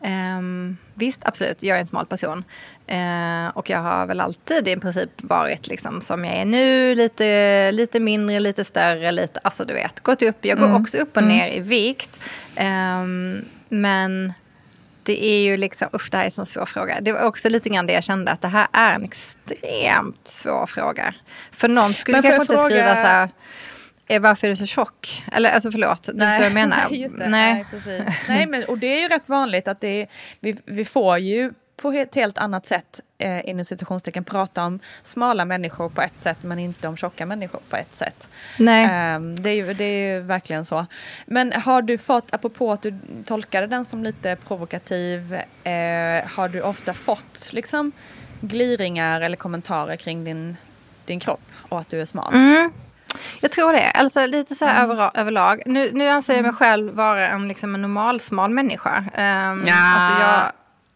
ehm, 0.03 0.77
visst, 0.93 1.19
absolut, 1.25 1.63
jag 1.63 1.77
är 1.77 1.81
en 1.81 1.87
smal 1.87 2.05
person. 2.05 2.43
Eh, 2.87 3.47
och 3.53 3.69
jag 3.69 3.79
har 3.79 4.05
väl 4.05 4.19
alltid 4.19 4.67
i 4.67 4.75
princip 4.77 5.09
varit 5.17 5.67
liksom 5.67 6.01
som 6.01 6.25
jag 6.25 6.35
är 6.35 6.45
nu. 6.45 6.95
Lite, 6.95 7.71
lite 7.71 7.99
mindre, 7.99 8.39
lite 8.39 8.65
större, 8.65 9.11
lite, 9.11 9.39
alltså 9.43 9.65
du 9.65 9.73
vet, 9.73 9.99
gått 9.99 10.21
upp. 10.21 10.45
Jag 10.45 10.57
går 10.57 10.65
Mm. 10.65 10.81
också 10.81 10.97
upp 10.97 11.17
och 11.17 11.23
ner 11.23 11.47
i 11.47 11.59
vikt. 11.59 12.19
Ehm, 12.55 13.45
men 13.69 14.33
det 15.09 15.25
är 15.25 15.41
ju 15.43 15.57
liksom, 15.57 15.87
usch 15.93 16.07
det 16.11 16.17
här 16.17 16.23
är 16.23 16.25
en 16.25 16.31
så 16.31 16.45
svår 16.45 16.65
fråga. 16.65 17.01
Det 17.01 17.11
var 17.11 17.21
också 17.23 17.49
lite 17.49 17.69
grann 17.69 17.87
det 17.87 17.93
jag 17.93 18.03
kände 18.03 18.31
att 18.31 18.41
det 18.41 18.47
här 18.47 18.67
är 18.73 18.93
en 18.93 19.03
extremt 19.03 20.27
svår 20.27 20.65
fråga. 20.65 21.13
För 21.51 21.67
någon 21.67 21.93
skulle 21.93 22.21
kanske 22.21 22.41
inte 22.41 22.53
fråga- 22.53 22.69
skriva 22.69 22.95
så 22.95 23.01
här, 23.01 23.29
eh, 24.07 24.21
varför 24.21 24.47
är 24.47 24.51
du 24.51 24.57
så 24.57 24.65
tjock? 24.65 25.23
Eller 25.31 25.49
alltså 25.49 25.71
förlåt, 25.71 26.03
du 26.03 26.11
förstår 26.11 26.43
jag 26.43 26.53
menar. 26.53 26.87
Nej. 27.17 27.29
Nej. 27.29 27.65
precis. 27.71 28.03
Nej, 28.27 28.47
men, 28.47 28.63
och 28.63 28.77
det 28.77 28.87
är 28.87 29.01
ju 29.01 29.07
rätt 29.07 29.29
vanligt 29.29 29.67
att 29.67 29.81
det 29.81 30.07
vi, 30.39 30.57
vi 30.65 30.85
får 30.85 31.17
ju 31.17 31.51
på 31.81 31.91
ett 31.91 32.15
helt 32.15 32.37
annat 32.37 32.67
sätt 32.67 32.99
eh, 33.17 33.49
inom 33.49 33.65
situationstecken 33.65 34.23
prata 34.23 34.65
om 34.65 34.79
smala 35.03 35.45
människor 35.45 35.89
på 35.89 36.01
ett 36.01 36.21
sätt 36.21 36.37
men 36.43 36.59
inte 36.59 36.87
om 36.87 36.97
tjocka 36.97 37.25
människor 37.25 37.59
på 37.69 37.75
ett 37.75 37.95
sätt. 37.95 38.29
Nej. 38.59 38.87
Ehm, 38.91 39.35
det, 39.35 39.49
är 39.49 39.53
ju, 39.55 39.73
det 39.73 39.83
är 39.83 40.13
ju 40.15 40.21
verkligen 40.21 40.65
så. 40.65 40.85
Men 41.25 41.53
har 41.53 41.81
du 41.81 41.97
fått, 41.97 42.33
apropå 42.33 42.71
att 42.71 42.81
du 42.81 42.95
tolkade 43.25 43.67
den 43.67 43.85
som 43.85 44.03
lite 44.03 44.35
provokativ, 44.47 45.33
eh, 45.63 45.71
har 46.35 46.49
du 46.49 46.61
ofta 46.61 46.93
fått 46.93 47.49
liksom 47.53 47.91
gliringar 48.41 49.21
eller 49.21 49.37
kommentarer 49.37 49.95
kring 49.95 50.23
din, 50.23 50.57
din 51.05 51.19
kropp 51.19 51.41
och 51.69 51.79
att 51.79 51.89
du 51.89 52.01
är 52.01 52.05
smal? 52.05 52.33
Mm. 52.33 52.71
Jag 53.41 53.51
tror 53.51 53.73
det. 53.73 53.91
Alltså 53.91 54.25
lite 54.25 54.55
så 54.55 54.65
här 54.65 54.83
Mm. 54.83 54.91
över, 54.91 55.11
överlag. 55.13 55.61
Nu, 55.65 55.89
nu 55.93 56.07
anser 56.07 56.33
jag 56.35 56.43
mig 56.43 56.53
själv 56.53 56.93
vara 56.93 57.27
en, 57.29 57.47
liksom, 57.47 57.75
en 57.75 57.81
normalsmal 57.81 58.49
människa. 58.51 58.97
Um, 58.97 59.67
Ja. 59.67 59.75
alltså 59.75 60.23
jag, 60.23 60.51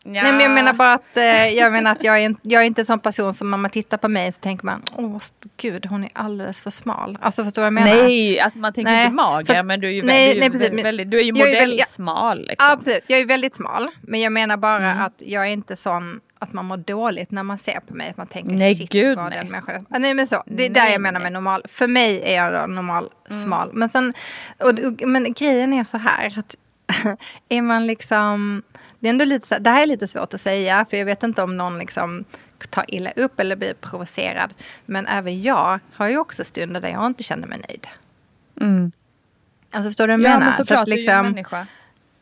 Ja. 0.05 0.23
Nej 0.23 0.31
men 0.31 0.41
jag 0.41 0.51
menar 0.51 0.73
bara 0.73 0.93
att, 0.93 1.17
eh, 1.17 1.47
jag, 1.49 1.71
menar 1.71 1.91
att 1.91 2.03
jag, 2.03 2.19
är 2.21 2.25
en, 2.25 2.37
jag 2.41 2.61
är 2.61 2.65
inte 2.65 2.81
en 2.81 2.85
sån 2.85 2.99
person 2.99 3.33
som 3.33 3.51
när 3.51 3.57
man 3.57 3.71
tittar 3.71 3.97
på 3.97 4.07
mig 4.07 4.31
så 4.31 4.39
tänker 4.39 4.65
man 4.65 4.81
åh 4.95 5.17
gud 5.57 5.85
hon 5.85 6.03
är 6.03 6.09
alldeles 6.13 6.61
för 6.61 6.69
smal. 6.69 7.17
Alltså 7.21 7.43
förstår 7.43 7.61
du 7.61 7.63
vad 7.63 7.65
jag 7.65 7.73
menar? 7.73 8.03
Nej, 8.03 8.39
alltså 8.39 8.59
man 8.59 8.73
tänker 8.73 8.91
Nej, 8.91 9.03
inte 9.03 9.15
mager 9.15 9.45
för- 9.55 9.63
men 9.63 9.79
du 9.79 9.87
är 9.87 9.91
ju, 9.91 10.03
nej, 10.03 10.33
du 10.33 10.39
nej, 10.69 10.83
väldigt, 10.83 11.11
du 11.11 11.19
är 11.19 11.23
ju 11.23 11.33
modellsmal. 11.33 12.37
Liksom. 12.39 12.55
Ja 12.59 12.71
absolut, 12.71 13.03
jag 13.07 13.19
är 13.19 13.25
väldigt 13.25 13.55
smal. 13.55 13.89
Men 14.01 14.19
jag 14.21 14.31
menar 14.31 14.57
bara 14.57 14.91
Mm. 14.91 15.01
att 15.05 15.13
jag 15.25 15.43
är 15.47 15.51
inte 15.51 15.75
sån 15.75 16.19
att 16.39 16.53
man 16.53 16.65
mår 16.65 16.77
dåligt 16.77 17.31
när 17.31 17.43
man 17.43 17.57
ser 17.57 17.79
på 17.87 17.93
mig. 17.95 18.09
Att 18.09 18.17
man 18.17 18.27
tänker 18.27 18.51
Nej, 18.51 18.75
shit 18.75 18.91
gud, 18.91 19.17
vad 19.17 19.29
nej. 19.29 19.39
den 19.41 19.51
människan 19.51 19.75
är." 19.75 19.95
ah, 19.95 19.99
Nej 19.99 20.13
men 20.13 20.27
så, 20.27 20.43
det 20.45 20.65
är 20.65 20.69
där 20.69 20.87
jag 20.89 21.01
menar 21.01 21.19
med 21.19 21.31
normal. 21.31 21.63
För 21.69 21.87
mig 21.87 22.21
är 22.25 22.35
jag 22.35 22.69
normal 22.69 23.09
smal. 23.43 23.69
Men, 23.73 23.89
sen, 23.89 24.13
och, 24.59 24.69
och, 24.69 25.07
men 25.07 25.33
grejen 25.33 25.73
är 25.73 25.83
så 25.83 25.97
här 25.97 26.39
att 26.39 26.55
är 27.49 27.61
man 27.61 27.85
liksom 27.85 28.63
det 29.03 29.07
är 29.07 29.09
ändå 29.09 29.25
lite 29.25 29.47
så, 29.47 29.57
det 29.59 29.69
här 29.69 29.81
är 29.81 29.85
lite 29.85 30.07
svårt 30.07 30.33
att 30.33 30.41
säga, 30.41 30.85
för 30.89 30.97
jag 30.97 31.05
vet 31.05 31.23
inte 31.23 31.43
om 31.43 31.57
någon 31.57 31.79
liksom 31.79 32.23
tar 32.69 32.85
illa 32.87 33.11
upp 33.11 33.39
eller 33.39 33.55
blir 33.55 33.73
provocerad. 33.73 34.53
Men 34.85 35.07
även 35.07 35.41
jag 35.41 35.79
har 35.93 36.07
ju 36.07 36.17
också 36.17 36.45
stunder 36.45 36.81
där 36.81 36.89
jag 36.89 37.05
inte 37.05 37.23
känner 37.23 37.47
mig 37.47 37.61
nöjd. 37.69 37.87
Mm. 38.61 38.91
Alltså 39.71 39.89
förstår 39.89 40.07
du 40.07 40.13
vad 40.13 40.19
jag 40.21 40.29
Ja, 40.29 40.33
menar? 40.33 40.45
men 40.45 40.53
såklart, 40.53 40.79
att 40.79 40.85
du 40.85 40.91
är 40.91 40.95
ju 40.97 41.01
liksom- 41.01 41.25
människa. 41.25 41.67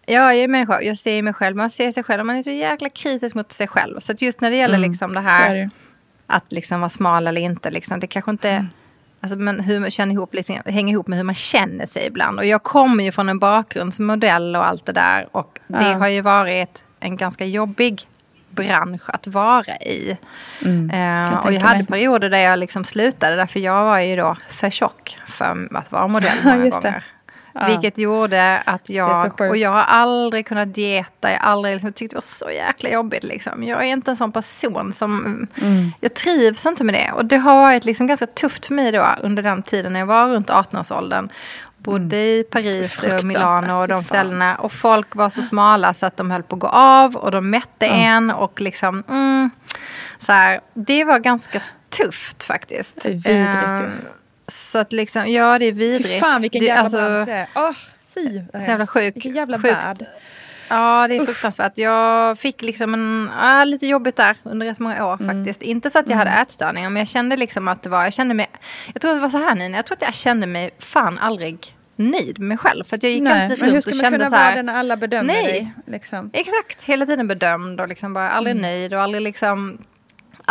Ja, 0.06 0.14
jag 0.34 0.36
är 0.36 0.48
människa. 0.48 0.82
Jag 0.82 0.98
ser 0.98 1.22
mig 1.22 1.34
själv. 1.34 1.56
Man 1.56 1.70
ser 1.70 1.92
sig 1.92 2.04
själv. 2.04 2.26
Man 2.26 2.36
är 2.36 2.44
så 2.44 2.52
jäkla 2.52 2.90
kritisk 2.90 3.36
mot 3.36 3.52
sig 3.52 3.68
själv. 3.68 4.00
Så 4.00 4.12
att 4.12 4.22
just 4.22 4.42
när 4.42 4.50
det 4.52 4.58
gäller 4.58 4.78
liksom 4.78 5.14
det 5.14 5.20
Mm. 5.20 5.32
Så 5.32 5.36
är 5.42 5.48
här 5.48 5.56
det 5.56 5.70
att 6.28 6.52
liksom 6.52 6.80
vara 6.80 6.90
smal 6.90 7.28
eller 7.28 7.42
inte. 7.42 7.72
Liksom, 7.72 8.00
det 8.00 8.08
kanske 8.08 8.32
inte... 8.32 8.50
Mm. 8.50 8.68
Alltså, 9.22 9.38
men 9.40 9.60
hur 9.60 9.80
man 9.80 9.92
känner 9.92 10.14
ihop, 10.14 10.34
liksom, 10.34 10.58
hänger 10.66 10.94
ihop 10.94 11.08
med 11.08 11.18
hur 11.18 11.24
man 11.24 11.36
känner 11.36 11.86
sig 11.86 12.06
ibland. 12.08 12.40
Och 12.40 12.46
jag 12.46 12.64
kommer 12.64 13.04
ju 13.04 13.12
från 13.12 13.30
en 13.30 13.40
bakgrund 13.40 13.94
som 13.94 14.06
modell 14.06 14.56
och 14.56 14.68
allt 14.68 14.86
det 14.86 14.92
där. 14.92 15.28
Och 15.32 15.60
det 15.68 15.90
Ja. 15.92 15.98
har 15.98 16.08
ju 16.08 16.22
varit 16.22 16.84
en 17.00 17.16
ganska 17.18 17.46
jobbig 17.46 18.08
bransch 18.50 19.02
att 19.10 19.28
vara 19.28 19.76
i. 19.78 20.18
Mm, 20.66 20.90
jag 21.00 21.46
och 21.46 21.54
jag 21.54 21.62
hade 21.62 21.78
mig. 21.78 21.86
perioder 21.86 22.30
där 22.30 22.38
jag 22.40 22.60
liksom 22.60 22.84
slutade. 22.84 23.36
Därför 23.36 23.60
jag 23.60 23.84
var 23.86 24.00
ju 24.00 24.16
då 24.16 24.36
för 24.50 24.70
tjock 24.70 25.18
för 25.28 25.68
att 25.78 25.92
vara 25.92 26.08
modell 26.08 26.38
många 26.44 26.58
gånger. 26.70 27.04
Ja. 27.54 27.66
Vilket 27.68 27.98
gjorde 27.98 28.62
att 28.66 28.90
jag, 28.90 29.42
och 29.42 29.58
jag 29.58 29.70
har 29.72 29.84
aldrig 29.84 30.48
kunnat 30.48 30.74
dieta, 30.74 31.32
jag 31.32 31.40
har 31.40 31.48
aldrig 31.52 31.74
liksom, 31.74 31.94
tyckt 31.94 32.12
det 32.12 32.18
var 32.18 32.22
så 32.22 32.52
jäkla 32.52 32.90
jobbigt. 32.90 33.24
Liksom. 33.24 33.64
Jag 33.64 33.80
är 33.80 33.86
inte 33.88 34.12
en 34.12 34.18
sån 34.18 34.32
person 34.32 34.94
som, 34.94 35.48
Mm. 35.62 35.92
jag 36.00 36.14
trivs 36.14 36.66
inte 36.66 36.84
med 36.84 36.96
det. 36.96 37.12
Och 37.12 37.26
det 37.26 37.38
har 37.38 37.56
varit 37.56 37.86
liksom 37.86 38.08
ganska 38.08 38.28
tufft 38.28 38.66
för 38.66 38.74
mig 38.74 38.92
då 38.92 39.08
under 39.22 39.44
den 39.44 39.64
tiden 39.64 39.94
när 39.94 40.00
jag 40.00 40.08
var 40.08 40.28
runt 40.28 40.50
18-årsåldern. 40.50 41.30
Bodde 41.78 42.18
i 42.18 42.44
Paris 42.52 43.04
och 43.04 43.24
Milano 43.24 43.74
och 43.82 43.88
de 43.88 44.04
ställena. 44.04 44.56
Och 44.56 44.72
folk 44.72 45.16
var 45.16 45.30
så 45.30 45.42
smala 45.42 45.94
så 45.94 46.06
att 46.06 46.18
de 46.18 46.32
höll 46.32 46.44
på 46.44 46.56
att 46.56 46.60
gå 46.60 46.68
av 46.68 47.16
och 47.16 47.32
de 47.32 47.50
mätte 47.50 47.86
en 47.88 48.32
och 48.32 48.62
liksom, 48.62 49.04
mm, 49.10 49.50
så 50.20 50.32
här, 50.32 50.60
det 50.74 51.04
var 51.04 51.20
ganska 51.20 51.62
tufft 51.90 52.44
faktiskt. 52.44 52.98
Det 53.04 53.10
är 53.10 53.14
vidrigt 53.14 53.82
ju. 53.82 53.90
Så 54.48 54.80
att 54.80 54.94
liksom, 54.94 55.32
ja 55.32 55.60
det 55.60 55.66
är 55.66 55.72
vidrigt. 55.72 56.10
Fy 56.14 56.20
fan 56.20 56.42
vilken 56.42 56.60
det, 56.60 56.66
jävla 56.66 56.82
alltså, 56.84 56.98
bransch 56.98 57.28
det 57.28 57.34
är. 57.34 57.48
Åh, 57.56 57.72
fy 58.16 58.42
vad 58.54 58.64
Så 58.64 58.70
jävla 58.70 58.88
sjuk- 58.88 59.16
Vilken 59.16 59.36
jävla 59.36 59.58
sjukt. 59.60 59.74
värld. 59.74 60.06
Ja, 60.70 61.08
det 61.08 61.16
är 61.16 61.26
fruktansvärt. 61.26 61.78
Jag 61.78 62.40
fick 62.40 62.62
liksom 62.62 62.94
en, 62.94 63.30
ja, 63.42 63.64
lite 63.64 63.88
jobbigt 63.88 64.16
där 64.16 64.38
under 64.44 64.66
rätt 64.66 64.80
många 64.80 65.06
år 65.06 65.22
Mm. 65.22 65.46
faktiskt. 65.46 65.62
Inte 65.62 65.90
så 65.90 66.00
att 66.00 66.10
jag 66.10 66.18
hade 66.18 66.32
ätstörningar, 66.32 66.90
men 66.90 67.00
jag 67.00 67.08
kände 67.08 67.38
liksom 67.38 67.68
att 67.68 67.84
det 67.84 67.90
var, 67.90 68.04
jag 68.04 68.14
kände 68.14 68.34
mig, 68.34 68.48
jag 68.94 69.02
tror 69.02 69.14
det 69.14 69.20
var 69.20 69.30
så 69.30 69.38
här 69.38 69.56
Nina, 69.56 69.78
jag 69.78 69.86
tror 69.86 69.96
att 69.96 70.02
jag 70.02 70.14
kände 70.14 70.48
mig 70.48 70.72
fan 70.80 71.18
aldrig 71.20 71.76
nöjd 71.96 72.40
med 72.40 72.48
mig 72.48 72.58
själv. 72.58 72.84
För 72.84 72.96
att 72.96 73.04
jag 73.04 73.12
gick 73.12 73.22
Nej, 73.24 73.44
alltid 73.44 73.60
men 73.60 73.68
hur 73.68 73.74
runt 73.74 73.84
ska 73.84 73.92
och 73.92 73.98
man 73.98 74.04
kände 74.04 74.18
kunna 74.18 74.30
så 74.30 74.36
vara 74.36 74.44
här. 74.44 74.56
det 74.56 74.64
när 74.64 74.74
alla 74.74 74.98
bedömer 74.98 75.34
Nej. 75.34 75.44
dig? 75.46 75.74
Liksom? 75.88 76.30
Exakt, 76.34 76.84
hela 76.84 77.06
tiden 77.06 77.28
bedömd 77.28 77.82
och 77.82 77.88
liksom 77.88 78.14
bara 78.14 78.30
aldrig 78.30 78.52
Mm. 78.56 78.62
nöjd 78.62 78.94
och 78.94 79.02
aldrig 79.02 79.22
liksom 79.22 79.78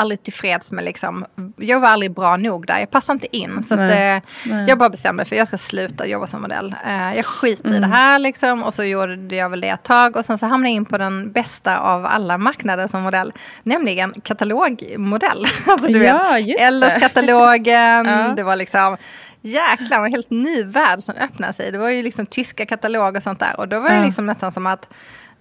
Aldrig 0.01 0.23
tillfreds 0.23 0.73
med 0.73 0.85
liksom, 0.85 1.27
jag 1.57 1.81
var 1.81 1.89
aldrig 1.89 2.15
bra 2.15 2.37
nog 2.37 2.67
där, 2.67 2.79
jag 2.79 2.91
passade 2.91 3.17
inte 3.17 3.37
in. 3.37 3.63
Så 3.63 3.75
att, 3.75 3.81
Nej, 3.81 4.17
eh, 4.17 4.23
nej. 4.45 4.65
jag 4.69 4.79
bara 4.79 4.89
bestämde 4.89 5.17
mig 5.17 5.27
för 5.27 5.37
jag 5.37 5.49
ska 5.49 5.59
sluta 5.59 6.07
jobba 6.07 6.27
som 6.27 6.43
modell. 6.43 6.75
Eh, 6.87 7.17
jag 7.17 7.25
skiter 7.27 7.67
i 7.69 7.77
Mm. 7.77 7.91
det 7.91 7.97
här 7.97 8.19
liksom 8.19 8.63
och 8.63 8.75
så 8.75 8.85
gjorde 8.85 9.37
jag 9.37 9.49
väl 9.51 9.61
det 9.61 9.69
ett 9.69 9.83
tag. 9.83 10.17
Och 10.17 10.25
sen 10.25 10.39
så 10.39 10.47
hamnade 10.47 10.69
jag 10.71 10.77
in 10.77 10.85
på 10.85 10.99
den 10.99 11.33
bästa 11.33 11.79
av 11.79 12.07
alla 12.07 12.39
marknader 12.39 12.87
som 12.87 13.03
modell. 13.03 13.33
Nämligen 13.63 14.15
katalogmodell. 14.25 15.47
alltså, 15.67 15.87
du 15.87 16.05
Ja, 16.05 16.33
vet. 16.47 16.61
Ellos-katalogen, 16.61 18.07
Ja. 18.07 18.33
det 18.37 18.43
var 18.43 18.57
liksom 18.57 18.97
Jäklar, 19.43 20.05
en 20.05 20.11
helt 20.13 20.31
ny 20.31 20.63
värld 20.63 21.01
som 21.01 21.15
öppnade 21.15 21.53
sig. 21.53 21.73
Det 21.73 21.79
var 21.79 21.89
ju 21.89 22.03
liksom 22.03 22.27
tyska 22.27 22.67
kataloger 22.67 23.17
och 23.17 23.23
sånt 23.23 23.41
där. 23.41 23.55
Och 23.61 23.69
då 23.69 23.81
var 23.81 23.91
det 23.91 24.03
liksom 24.05 24.27
nästan 24.27 24.53
som 24.53 24.67
att 24.67 24.89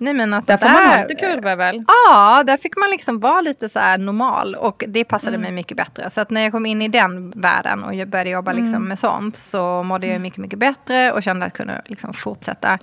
Nej 0.02 0.14
men 0.14 0.34
alltså 0.34 0.52
Där 0.52 0.58
får 0.58 0.70
man 0.70 0.84
ha 0.88 0.96
där- 0.96 1.08
lite 1.08 1.16
kurvor 1.16 1.56
väl? 1.56 1.84
Ja, 1.88 2.44
där 2.48 2.58
fick 2.58 2.78
man 2.78 2.90
liksom 2.90 3.20
vara 3.20 3.42
lite 3.42 3.70
så 3.70 3.80
normal 3.98 4.56
och 4.56 4.84
det 4.88 5.04
passade 5.04 5.30
Mm. 5.36 5.42
mig 5.42 5.52
mycket 5.52 5.78
bättre. 5.78 6.10
Så 6.10 6.22
att 6.22 6.30
när 6.30 6.42
jag 6.42 6.52
kom 6.52 6.66
in 6.66 6.82
i 6.82 6.88
den 6.88 7.32
världen 7.36 7.84
och 7.84 7.96
jag 7.96 8.08
började 8.08 8.30
jobba 8.30 8.52
liksom 8.52 8.74
Mm. 8.76 8.88
med 8.88 9.00
sånt 9.00 9.36
så 9.36 9.84
mådde 9.84 10.08
jag 10.08 10.22
mycket, 10.22 10.38
mycket 10.40 10.60
bättre 10.60 11.12
och 11.12 11.24
kände 11.24 11.46
att 11.46 11.52
jag 11.52 11.58
kunde 11.58 11.82
liksom 11.86 12.14
fortsätta. 12.14 12.80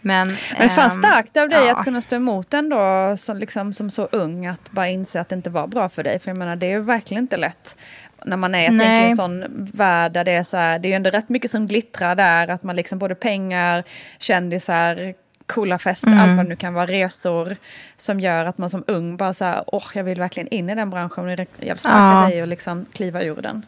Men, 0.00 0.36
Men 0.58 0.70
fan 0.70 0.84
ehm, 0.84 0.90
starkt 0.90 1.36
av 1.36 1.48
dig 1.48 1.66
ja. 1.66 1.72
att 1.76 1.84
kunna 1.84 2.00
stå 2.00 2.16
emot 2.16 2.54
ändå 2.54 3.14
som, 3.18 3.38
liksom, 3.38 3.72
som 3.72 3.90
så 3.90 4.04
ung 4.12 4.46
att 4.46 4.70
bara 4.70 4.88
inse 4.88 5.20
att 5.20 5.28
det 5.28 5.34
inte 5.34 5.50
var 5.50 5.66
bra 5.66 5.88
för 5.88 6.02
dig. 6.04 6.18
För 6.18 6.30
jag 6.30 6.38
menar 6.38 6.56
det 6.56 6.66
är 6.66 6.70
ju 6.70 6.80
verkligen 6.80 7.22
inte 7.24 7.36
lätt 7.36 7.76
när 8.24 8.36
man 8.36 8.54
är 8.54 8.58
jag 8.58 8.68
tänker, 8.78 9.02
i 9.06 9.10
en 9.10 9.16
sån 9.16 9.44
värld 9.74 10.12
där 10.12 10.24
det 10.24 10.32
är 10.32 10.42
så 10.42 10.56
här, 10.56 10.78
det 10.78 10.88
är 10.88 10.90
ju 10.90 10.96
ändå 10.96 11.10
rätt 11.10 11.28
mycket 11.28 11.50
som 11.50 11.66
glittrar 11.66 12.14
där. 12.14 12.48
Att 12.48 12.62
man 12.62 12.76
liksom 12.76 12.98
både 12.98 13.14
pengar, 13.14 13.84
kändisar, 14.18 15.14
coola 15.48 15.78
fester, 15.78 16.08
Mm. 16.08 16.18
allt 16.20 16.36
vad 16.36 16.44
det 16.44 16.48
nu 16.48 16.56
kan 16.56 16.74
vara, 16.74 16.86
resor. 16.86 17.56
Som 17.96 18.20
gör 18.20 18.44
att 18.44 18.58
man 18.58 18.70
som 18.70 18.84
ung 18.86 19.16
bara 19.16 19.34
så 19.34 19.44
här, 19.44 19.64
åh 19.66 19.84
jag 19.94 20.04
vill 20.04 20.18
verkligen 20.18 20.48
in 20.48 20.70
i 20.70 20.74
den 20.74 20.90
branschen. 20.90 21.24
Och 21.24 21.30
är 21.32 21.36
jävligt 21.66 21.80
starkt 21.80 21.96
Ja. 21.96 22.28
dig 22.30 22.40
att 22.40 22.48
liksom 22.48 22.86
kliva 22.92 23.22
ur 23.22 23.42
den. 23.42 23.66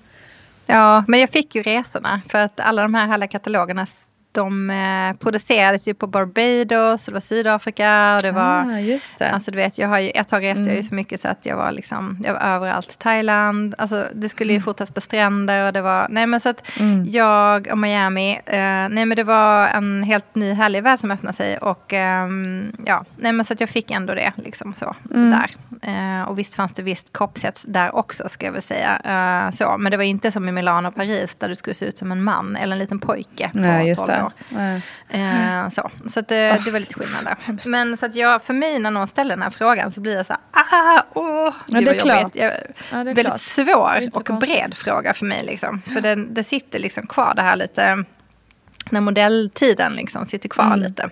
Ja, 0.67 1.05
men 1.09 1.21
jag 1.21 1.31
fick 1.31 1.55
ju 1.55 1.63
resorna 1.63 2.21
för 2.29 2.39
att 2.39 2.61
alla 2.61 2.83
de 2.83 2.95
här 2.95 3.07
härliga 3.07 3.29
katalogerna 3.29 3.87
de 4.33 4.71
eh, 4.71 5.17
producerades 5.19 5.89
ju 5.89 5.95
på 5.95 6.07
Barbados, 6.07 7.05
det 7.05 7.13
var 7.13 7.21
Sydafrika 7.21 8.15
och 8.17 8.23
det 8.23 8.33
var 8.33 8.75
ah, 8.75 8.79
just 8.81 9.19
det. 9.19 9.31
Alltså 9.31 9.51
du 9.51 9.57
vet, 9.57 9.79
jag 9.79 9.89
har 9.89 9.99
ju, 9.99 10.11
ett 10.11 10.29
tag 10.29 10.45
reste 10.45 10.61
jag 10.61 10.67
Mm. 10.67 10.77
ju 10.77 10.83
så 10.83 10.95
mycket 10.95 11.21
så 11.21 11.29
att 11.29 11.47
jag 11.47 11.57
var 11.57 11.73
liksom, 11.73 12.19
jag 12.25 12.33
var 12.35 12.41
överallt. 12.41 12.99
Thailand, 12.99 13.75
alltså 13.79 14.07
det 14.15 14.29
skulle 14.29 14.53
ju 14.53 14.61
fotas 14.61 14.91
på 14.91 15.01
stränder 15.01 15.67
och 15.67 15.73
det 15.73 15.83
var, 15.83 16.07
nej 16.11 16.27
men 16.27 16.41
så 16.41 16.49
att 16.49 16.79
Mm. 16.81 17.07
jag 17.11 17.69
och 17.73 17.79
Miami, 17.79 18.33
eh, 18.47 18.59
nej 18.91 19.05
men 19.07 19.17
det 19.17 19.25
var 19.25 19.69
en 19.69 20.03
helt 20.03 20.35
ny 20.35 20.53
härlig 20.53 20.83
värld 20.83 20.99
som 20.99 21.11
öppnade 21.11 21.37
sig 21.37 21.59
och 21.59 21.93
ehm, 21.93 22.73
ja, 22.87 23.05
nej 23.17 23.33
men 23.33 23.45
så 23.45 23.53
att 23.53 23.61
jag 23.61 23.69
fick 23.71 23.91
ändå 23.91 24.15
det 24.15 24.33
liksom 24.37 24.75
så, 24.75 24.97
Mm. 25.15 25.31
där. 25.31 25.51
Eh, 25.83 26.23
och 26.29 26.39
visst 26.39 26.55
fanns 26.55 26.73
det 26.73 26.83
visst 26.83 27.13
kroppshets 27.17 27.65
där 27.69 27.95
också 27.95 28.29
ska 28.29 28.47
jag 28.47 28.53
väl 28.53 28.63
säga. 28.63 29.01
Eh, 29.05 29.53
så, 29.57 29.77
men 29.79 29.91
det 29.91 29.97
var 29.97 30.05
inte 30.05 30.33
som 30.33 30.49
i 30.49 30.53
Milano 30.53 30.89
och 30.89 30.95
Paris 30.95 31.35
där 31.39 31.49
du 31.49 31.55
skulle 31.55 31.75
se 31.75 31.87
ut 31.87 31.99
som 31.99 32.13
en 32.13 32.23
man 32.25 32.57
eller 32.57 32.73
en 32.73 32.79
liten 32.79 32.99
pojke 32.99 33.51
på 33.53 33.59
Nej, 33.59 33.89
just 33.89 34.01
12 34.07 34.13
det. 34.29 34.57
Nej. 34.57 34.83
Eh, 35.09 35.69
så 35.71 35.91
så 36.09 36.21
att, 36.21 36.29
det, 36.29 36.57
Åh, 36.59 36.65
det 36.65 36.71
var 36.71 36.79
lite 36.81 36.95
skillnad 36.95 37.25
där. 37.25 37.37
hemskt. 37.41 37.67
Men 37.67 37.97
så 37.97 38.07
att 38.07 38.15
jag, 38.15 38.43
för 38.43 38.55
mig 38.55 38.79
när 38.79 38.91
någon 38.91 39.09
ställer 39.09 39.37
den 39.37 39.43
här 39.43 39.51
frågan 39.51 39.93
så 39.93 40.01
blir 40.01 40.17
jag 40.17 40.27
så 40.27 40.33
här, 40.33 40.43
ah, 40.97 41.03
åh, 41.15 41.55
Ja, 41.67 41.81
det 41.81 41.91
är 41.91 41.99
klart. 41.99 42.35
Jag, 42.35 42.53
Ja, 42.53 42.53
det 42.91 42.99
är 42.99 43.05
väldigt 43.05 43.27
klart. 43.27 43.41
svår 43.41 43.97
Det 44.01 44.07
och 44.17 44.27
konstigt. 44.27 44.51
bred 44.51 44.75
fråga 44.75 45.15
för 45.15 45.27
mig. 45.27 45.45
Liksom. 45.45 45.83
För 45.93 46.01
det, 46.01 46.15
det 46.15 46.45
sitter 46.45 46.79
liksom 46.79 47.07
kvar 47.07 47.33
det 47.37 47.43
här 47.43 47.57
lite, 47.57 48.05
när 48.91 49.01
modelltiden 49.01 49.93
liksom 49.93 50.27
sitter 50.27 50.49
kvar 50.49 50.65
Mm. 50.65 50.81
lite. 50.81 51.03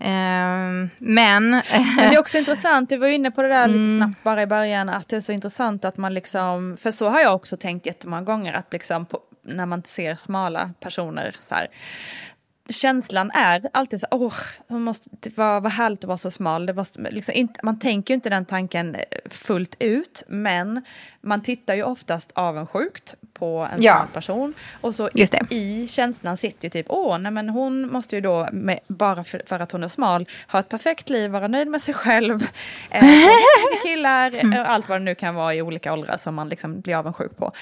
Eh, 0.00 0.88
men, 0.98 1.50
Men 1.96 1.96
det 1.96 2.14
är 2.14 2.18
också 2.18 2.38
intressant, 2.38 2.88
du 2.90 2.96
var 2.96 3.06
inne 3.06 3.30
på 3.30 3.42
det 3.42 3.48
där 3.48 3.66
lite 3.66 3.78
Mm. 3.78 3.98
snabbt 3.98 4.22
bara 4.24 4.42
i 4.42 4.46
början, 4.46 4.88
att 4.88 5.08
det 5.08 5.16
är 5.16 5.20
så 5.20 5.32
intressant 5.32 5.84
att 5.84 5.96
man 5.96 6.14
liksom, 6.14 6.76
för 6.82 6.90
så 6.90 7.08
har 7.08 7.20
jag 7.20 7.34
också 7.34 7.56
tänkt 7.56 7.86
jättemånga 7.86 8.22
gånger, 8.22 8.52
att 8.54 8.72
liksom 8.72 9.06
på, 9.06 9.18
när 9.44 9.66
man 9.66 9.82
ser 9.84 10.16
smala 10.16 10.70
personer 10.80 11.36
så 11.40 11.54
här, 11.54 11.68
känslan 12.68 13.30
är 13.30 13.62
alltid 13.72 14.00
så 14.00 14.06
åh, 14.10 14.34
hon 14.68 14.82
måste, 14.82 15.10
det 15.20 15.36
var, 15.36 15.60
var 15.60 15.70
härligt 15.70 16.04
att 16.04 16.08
vara 16.08 16.18
så 16.18 16.30
smal. 16.30 16.66
Det 16.66 16.72
var, 16.72 17.10
liksom, 17.10 17.34
inte, 17.34 17.60
man 17.62 17.78
tänker 17.78 18.14
ju 18.14 18.16
inte 18.16 18.30
den 18.30 18.44
tanken 18.44 18.96
fullt 19.30 19.76
ut, 19.78 20.22
men 20.28 20.84
man 21.20 21.42
tittar 21.42 21.74
ju 21.74 21.82
oftast 21.82 22.32
avundsjukt 22.34 23.14
på 23.32 23.68
en 23.72 23.82
Ja. 23.82 23.94
smal 23.96 24.08
person. 24.08 24.54
Och 24.80 24.94
så 24.94 25.08
det. 25.14 25.40
i 25.50 25.88
känslan 25.88 26.36
sitter 26.36 26.64
ju 26.64 26.70
typ, 26.70 26.86
åh, 26.88 27.18
nej 27.18 27.32
men 27.32 27.48
hon 27.48 27.92
måste 27.92 28.16
ju 28.16 28.20
då, 28.20 28.48
med, 28.52 28.78
bara 28.86 29.24
för, 29.24 29.42
för 29.46 29.60
att 29.60 29.72
hon 29.72 29.84
är 29.84 29.88
smal, 29.88 30.26
ha 30.48 30.58
ett 30.60 30.68
perfekt 30.68 31.08
liv, 31.08 31.30
vara 31.30 31.48
nöjd 31.48 31.68
med 31.68 31.80
sig 31.82 31.94
själv, 31.94 32.46
eh, 32.90 33.04
killar, 33.82 34.30
Mm. 34.34 34.52
eh, 34.52 34.70
allt 34.70 34.88
vad 34.88 35.00
det 35.00 35.04
nu 35.04 35.14
kan 35.14 35.34
vara 35.34 35.54
i 35.54 35.62
olika 35.62 35.92
åldrar 35.92 36.16
som 36.16 36.34
man 36.34 36.48
liksom 36.48 36.80
blir 36.80 36.96
avundsjuk 36.96 37.36
på. 37.36 37.52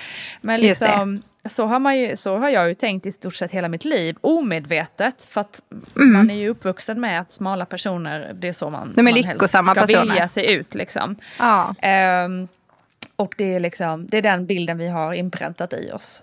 Men 0.41 0.61
liksom, 0.61 1.23
så 1.49 1.67
har, 1.67 1.79
man 1.79 1.99
ju, 1.99 2.17
så 2.17 2.37
har 2.39 2.49
jag 2.49 2.69
ju 2.69 2.75
tänkt 2.75 3.07
i 3.07 3.13
stort 3.13 3.35
sett 3.35 3.51
hela 3.51 3.69
mitt 3.69 3.85
liv, 3.85 4.17
omedvetet, 4.21 5.25
för 5.31 5.41
att 5.41 5.61
Mm. 5.97 6.13
man 6.13 6.31
är 6.31 6.35
ju 6.35 6.49
uppvuxen 6.49 7.01
med 7.01 7.21
att 7.21 7.33
smala 7.33 7.67
personer, 7.67 8.33
det 8.35 8.49
är 8.49 8.53
så 8.53 8.71
man, 8.71 8.93
De 8.97 9.01
är 9.01 9.13
man 9.13 9.23
helst 9.25 9.49
ska 9.49 9.75
personer. 9.75 10.01
vilja 10.05 10.29
se 10.29 10.53
ut. 10.53 10.75
Liksom. 10.75 11.17
ja. 11.39 11.75
Ehm, 11.83 12.49
och 13.17 13.35
det 13.39 13.55
är, 13.55 13.61
liksom, 13.61 14.07
det 14.07 14.19
är 14.19 14.23
den 14.23 14.47
bilden 14.47 14.79
vi 14.79 14.89
har 14.89 15.13
inpräntat 15.13 15.73
i 15.73 15.91
oss. 15.93 16.23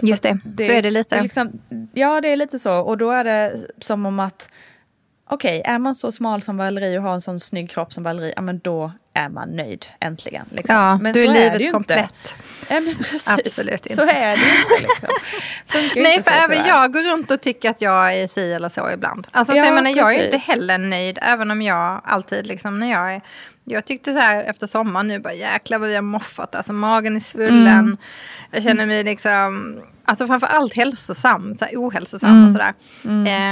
Så 0.00 0.06
Just 0.06 0.22
det. 0.22 0.30
att 0.30 0.66
Så 0.66 0.72
är 0.72 0.82
det 0.82 0.90
lite. 0.90 1.22
liksom, 1.22 1.60
ja, 1.94 2.20
det 2.20 2.28
är 2.28 2.36
lite 2.36 2.58
så. 2.58 2.78
Och 2.80 2.98
då 2.98 3.10
är 3.10 3.24
det 3.24 3.52
som 3.80 4.06
om 4.06 4.20
att 4.20 4.48
okej, 5.30 5.62
är 5.64 5.78
man 5.78 5.94
så 5.94 6.12
smal 6.12 6.42
som 6.42 6.56
Valerie 6.56 6.98
och 6.98 7.04
har 7.04 7.14
en 7.14 7.20
sån 7.20 7.40
snygg 7.40 7.70
kropp 7.70 7.92
som 7.92 8.04
Valerie, 8.04 8.32
ja 8.36 8.42
men 8.42 8.58
då 8.58 8.92
är 9.14 9.28
man 9.28 9.48
nöjd 9.48 9.86
äntligen. 10.00 10.46
Liksom. 10.50 10.76
ja, 10.76 10.98
men 10.98 11.12
då 11.14 11.20
är 11.20 11.26
så 11.26 11.32
livet 11.32 11.58
det 11.58 11.64
ju 11.64 11.72
komplett. 11.72 12.00
Inte. 12.00 12.44
Nej, 12.70 12.80
men 12.80 12.94
precis. 12.96 13.28
Absolut 13.28 13.86
inte. 13.86 13.94
Så 13.96 14.02
är 14.02 14.36
det 14.36 14.42
inte. 14.42 14.88
Liksom. 14.88 15.08
Funkar 15.66 16.02
Nej, 16.02 16.14
inte 16.14 16.30
för 16.30 16.38
så, 16.38 16.44
även 16.44 16.56
tyvärr. 16.56 16.68
jag 16.68 16.92
går 16.92 17.02
runt 17.02 17.30
och 17.30 17.40
tycker 17.40 17.70
att 17.70 17.80
jag 17.80 18.14
är 18.16 18.26
si 18.26 18.52
eller 18.52 18.68
så 18.68 18.90
ibland. 18.90 19.26
Alltså, 19.30 19.54
Ja, 19.54 19.62
så 19.62 19.66
jag, 19.68 19.74
menar, 19.74 19.90
jag 19.90 20.14
är 20.14 20.24
inte 20.24 20.36
heller 20.36 20.78
nöjd, 20.78 21.18
även 21.22 21.50
om 21.50 21.62
jag 21.62 22.00
alltid 22.04 22.46
liksom 22.46 22.78
när 22.80 22.90
jag 22.90 23.14
är... 23.14 23.20
Jag 23.64 23.84
tyckte 23.84 24.12
så 24.12 24.18
här 24.18 24.44
efter 24.44 24.66
sommaren 24.66 25.08
nu, 25.08 25.18
bara 25.18 25.34
jäklar 25.34 25.78
vad 25.78 25.88
vi 25.88 25.94
har 25.94 26.02
moffat. 26.02 26.54
Alltså 26.54 26.72
magen 26.72 27.16
är 27.16 27.20
svullen. 27.20 27.66
Mm. 27.66 27.96
Jag 28.50 28.62
känner 28.62 28.86
mig 28.86 29.04
liksom, 29.04 29.80
alltså 30.04 30.26
framförallt 30.26 30.76
hälsosam, 30.76 31.56
så 31.56 31.64
här, 31.64 31.72
ohälsosam 31.76 32.30
Mm. 32.30 32.44
och 32.44 32.52
sådär. 32.52 32.74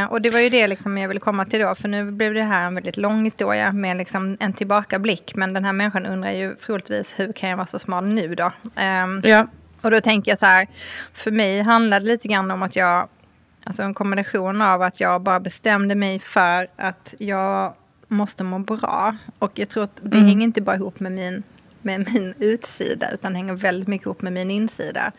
Eh, 0.02 0.12
och 0.12 0.22
det 0.22 0.30
var 0.30 0.40
ju 0.40 0.48
det 0.48 0.66
liksom 0.68 0.98
jag 0.98 1.08
ville 1.08 1.20
komma 1.20 1.44
till 1.44 1.60
då, 1.60 1.74
för 1.74 1.88
nu 1.88 2.10
blev 2.10 2.34
det 2.34 2.42
här 2.42 2.66
en 2.66 2.74
väldigt 2.74 2.96
lång 2.96 3.24
historia 3.24 3.72
med 3.72 3.96
liksom 3.96 4.36
en 4.40 4.52
tillbakablick. 4.52 5.32
Men 5.34 5.52
den 5.52 5.64
här 5.64 5.72
människan 5.72 6.06
undrar 6.06 6.30
ju 6.30 6.54
troligtvis, 6.54 7.14
hur 7.16 7.32
kan 7.32 7.50
jag 7.50 7.56
vara 7.56 7.66
så 7.66 7.78
smal 7.78 8.06
nu 8.06 8.34
då? 8.34 8.52
Ehm, 8.76 9.20
Ja. 9.24 9.46
och 9.80 9.90
då 9.90 10.00
tänker 10.00 10.32
jag 10.32 10.38
så 10.38 10.46
här, 10.46 10.66
för 11.14 11.30
mig 11.30 11.62
handlade 11.62 12.04
det 12.04 12.10
lite 12.12 12.28
grann 12.28 12.50
om 12.50 12.62
att 12.62 12.76
jag, 12.76 13.08
alltså 13.64 13.82
en 13.82 13.94
kombination 13.94 14.62
av 14.62 14.82
att 14.82 15.00
jag 15.00 15.20
bara 15.22 15.40
bestämde 15.40 15.94
mig 15.94 16.18
för 16.18 16.66
att 16.76 17.14
jag 17.18 17.74
måste 18.08 18.44
må 18.44 18.58
bra. 18.58 19.16
Och 19.38 19.52
jag 19.54 19.68
tror 19.68 19.84
att 19.84 19.96
det 20.02 20.16
Mm. 20.16 20.28
hänger 20.28 20.44
inte 20.44 20.60
bara 20.60 20.76
ihop 20.76 21.00
med 21.00 21.12
min, 21.12 21.42
med 21.82 22.08
min 22.14 22.34
utsida, 22.38 23.10
utan 23.12 23.34
hänger 23.34 23.54
väldigt 23.54 23.88
mycket 23.88 24.06
ihop 24.06 24.22
med 24.22 24.32
min 24.32 24.50
insida. 24.50 25.12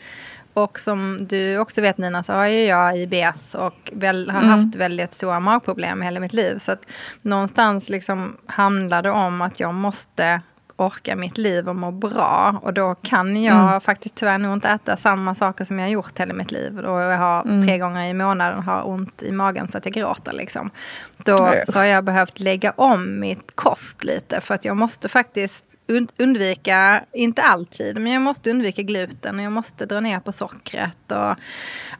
Och 0.64 0.80
som 0.80 1.18
du 1.30 1.58
också 1.58 1.82
vet 1.82 1.98
Nina, 1.98 2.24
så 2.24 2.34
har 2.34 2.46
ju 2.46 2.66
jag 2.66 2.98
IBS 2.98 3.56
och 3.56 3.90
väl, 3.94 4.30
har 4.30 4.40
Mm. 4.44 4.50
haft 4.52 4.76
väldigt 4.76 5.14
stora 5.14 5.40
magproblem 5.40 6.02
hela 6.02 6.20
mitt 6.20 6.34
liv. 6.34 6.58
Så 6.60 6.72
att 6.72 6.82
någonstans 7.22 7.90
liksom 7.90 8.38
handlar 8.46 9.02
det 9.02 9.12
om 9.12 9.42
att 9.42 9.60
jag 9.60 9.74
måste 9.74 10.42
orka 10.80 11.16
mitt 11.16 11.38
liv 11.38 11.70
och 11.70 11.76
må 11.76 11.92
bra. 11.92 12.60
Och 12.64 12.74
då 12.74 12.96
kan 12.96 13.44
jag 13.44 13.68
Mm. 13.68 13.82
faktiskt 13.82 14.16
tyvärr 14.16 14.38
nog 14.38 14.54
inte 14.54 14.70
äta 14.70 14.98
samma 14.98 15.36
saker 15.36 15.66
som 15.66 15.80
jag 15.80 15.86
har 15.86 15.92
gjort 15.92 16.20
hela 16.20 16.34
mitt 16.34 16.52
liv. 16.52 16.80
Och 16.80 17.02
jag 17.02 17.18
har 17.18 17.42
Mm. 17.42 17.68
tre 17.68 17.78
gånger 17.78 18.10
i 18.10 18.14
månaden 18.14 18.64
har 18.64 18.88
ont 18.88 19.24
i 19.24 19.32
magen 19.32 19.72
så 19.72 19.78
att 19.78 19.86
jag 19.86 19.94
gråter. 19.94 20.34
Liksom. 20.34 20.70
Då 21.18 21.36
Nej. 21.42 21.64
så 21.68 21.80
har 21.80 21.86
jag 21.86 22.04
behövt 22.04 22.40
lägga 22.40 22.72
om 22.72 23.20
mitt 23.20 23.56
kost 23.56 24.04
lite. 24.04 24.42
För 24.42 24.56
att 24.56 24.66
jag 24.66 24.78
måste 24.78 25.10
faktiskt 25.10 25.66
und- 25.88 26.12
undvika, 26.18 27.04
inte 27.14 27.42
alltid, 27.42 27.96
men 28.02 28.12
jag 28.12 28.22
måste 28.22 28.50
undvika 28.52 28.82
gluten. 28.82 29.40
Och 29.40 29.46
jag 29.46 29.52
måste 29.52 29.86
dra 29.86 30.00
ner 30.00 30.20
på 30.20 30.32
sockret. 30.32 31.12
Och 31.12 31.36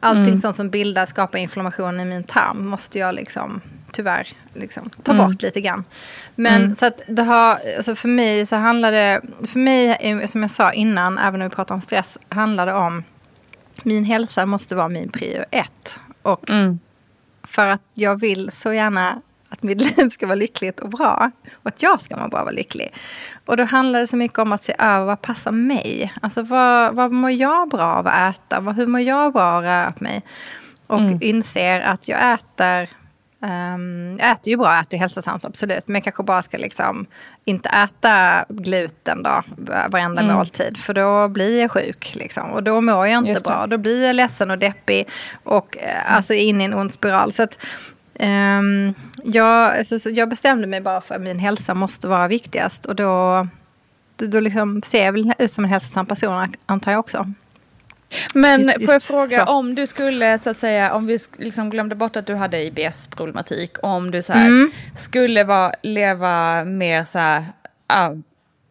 allting 0.00 0.24
Mm. 0.24 0.40
sånt 0.40 0.56
som 0.56 0.70
bildar, 0.70 1.06
skapar 1.06 1.38
inflammation 1.38 2.00
i 2.00 2.04
min 2.04 2.24
tarm 2.24 2.66
måste 2.68 2.98
jag 2.98 3.14
liksom 3.14 3.60
tyvärr 3.92 4.28
liksom, 4.54 4.90
ta 5.02 5.12
Mm. 5.12 5.26
bort 5.26 5.42
lite 5.42 5.60
grann. 5.60 5.84
Men 6.34 6.62
Mm. 6.62 6.74
så 6.76 6.86
att 6.86 7.00
det 7.06 7.22
har, 7.22 7.58
alltså 7.76 7.94
för 7.94 8.08
mig 8.08 8.46
så 8.46 8.56
handlar 8.56 8.92
det, 8.92 9.20
för 9.46 9.58
mig 9.58 9.96
eh, 10.00 10.26
som 10.26 10.42
jag 10.42 10.50
sa 10.50 10.72
innan, 10.72 11.18
även 11.18 11.40
när 11.40 11.48
vi 11.48 11.54
pratar 11.54 11.74
om 11.74 11.80
stress, 11.80 12.18
handlar 12.28 12.66
det 12.66 12.72
om 12.74 13.04
min 13.82 14.04
hälsa 14.04 14.46
måste 14.46 14.74
vara 14.74 14.88
min 14.88 15.08
prio 15.10 15.44
ett. 15.50 15.98
Och 16.22 16.50
Mm. 16.50 16.78
för 17.42 17.66
att 17.66 17.82
jag 17.94 18.20
vill 18.20 18.50
så 18.52 18.72
gärna 18.72 19.20
att 19.48 19.62
mitt 19.62 19.80
liv 19.98 20.08
ska 20.08 20.26
vara 20.26 20.34
lyckligt 20.34 20.80
och 20.80 20.88
bra. 20.90 21.30
Och 21.52 21.66
att 21.66 21.82
jag 21.82 22.00
ska 22.00 22.16
må 22.16 22.28
bra 22.28 22.38
och 22.38 22.44
vara 22.44 22.54
lycklig. 22.54 22.92
Och 23.46 23.56
då 23.56 23.64
handlar 23.64 24.00
det 24.00 24.06
så 24.06 24.16
mycket 24.16 24.38
om 24.38 24.52
att 24.52 24.64
se 24.64 24.74
över 24.78 25.06
vad 25.06 25.22
passar 25.22 25.50
mig. 25.50 26.12
Alltså 26.22 26.42
vad, 26.42 26.94
vad 26.94 27.12
mår 27.12 27.30
jag 27.30 27.68
bra 27.68 27.82
av 27.94 28.06
att 28.06 28.36
äta? 28.36 28.60
Hur 28.60 28.86
mår 28.86 29.00
jag 29.00 29.32
bra 29.32 29.42
av 29.42 29.56
att 29.58 29.64
röra 29.64 29.92
på 29.92 30.04
mig? 30.04 30.22
Och 30.86 30.98
Mm. 31.00 31.18
inser 31.22 31.80
att 31.80 32.08
jag 32.08 32.32
äter 32.34 32.88
ehm, 33.42 34.16
jag 34.20 34.30
äter 34.30 34.50
ju 34.50 34.56
bra, 34.56 34.72
jag 34.72 34.80
äter 34.80 34.92
ju 34.94 34.98
hälsosamt 34.98 35.44
absolut. 35.44 35.88
Men 35.88 35.94
jag 35.94 36.04
kanske 36.04 36.22
bara 36.22 36.42
ska 36.42 36.58
liksom 36.58 37.06
inte 37.44 37.68
äta 37.68 38.44
gluten 38.48 39.22
då, 39.22 39.42
varenda 39.88 40.22
Mm. 40.22 40.34
måltid. 40.36 40.76
För 40.76 40.94
då 40.94 41.28
blir 41.28 41.60
jag 41.60 41.70
sjuk. 41.70 42.12
Liksom. 42.14 42.50
Och 42.50 42.62
då 42.62 42.80
mår 42.80 43.06
jag 43.06 43.18
inte 43.18 43.32
bra. 43.44 43.66
Då 43.66 43.78
blir 43.78 44.06
jag 44.06 44.16
ledsen 44.16 44.50
och 44.50 44.58
deppig. 44.58 45.08
Och 45.44 45.76
eh, 45.78 46.14
alltså 46.14 46.34
in 46.34 46.60
i 46.60 46.64
en 46.64 46.74
ond 46.74 46.92
spiral. 46.92 47.32
Så 47.32 47.42
att, 47.42 47.58
ehm, 48.14 48.94
jag, 49.24 49.78
alltså, 49.78 49.98
så 49.98 50.10
jag 50.10 50.28
bestämde 50.28 50.66
mig 50.66 50.80
bara 50.80 51.00
för 51.00 51.14
att 51.14 51.20
min 51.22 51.38
hälsa 51.38 51.74
måste 51.74 52.08
vara 52.08 52.28
viktigast. 52.28 52.84
Och 52.84 52.96
då, 52.96 53.46
då, 54.16 54.26
då 54.26 54.40
liksom 54.40 54.82
ser 54.82 55.04
jag 55.04 55.12
väl 55.12 55.32
ut 55.38 55.52
som 55.52 55.64
en 55.64 55.70
hälsosam 55.70 56.06
person, 56.06 56.54
antar 56.66 56.90
jag 56.92 57.00
också. 57.00 57.32
Men 58.34 58.60
Just- 58.60 58.84
får 58.84 58.92
jag 58.94 59.02
fråga 59.02 59.46
så. 59.46 59.52
om 59.52 59.74
du 59.74 59.86
skulle 59.86 60.38
så 60.38 60.50
att 60.50 60.56
säga, 60.56 60.94
om 60.94 61.06
vi 61.06 61.18
liksom 61.38 61.70
glömde 61.70 61.94
bort 61.94 62.16
att 62.16 62.26
du 62.26 62.34
hade 62.34 62.62
IBS-problematik, 62.62 63.76
om 63.82 64.10
du 64.10 64.22
så 64.22 64.32
här 64.32 64.46
Mm. 64.46 64.70
skulle 64.96 65.44
vara, 65.44 65.72
leva 65.82 66.64
mer 66.64 67.04
så 67.04 67.18
här, 67.18 67.44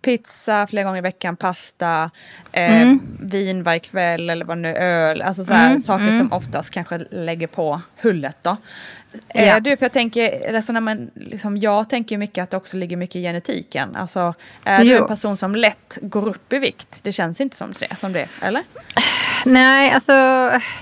pizza 0.09 0.67
flera 0.67 0.83
gånger 0.83 0.97
i 0.97 1.01
veckan, 1.01 1.35
pasta, 1.35 2.09
eh, 2.51 2.81
Mm. 2.81 2.99
vin 3.19 3.63
varje 3.63 3.79
kväll 3.79 4.29
eller 4.29 4.45
vad 4.45 4.57
nu 4.57 4.75
öl, 4.75 5.21
alltså 5.21 5.43
så 5.45 5.53
Mm, 5.53 5.79
saker 5.79 6.03
mm. 6.07 6.17
som 6.19 6.33
oftast 6.33 6.69
kanske 6.73 6.97
lägger 7.11 7.47
på 7.47 7.81
hullet 8.01 8.37
då. 8.41 8.57
Ja. 9.33 9.41
Eh, 9.41 9.57
du, 9.61 9.77
för 9.77 9.85
jag 9.85 9.91
tänker, 9.91 10.55
alltså 10.55 10.73
när 10.73 10.81
man, 10.81 11.09
liksom, 11.15 11.57
jag 11.57 11.89
tänker 11.89 12.17
mycket 12.17 12.43
att 12.43 12.49
det 12.49 12.57
också 12.57 12.77
ligger 12.77 12.97
mycket 12.97 13.15
i 13.15 13.21
genetiken. 13.21 13.95
Alltså, 13.95 14.33
är 14.63 14.79
du 14.83 14.85
Jo. 14.91 15.01
en 15.01 15.07
person 15.07 15.37
som 15.37 15.55
lätt 15.55 15.97
går 16.01 16.27
upp 16.27 16.53
i 16.53 16.59
vikt? 16.59 16.99
Det 17.03 17.11
känns 17.11 17.41
inte 17.41 17.57
som 17.57 17.73
det, 17.79 17.95
som 17.99 18.13
det 18.13 18.27
eller? 18.41 18.63
Nej, 19.45 19.91
alltså 19.91 20.11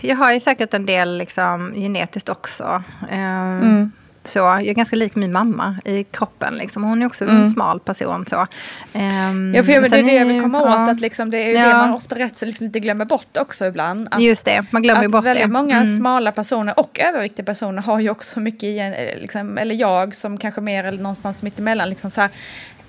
jag 0.01 0.15
har 0.15 0.33
ju 0.33 0.39
säkert 0.39 0.73
en 0.73 0.85
del 0.85 1.17
liksom, 1.17 1.73
genetiskt 1.75 2.29
också. 2.29 2.83
Ehm, 3.11 3.61
Mm. 3.61 3.91
Så, 4.27 4.39
jag 4.39 4.67
är 4.67 4.73
ganska 4.73 4.95
lik 4.95 5.15
min 5.15 5.31
mamma 5.31 5.75
i 5.85 6.03
kroppen. 6.03 6.55
Liksom. 6.55 6.83
Hon 6.83 7.01
är 7.01 7.05
också 7.05 7.23
en 7.23 7.29
Mm. 7.29 7.45
smal 7.45 7.79
person. 7.79 8.25
Så. 8.27 8.47
Ehm, 8.93 9.53
Ja, 9.55 9.63
för 9.63 9.71
jag, 9.71 9.91
det 9.91 9.97
är 9.97 10.03
det 10.03 10.13
jag 10.13 10.25
vill 10.25 10.41
komma 10.41 10.57
ja, 10.65 10.83
åt, 10.83 10.89
att 10.89 10.99
liksom 10.99 11.31
det 11.31 11.37
är 11.37 11.55
Ja. 11.61 11.67
det 11.67 11.73
man 11.73 11.93
ofta 11.93 12.15
rätt 12.19 12.37
så 12.37 12.45
liksom 12.45 12.67
lite 12.67 12.79
glömmer 12.79 13.05
bort 13.05 13.37
också 13.37 13.65
ibland. 13.65 14.07
Att, 14.11 14.21
Just 14.21 14.45
det, 14.45 14.65
man 14.71 14.81
glömmer 14.81 15.07
bort 15.07 15.25
väldigt 15.25 15.45
det. 15.45 15.51
många 15.51 15.75
Mm. 15.77 15.97
smala 15.97 16.31
personer 16.31 16.79
och 16.79 16.99
överviktiga 16.99 17.45
personer 17.45 17.81
har 17.81 17.99
ju 17.99 18.09
också 18.09 18.39
mycket 18.39 18.63
igen, 18.63 18.93
eh, 18.93 19.19
liksom, 19.21 19.57
eller 19.57 19.75
jag 19.75 20.15
som 20.15 20.37
kanske 20.37 20.61
mer 20.61 20.83
eller 20.83 21.01
någonstans 21.01 21.41
mittemellan, 21.41 21.89
liksom 21.89 22.09
så 22.11 22.21
här, 22.21 22.29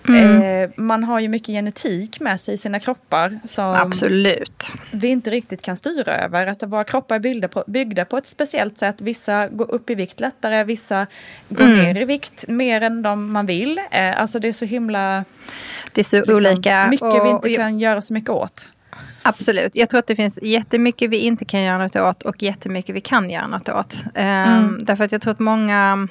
Mm. 0.08 0.62
eh, 0.64 0.70
man 0.76 1.04
har 1.04 1.20
ju 1.20 1.28
mycket 1.28 1.46
genetik 1.48 2.20
med 2.20 2.40
sig 2.40 2.54
i 2.54 2.56
sina 2.56 2.80
kroppar 2.80 3.38
som 3.44 3.64
Absolut. 3.74 4.72
vi 4.92 5.08
inte 5.08 5.30
riktigt 5.30 5.62
kan 5.62 5.76
styra 5.76 6.16
över. 6.16 6.46
Att 6.46 6.62
våra 6.62 6.84
kroppar 6.84 7.14
är 7.14 7.20
byggda 7.20 7.48
på, 7.48 7.64
byggda 7.66 8.04
på 8.04 8.16
ett 8.16 8.26
speciellt 8.26 8.78
sätt. 8.78 9.00
Vissa 9.00 9.48
går 9.48 9.70
upp 9.70 9.90
i 9.90 9.94
vikt 9.94 10.20
lättare, 10.20 10.64
vissa 10.64 11.06
går 11.48 11.64
Mm. 11.64 11.78
ner 11.78 12.00
i 12.00 12.04
vikt 12.04 12.44
mer 12.48 12.80
än 12.80 13.02
de 13.02 13.32
man 13.32 13.46
vill. 13.46 13.80
Eh, 13.90 14.20
alltså 14.20 14.38
det 14.38 14.48
är 14.48 14.52
så 14.52 14.64
himla 14.64 15.24
Det 15.92 16.00
är 16.00 16.04
så 16.04 16.16
liksom, 16.16 16.36
olika. 16.36 16.86
mycket 16.90 17.06
och- 17.06 17.24
vi 17.26 17.30
inte 17.30 17.48
och 17.48 17.56
kan 17.56 17.78
göra 17.80 18.02
så 18.02 18.12
mycket 18.12 18.30
åt. 18.30 18.66
Absolut. 19.22 19.76
Jag 19.76 19.88
tror 19.88 19.98
att 19.98 20.06
det 20.06 20.16
finns 20.16 20.38
jättemycket 20.42 21.10
vi 21.10 21.16
inte 21.18 21.44
kan 21.44 21.62
göra 21.62 21.78
något 21.78 21.96
åt 21.96 22.22
och 22.22 22.42
jättemycket 22.42 22.94
vi 22.96 23.00
kan 23.00 23.30
göra 23.30 23.46
något 23.46 23.68
åt. 23.68 23.94
Ehm, 24.14 24.48
Mm. 24.58 24.84
Därför 24.84 25.04
att 25.04 25.12
jag 25.12 25.20
tror 25.22 25.32
att 25.32 25.38
många... 25.38 26.08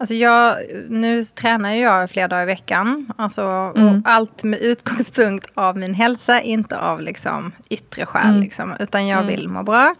Alltså 0.00 0.14
jag, 0.14 0.56
nu 0.88 1.24
tränar 1.24 1.74
jag 1.74 2.10
flera 2.10 2.28
dagar 2.28 2.42
i 2.42 2.46
veckan. 2.46 3.12
Alltså, 3.16 3.42
Mm. 3.76 4.02
allt 4.04 4.44
med 4.44 4.58
utgångspunkt 4.60 5.46
av 5.54 5.76
min 5.76 5.94
hälsa, 5.94 6.40
inte 6.40 6.78
av 6.78 7.00
liksom 7.00 7.52
yttre 7.68 8.06
skäl. 8.06 8.28
Mm. 8.28 8.40
Liksom, 8.40 8.74
utan 8.80 9.06
jag 9.06 9.16
Mm. 9.22 9.28
vill 9.36 9.48
må 9.48 9.62
bra. 9.62 9.94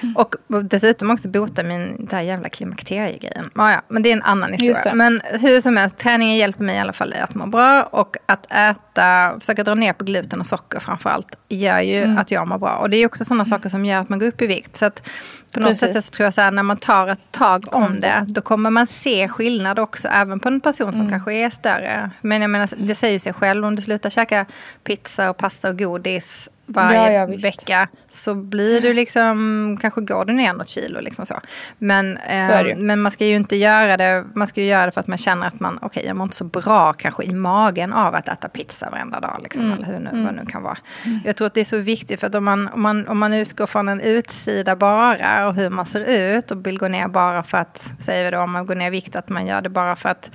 Och 0.16 0.34
dessutom 0.64 1.10
också 1.10 1.28
bota 1.28 1.62
min 1.62 1.96
den 1.98 2.08
här 2.12 2.20
jävla 2.22 2.48
klimakteriegrejen. 2.48 3.50
Ja, 3.54 3.72
ja, 3.72 3.80
men 3.88 4.02
det 4.02 4.08
är 4.08 4.12
en 4.12 4.22
annan 4.22 4.52
historia. 4.52 4.94
Men 4.94 5.20
hur 5.40 5.60
som 5.60 5.76
helst, 5.76 5.98
träningen 5.98 6.36
hjälper 6.36 6.64
mig 6.64 6.76
i 6.76 6.78
alla 6.78 6.92
fall 6.92 7.12
att 7.22 7.34
må 7.34 7.46
bra. 7.46 7.82
Och 7.82 8.16
att 8.26 8.52
äta, 8.52 9.36
försöka 9.40 9.64
dra 9.64 9.74
ner 9.74 9.92
på 9.92 10.04
gluten 10.04 10.40
och 10.40 10.46
socker 10.46 10.80
framför 10.80 11.10
allt, 11.10 11.36
gör 11.48 11.80
ju 11.80 12.02
Mm. 12.02 12.18
att 12.18 12.30
jag 12.30 12.48
mår 12.48 12.58
bra. 12.58 12.76
Och 12.76 12.90
det 12.90 12.96
är 12.96 13.06
också 13.06 13.24
sådana 13.24 13.44
saker 13.44 13.68
som 13.68 13.84
gör 13.84 14.00
att 14.00 14.08
man 14.08 14.18
går 14.18 14.26
upp 14.26 14.42
i 14.42 14.46
vikt. 14.46 14.76
Så 14.76 14.84
att 14.84 15.08
på 15.52 15.60
något 15.60 15.68
Precis. 15.70 15.94
sätt 15.94 16.04
så 16.04 16.10
tror 16.10 16.24
jag 16.24 16.34
så 16.34 16.40
här, 16.40 16.50
när 16.50 16.62
man 16.62 16.76
tar 16.76 17.08
ett 17.08 17.20
tag 17.30 17.64
om 17.74 18.00
det, 18.00 18.24
då 18.28 18.40
kommer 18.40 18.70
man 18.70 18.86
se 18.86 19.28
skillnad 19.28 19.78
också, 19.78 20.08
även 20.08 20.40
på 20.40 20.48
en 20.48 20.60
person 20.60 20.90
som 20.92 21.00
Mm. 21.00 21.10
kanske 21.10 21.32
är 21.34 21.50
större. 21.50 22.10
Men 22.20 22.40
jag 22.42 22.50
menar, 22.50 22.68
det 22.76 22.94
säger 22.94 23.12
ju 23.12 23.18
sig 23.18 23.32
själv, 23.32 23.64
om 23.64 23.76
du 23.76 23.82
slutar 23.82 24.10
käka 24.10 24.46
pizza 24.84 25.30
och 25.30 25.36
pasta 25.36 25.68
och 25.68 25.78
godis 25.78 26.48
varje 26.66 27.12
Ja, 27.12 27.26
ja, 27.28 27.36
vecka 27.42 27.88
så 28.10 28.34
blir 28.34 28.80
du 28.80 28.94
liksom, 28.94 29.78
kanske 29.80 30.00
går 30.00 30.24
du 30.24 30.32
ner 30.32 30.52
något 30.52 30.68
kilo. 30.68 31.00
Liksom 31.00 31.26
så. 31.26 31.40
Men, 31.78 32.16
eh, 32.16 32.76
men 32.76 33.00
man 33.00 33.12
ska 33.12 33.26
ju 33.26 33.36
inte 33.36 33.56
göra 33.56 33.96
det, 33.96 34.24
man 34.34 34.46
ska 34.46 34.60
ju 34.60 34.66
göra 34.66 34.86
det 34.86 34.92
för 34.92 35.00
att 35.00 35.06
man 35.06 35.18
känner 35.18 35.46
att 35.46 35.60
man, 35.60 35.78
okej 35.82 36.04
jag 36.06 36.16
mår 36.16 36.24
inte 36.24 36.36
så 36.36 36.44
bra 36.44 36.92
kanske 36.92 37.24
i 37.24 37.32
magen 37.34 37.92
av 37.92 38.14
att 38.14 38.28
äta 38.28 38.48
pizza 38.48 38.90
varenda 38.90 39.20
dag. 39.20 39.40
Liksom, 39.42 39.64
Mm. 39.64 39.78
Eller 39.78 39.86
hur 39.86 40.00
nu, 40.00 40.10
Mm. 40.10 40.24
vad 40.24 40.34
nu 40.34 40.46
kan 40.46 40.62
vara. 40.62 40.78
Jag 41.24 41.36
tror 41.36 41.46
att 41.46 41.54
det 41.54 41.60
är 41.60 41.64
så 41.64 41.78
viktigt 41.78 42.20
för 42.20 42.26
att 42.26 42.34
om 42.34 42.44
man, 42.44 42.68
om, 42.68 42.82
man, 42.82 43.08
om 43.08 43.18
man 43.18 43.32
utgår 43.32 43.66
från 43.66 43.88
en 43.88 44.00
utsida 44.00 44.76
bara 44.76 45.48
och 45.48 45.54
hur 45.54 45.70
man 45.70 45.86
ser 45.86 46.00
ut 46.36 46.50
och 46.50 46.66
vill 46.66 46.78
gå 46.78 46.88
ner 46.88 47.08
bara 47.08 47.42
för 47.42 47.58
att, 47.58 47.90
säger 47.98 48.24
vi 48.24 48.30
då 48.30 48.38
om 48.42 48.52
man 48.52 48.66
går 48.66 48.74
ner 48.74 48.86
i 48.86 48.90
vikt, 48.90 49.16
att 49.16 49.28
man 49.28 49.46
gör 49.46 49.60
det 49.60 49.68
bara 49.68 49.96
för 49.96 50.08
att 50.08 50.30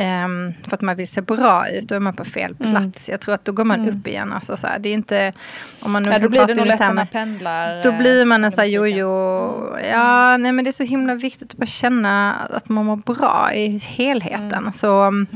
ehm, 0.00 0.52
för 0.68 0.74
att 0.74 0.80
man 0.80 0.96
vill 0.96 1.08
se 1.08 1.20
bra 1.20 1.68
ut, 1.68 1.88
då 1.88 1.94
är 1.94 2.00
man 2.00 2.14
på 2.16 2.24
fel 2.24 2.56
Mm. 2.60 2.72
plats. 2.72 3.08
Jag 3.08 3.20
tror 3.20 3.34
att 3.34 3.44
då 3.44 3.52
går 3.52 3.64
man 3.64 3.80
Mm. 3.80 3.98
upp 3.98 4.06
igen. 4.06 4.32
Alltså, 4.32 4.56
så 4.56 4.66
här, 4.66 4.78
det 4.78 4.88
är 4.88 4.94
inte, 4.94 5.32
om 5.82 5.92
man 5.92 6.02
nu 6.02 6.10
Ja, 6.10 6.18
då 6.18 6.28
blir 6.28 6.46
det 6.46 6.54
nog 6.54 6.66
lätt 6.66 6.80
termer- 6.80 6.94
man 6.94 7.06
pendlar. 7.06 7.82
då 7.82 7.90
eh, 7.90 7.98
blir 7.98 8.24
man 8.24 8.44
en 8.44 8.52
sån 8.52 8.62
här 8.62 8.68
jojo. 8.68 9.06
Ja, 9.90 10.36
nej 10.36 10.52
men 10.52 10.64
det 10.64 10.70
är 10.70 10.72
så 10.72 10.84
himla 10.84 11.14
viktigt 11.14 11.50
att 11.52 11.56
bara 11.58 11.66
känna 11.66 12.34
att 12.34 12.68
man 12.68 12.84
mår 12.86 12.96
bra 12.96 13.50
i 13.54 13.78
helheten. 13.78 14.52
Mm. 14.52 14.72
Så 14.72 15.06
um, 15.06 15.26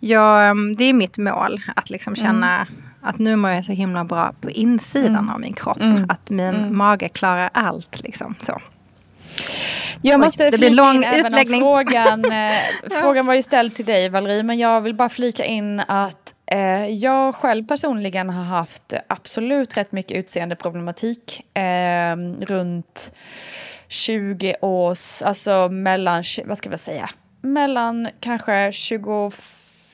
jag, 0.00 0.50
um, 0.50 0.76
det 0.76 0.84
är 0.84 0.92
mitt 0.92 1.18
mål, 1.18 1.60
att 1.76 1.90
liksom 1.90 2.16
känna 2.16 2.66
Att 3.00 3.18
nu 3.18 3.36
mår 3.36 3.50
jag 3.50 3.64
så 3.64 3.72
himla 3.72 4.04
bra 4.04 4.32
på 4.40 4.50
insidan 4.50 5.16
mm. 5.16 5.28
av 5.30 5.40
min 5.40 5.52
kropp. 5.54 5.80
Mm. 5.80 6.06
Att 6.10 6.30
min 6.30 6.54
mm. 6.54 6.76
mage 6.76 7.08
klarar 7.08 7.50
allt. 7.54 8.00
Liksom, 8.02 8.34
så. 8.38 8.60
Jag 10.02 10.20
måste 10.20 10.44
Oj, 10.44 10.50
det 10.50 10.58
flika 10.58 10.74
lång 10.74 11.04
in 11.04 11.24
utläggning. 11.26 11.60
frågan. 11.60 12.24
Eh, 12.32 12.56
frågan 13.00 13.26
var 13.26 13.34
ju 13.34 13.42
ställd 13.42 13.74
till 13.74 13.84
dig 13.84 14.08
Valerie, 14.08 14.42
men 14.42 14.58
jag 14.58 14.80
vill 14.80 14.94
bara 14.94 15.08
flika 15.08 15.44
in 15.44 15.80
att 15.80 16.34
eh, 16.46 16.86
jag 16.86 17.34
själv 17.34 17.66
personligen 17.66 18.30
har 18.30 18.44
haft 18.44 18.94
absolut 19.06 19.76
rätt 19.76 19.92
mycket 19.92 20.16
utseendeproblematik 20.16 21.56
eh, 21.56 22.16
runt 22.40 23.12
20 23.88 24.54
års, 24.60 25.22
alltså 25.22 25.68
mellan, 25.68 26.24
vad 26.44 26.58
ska 26.58 26.70
vi 26.70 26.78
säga, 26.78 27.10
mellan 27.40 28.08
kanske 28.20 28.72
20 28.72 29.30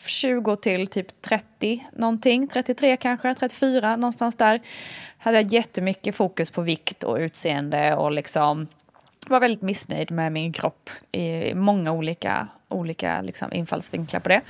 20 0.07 0.57
till 0.57 0.87
typ 0.87 1.23
30 1.23 1.87
någonting, 1.93 2.49
33 2.49 2.97
kanske, 2.97 3.35
34 3.35 3.97
någonstans 3.97 4.37
där. 4.37 4.61
Hade 5.19 5.41
jag 5.41 5.53
jättemycket 5.53 6.17
fokus 6.17 6.51
på 6.51 6.63
vikt 6.63 7.05
och 7.05 7.17
utseende 7.17 7.95
och 7.95 8.13
liksom 8.13 8.67
var 9.31 9.41
väldigt 9.41 9.63
missnöjd 9.63 10.11
med 10.11 10.33
min 10.33 10.53
kropp 10.53 10.91
i 11.13 11.55
många 11.55 11.93
olika, 11.93 12.49
olika 12.69 13.23
liksom 13.23 13.53
infallsvinklar 13.53 14.21
på 14.21 14.29
det. 14.29 14.41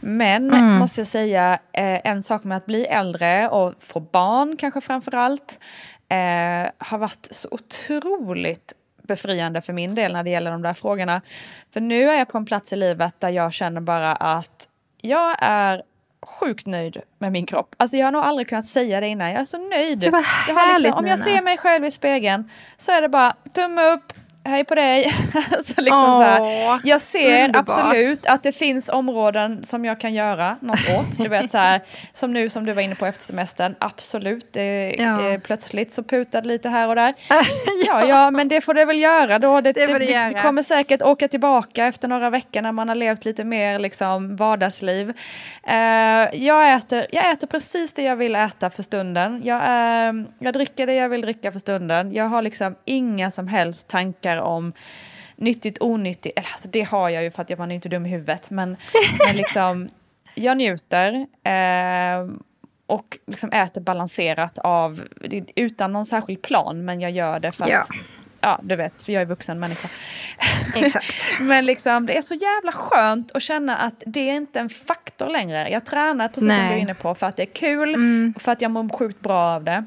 Men 0.00 0.50
mm. 0.50 0.78
måste 0.78 1.00
jag 1.00 1.08
säga, 1.08 1.58
eh, 1.72 2.00
en 2.06 2.22
sak 2.22 2.44
med 2.44 2.56
att 2.56 2.66
bli 2.66 2.86
äldre 2.86 3.48
och 3.48 3.74
få 3.78 4.00
barn 4.00 4.56
kanske 4.56 4.80
framför 4.80 5.14
allt 5.14 5.60
eh, 6.08 6.70
har 6.78 6.98
varit 6.98 7.28
så 7.30 7.48
otroligt 7.50 8.72
befriande 9.02 9.60
för 9.60 9.72
min 9.72 9.94
del 9.94 10.12
när 10.12 10.22
det 10.22 10.30
gäller 10.30 10.50
de 10.50 10.62
där 10.62 10.74
frågorna. 10.74 11.20
För 11.72 11.80
nu 11.80 12.10
är 12.10 12.18
jag 12.18 12.28
på 12.28 12.38
en 12.38 12.46
plats 12.46 12.72
i 12.72 12.76
livet 12.76 13.20
där 13.20 13.28
jag 13.28 13.52
känner 13.52 13.80
bara 13.80 14.12
att 14.12 14.68
jag 15.00 15.36
är 15.40 15.82
sjukt 16.26 16.66
nöjd 16.66 17.00
med 17.18 17.32
min 17.32 17.46
kropp. 17.46 17.74
Alltså 17.76 17.96
jag 17.96 18.06
har 18.06 18.12
nog 18.12 18.22
aldrig 18.22 18.48
kunnat 18.48 18.66
säga 18.66 19.00
det 19.00 19.06
innan. 19.06 19.30
Jag 19.30 19.40
är 19.40 19.44
så 19.44 19.68
nöjd. 19.68 19.98
Det 19.98 20.10
var 20.10 20.22
härligt, 20.22 20.82
liksom, 20.82 20.98
om 20.98 21.06
jag 21.06 21.18
ser 21.18 21.42
mig 21.42 21.58
själv 21.58 21.84
i 21.84 21.90
spegeln 21.90 22.50
så 22.78 22.92
är 22.92 23.02
det 23.02 23.08
bara 23.08 23.36
tumme 23.54 23.82
upp, 23.82 24.12
hej 24.46 24.64
på 24.64 24.74
dig. 24.74 25.04
så 25.50 25.80
liksom 25.80 26.04
Åh, 26.04 26.18
så 26.18 26.22
här, 26.22 26.80
jag 26.84 27.00
ser 27.00 27.44
underbart. 27.44 27.78
absolut 27.78 28.26
att 28.26 28.42
det 28.42 28.52
finns 28.52 28.88
områden 28.88 29.64
som 29.64 29.84
jag 29.84 30.00
kan 30.00 30.14
göra 30.14 30.56
något 30.60 30.88
åt. 30.98 31.18
Du 31.18 31.28
vet 31.28 31.50
så 31.50 31.58
här, 31.58 31.80
som 32.12 32.32
nu 32.32 32.48
som 32.48 32.66
du 32.66 32.72
var 32.72 32.82
inne 32.82 32.94
på 32.94 33.06
efter 33.06 33.24
semestern, 33.24 33.74
absolut. 33.78 34.52
Det, 34.52 34.96
ja. 34.98 35.28
eh, 35.28 35.40
plötsligt 35.40 35.92
så 35.92 36.02
putade 36.02 36.48
lite 36.48 36.68
här 36.68 36.88
och 36.88 36.94
där. 36.94 37.14
ja. 37.28 37.42
ja, 37.86 38.04
ja, 38.04 38.30
men 38.30 38.48
det 38.48 38.60
får 38.60 38.74
det 38.74 38.84
väl 38.84 38.98
göra 38.98 39.38
då. 39.38 39.60
Det, 39.60 39.72
det, 39.72 39.86
det, 39.86 39.98
det, 39.98 40.42
kommer 40.42 40.62
säkert 40.62 41.02
åka 41.02 41.28
tillbaka 41.28 41.86
efter 41.86 42.08
några 42.08 42.30
veckor 42.30 42.62
när 42.62 42.72
man 42.72 42.88
har 42.88 42.96
levt 42.96 43.24
lite 43.24 43.44
mer 43.44 43.78
liksom, 43.78 44.36
vardagsliv. 44.36 45.12
Eh, 45.68 45.76
jag, 46.32 46.74
äter, 46.74 47.06
jag 47.10 47.30
äter 47.30 47.46
precis 47.46 47.92
det 47.92 48.02
jag 48.02 48.16
vill 48.16 48.34
äta 48.34 48.70
för 48.70 48.82
stunden. 48.82 49.42
Jag, 49.44 49.62
eh, 49.62 50.14
jag 50.38 50.54
dricker 50.54 50.86
det 50.86 50.94
jag 50.94 51.08
vill 51.08 51.20
dricka 51.20 51.52
för 51.52 51.58
stunden. 51.58 52.12
Jag 52.12 52.24
har 52.24 52.42
liksom 52.42 52.76
inga 52.84 53.30
som 53.30 53.48
helst 53.48 53.88
tankar 53.88 54.35
tankar 54.36 54.56
om 54.56 54.72
nyttigt, 55.36 55.78
onyttigt. 55.80 56.38
Alltså 56.38 56.68
det 56.68 56.82
har 56.82 57.08
jag 57.08 57.22
ju 57.22 57.30
för 57.30 57.42
att 57.42 57.58
man 57.58 57.70
är 57.70 57.74
inte 57.74 57.88
dum 57.88 58.06
i 58.06 58.08
huvudet. 58.08 58.50
Men, 58.50 58.76
men 59.26 59.36
liksom, 59.36 59.88
jag 60.34 60.56
njuter. 60.56 61.26
Eh, 61.44 62.28
och 62.88 63.18
liksom 63.26 63.52
äter 63.52 63.80
balanserat 63.80 64.58
av, 64.58 65.02
utan 65.56 65.92
någon 65.92 66.06
särskild 66.06 66.42
plan, 66.42 66.84
men 66.84 67.00
jag 67.00 67.10
gör 67.10 67.40
det 67.40 67.52
för 67.52 67.64
att 67.64 67.70
ja. 67.70 67.86
Ja, 68.40 68.60
du 68.62 68.76
vet, 68.76 69.02
för 69.02 69.12
jag 69.12 69.22
är 69.22 69.26
vuxen 69.26 69.60
människa. 69.60 69.88
Exakt. 70.76 71.40
men 71.40 71.66
liksom, 71.66 72.06
det 72.06 72.16
är 72.16 72.22
så 72.22 72.34
jävla 72.34 72.72
skönt 72.72 73.32
att 73.32 73.42
känna 73.42 73.76
att 73.76 74.02
det 74.06 74.30
är 74.30 74.34
inte 74.34 74.60
en 74.60 74.68
faktor 74.68 75.28
längre. 75.28 75.68
Jag 75.70 75.86
tränar, 75.86 76.28
precis 76.28 76.48
Nej. 76.48 76.56
som 76.56 76.66
du 76.68 76.74
är 76.74 76.78
inne 76.78 76.94
på, 76.94 77.14
för 77.14 77.26
att 77.26 77.36
det 77.36 77.42
är 77.42 77.54
kul 77.54 77.94
mm. 77.94 78.32
och 78.36 78.42
för 78.42 78.52
att 78.52 78.62
jag 78.62 78.70
mår 78.70 78.98
sjukt 78.98 79.20
bra 79.20 79.54
av 79.54 79.64
det. 79.64 79.84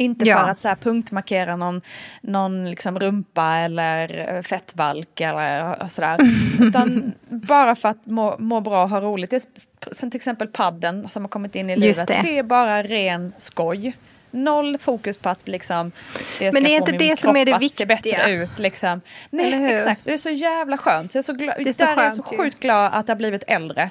Inte 0.00 0.24
ja. 0.24 0.38
för 0.38 0.48
att 0.48 0.60
så 0.60 0.68
här, 0.68 0.74
punktmarkera 0.74 1.56
någon, 1.56 1.80
någon 2.20 2.70
liksom 2.70 2.98
rumpa 2.98 3.56
eller 3.56 4.42
fettvalk 4.42 5.20
eller 5.20 5.88
sådär. 5.88 6.18
utan 6.60 7.12
bara 7.28 7.74
för 7.74 7.88
att 7.88 8.06
må, 8.06 8.36
må 8.38 8.60
bra 8.60 8.82
och 8.82 8.90
ha 8.90 9.00
roligt. 9.00 9.30
Det 9.30 9.46
som 9.92 10.10
till 10.10 10.18
exempel 10.18 10.48
padden 10.48 11.08
som 11.08 11.24
har 11.24 11.28
kommit 11.28 11.56
in 11.56 11.70
i 11.70 11.72
Just 11.72 11.82
livet. 11.82 12.08
Det. 12.08 12.20
det 12.22 12.38
är 12.38 12.42
bara 12.42 12.82
ren 12.82 13.32
skoj. 13.38 13.96
Noll 14.30 14.78
fokus 14.78 15.18
på 15.18 15.28
att 15.28 15.48
liksom, 15.48 15.92
det 16.38 16.52
Men 16.52 16.64
det 16.64 16.70
är 16.70 16.76
inte 16.76 16.92
det 16.92 17.20
som 17.20 17.36
är 17.36 17.44
det 17.44 17.58
viktiga. 17.58 17.86
bättre 17.86 18.30
ut. 18.30 18.58
Liksom. 18.58 19.00
Nej, 19.30 19.74
exakt. 19.74 20.04
Det 20.04 20.12
är 20.12 20.16
så 20.16 20.30
jävla 20.30 20.78
skönt. 20.78 21.12
Så 21.12 21.18
jag 21.18 21.22
är 21.22 21.24
så, 21.24 21.32
glad, 21.32 21.66
är 21.66 21.72
så 21.72 21.84
där 21.84 21.96
är 21.96 22.04
jag 22.04 22.12
så 22.12 22.22
sjukt 22.22 22.60
glad 22.60 22.86
att 22.92 23.08
jag 23.08 23.14
har 23.14 23.18
blivit 23.18 23.44
äldre. 23.46 23.90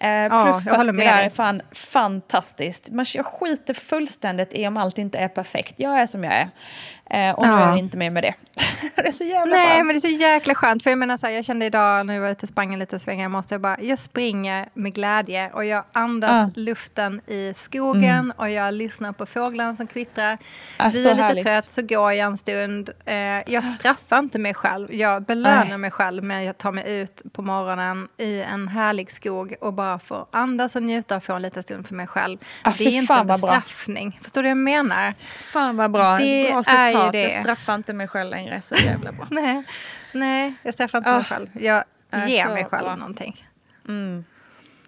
Eh, 0.00 0.10
ja, 0.10 0.44
plus 0.44 0.66
att 0.66 0.86
det 0.86 0.92
där 0.92 1.22
är 1.22 1.30
fan 1.30 1.62
fantastiskt. 1.72 2.90
Man, 2.90 3.06
jag 3.14 3.26
skiter 3.26 3.74
fullständigt 3.74 4.54
i 4.54 4.66
om 4.66 4.76
allt 4.76 4.98
inte 4.98 5.18
är 5.18 5.28
perfekt. 5.28 5.74
Jag 5.76 6.00
är 6.00 6.06
som 6.06 6.24
jag 6.24 6.32
är. 6.32 6.48
Eh, 7.10 7.34
och 7.34 7.46
nu 7.46 7.52
är 7.52 7.68
jag 7.68 7.78
inte 7.78 7.96
med 7.96 8.12
med 8.12 8.24
det. 8.24 8.34
det 8.94 9.08
är 9.08 9.12
så 9.12 9.24
jävla 9.24 9.56
Nej, 9.56 9.68
skönt. 9.68 9.86
men 9.86 9.94
det 9.94 9.98
är 9.98 10.00
så 10.00 10.22
jäkla 10.22 10.54
skönt. 10.54 10.82
För 10.82 10.90
jag 10.90 10.98
menar 10.98 11.16
så 11.16 11.26
här, 11.26 11.32
jag 11.32 11.44
kände 11.44 11.66
idag 11.66 12.06
när 12.06 12.14
jag 12.14 12.20
var 12.20 12.30
ute 12.30 12.42
och 12.42 12.48
sprang 12.48 12.72
en 12.72 12.78
liten 12.78 13.00
sväng 13.00 13.20
jag 13.50 13.60
bara, 13.60 13.80
jag 13.80 13.98
springer 13.98 14.68
med 14.74 14.94
glädje 14.94 15.50
och 15.50 15.64
jag 15.64 15.84
andas 15.92 16.48
ah. 16.48 16.50
luften 16.54 17.20
i 17.26 17.54
skogen 17.56 18.04
mm. 18.04 18.32
och 18.36 18.50
jag 18.50 18.74
lyssnar 18.74 19.12
på 19.12 19.26
fåglarna 19.26 19.76
som 19.76 19.86
kvittrar. 19.86 20.38
Ah, 20.76 20.90
Blir 20.90 21.02
lite 21.02 21.22
härligt. 21.22 21.46
trött 21.46 21.70
så 21.70 21.82
går 21.82 22.12
jag 22.12 22.26
en 22.26 22.36
stund. 22.36 22.90
Eh, 23.04 23.14
jag 23.52 23.64
straffar 23.64 24.18
inte 24.18 24.38
mig 24.38 24.54
själv. 24.54 24.94
Jag 24.94 25.22
belönar 25.22 25.64
Nej. 25.68 25.78
mig 25.78 25.90
själv 25.90 26.24
med 26.24 26.50
att 26.50 26.58
ta 26.58 26.72
mig 26.72 27.00
ut 27.00 27.22
på 27.32 27.42
morgonen 27.42 28.08
i 28.16 28.40
en 28.40 28.68
härlig 28.68 29.10
skog 29.10 29.54
och 29.60 29.72
bara 29.72 29.87
få 29.98 30.26
andas 30.30 30.76
och 30.76 30.82
njuta 30.82 31.16
och 31.16 31.24
få 31.24 31.32
en 31.32 31.42
liten 31.42 31.62
stund 31.62 31.86
för 31.86 31.94
mig 31.94 32.06
själv. 32.06 32.38
Ah, 32.62 32.72
det 32.78 32.84
är 32.84 32.90
inte 32.90 33.14
en 33.14 33.26
bestraffning. 33.26 34.10
Bra. 34.10 34.18
Förstår 34.22 34.42
du 34.42 34.48
vad 34.48 34.50
jag 34.50 34.56
menar? 34.56 35.14
Fan 35.28 35.76
vad 35.76 35.90
bra. 35.90 36.18
Det 36.18 36.50
bra 36.50 36.58
är 36.58 36.88
citat. 36.88 37.12
Det. 37.12 37.22
Jag 37.22 37.42
straffar 37.42 37.74
inte 37.74 37.92
mig 37.92 38.08
själv 38.08 38.30
längre. 38.30 38.60
Så 38.60 38.74
jävla 38.74 39.12
bra. 39.12 39.26
nej, 39.30 39.64
nej, 40.12 40.54
jag 40.62 40.74
straffar 40.74 40.98
inte 40.98 41.10
oh. 41.10 41.14
mig 41.14 41.24
själv. 41.24 41.48
Jag 41.54 41.84
ger 42.28 42.48
mig 42.48 42.64
själv 42.64 42.84
bra. 42.84 42.96
någonting. 42.96 43.46
Mm. 43.88 44.24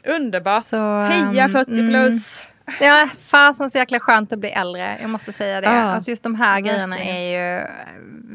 Underbart. 0.05 0.65
Så, 0.65 1.01
Heja 1.03 1.49
40 1.49 1.71
mm. 1.71 1.89
plus. 1.89 2.47
Ja, 2.81 3.09
fasen 3.23 3.71
så 3.71 3.79
jäkla 3.79 4.01
skönt 4.01 4.33
att 4.33 4.39
bli 4.39 4.51
äldre. 4.51 4.99
Jag 5.01 5.11
måste 5.11 5.33
säga 5.33 5.61
det. 5.61 5.69
Ah, 5.69 5.83
att 5.83 6.09
just 6.09 6.23
de 6.23 6.35
här 6.35 6.61
grejerna 6.61 6.99
är 6.99 7.59
ju... 7.59 7.67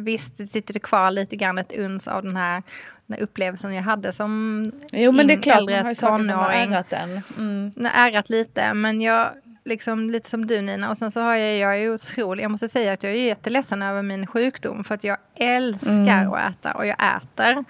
Visst, 0.04 0.38
det 0.38 0.48
sitter 0.48 0.74
det 0.74 0.80
kvar 0.80 1.12
lite 1.12 1.36
grann 1.36 1.58
ett 1.58 1.78
uns 1.78 2.08
av 2.08 2.24
den 2.24 2.36
här, 2.36 2.64
den 3.08 3.20
upplevelsen 3.20 3.74
jag 3.74 3.84
hade 3.84 4.14
som 4.14 4.72
jo, 4.92 5.12
men 5.12 5.28
det 5.28 5.34
är 5.34 5.42
klart, 5.42 5.70
man 5.70 5.84
har 5.84 5.90
ju 5.90 5.96
tonåring. 5.96 6.26
Som 6.26 6.40
har 6.40 6.52
ärat 6.52 6.90
den. 6.90 7.22
Mm. 7.38 7.72
Ärat 7.94 8.30
lite, 8.30 8.74
men 8.74 9.02
jag 9.02 9.30
liksom 9.66 10.10
lite 10.10 10.30
som 10.30 10.48
du 10.48 10.62
Nina. 10.62 10.90
Och 10.90 10.98
sen 10.98 11.12
så 11.12 11.22
har 11.22 11.36
jag, 11.36 11.58
jag 11.58 11.84
är 11.84 11.94
otrolig, 11.94 12.44
jag 12.44 12.52
måste 12.52 12.68
säga 12.68 12.94
att 12.94 13.04
jag 13.04 13.14
är 13.14 13.18
jätteledsen 13.18 13.82
över 13.82 14.02
min 14.02 14.28
sjukdom. 14.28 14.84
För 14.84 14.96
att 14.96 15.04
jag 15.04 15.18
älskar 15.36 16.22
mm. 16.22 16.34
att 16.34 16.52
äta 16.52 16.72
och 16.72 16.86
jag 16.86 16.98
äter. 17.18 17.66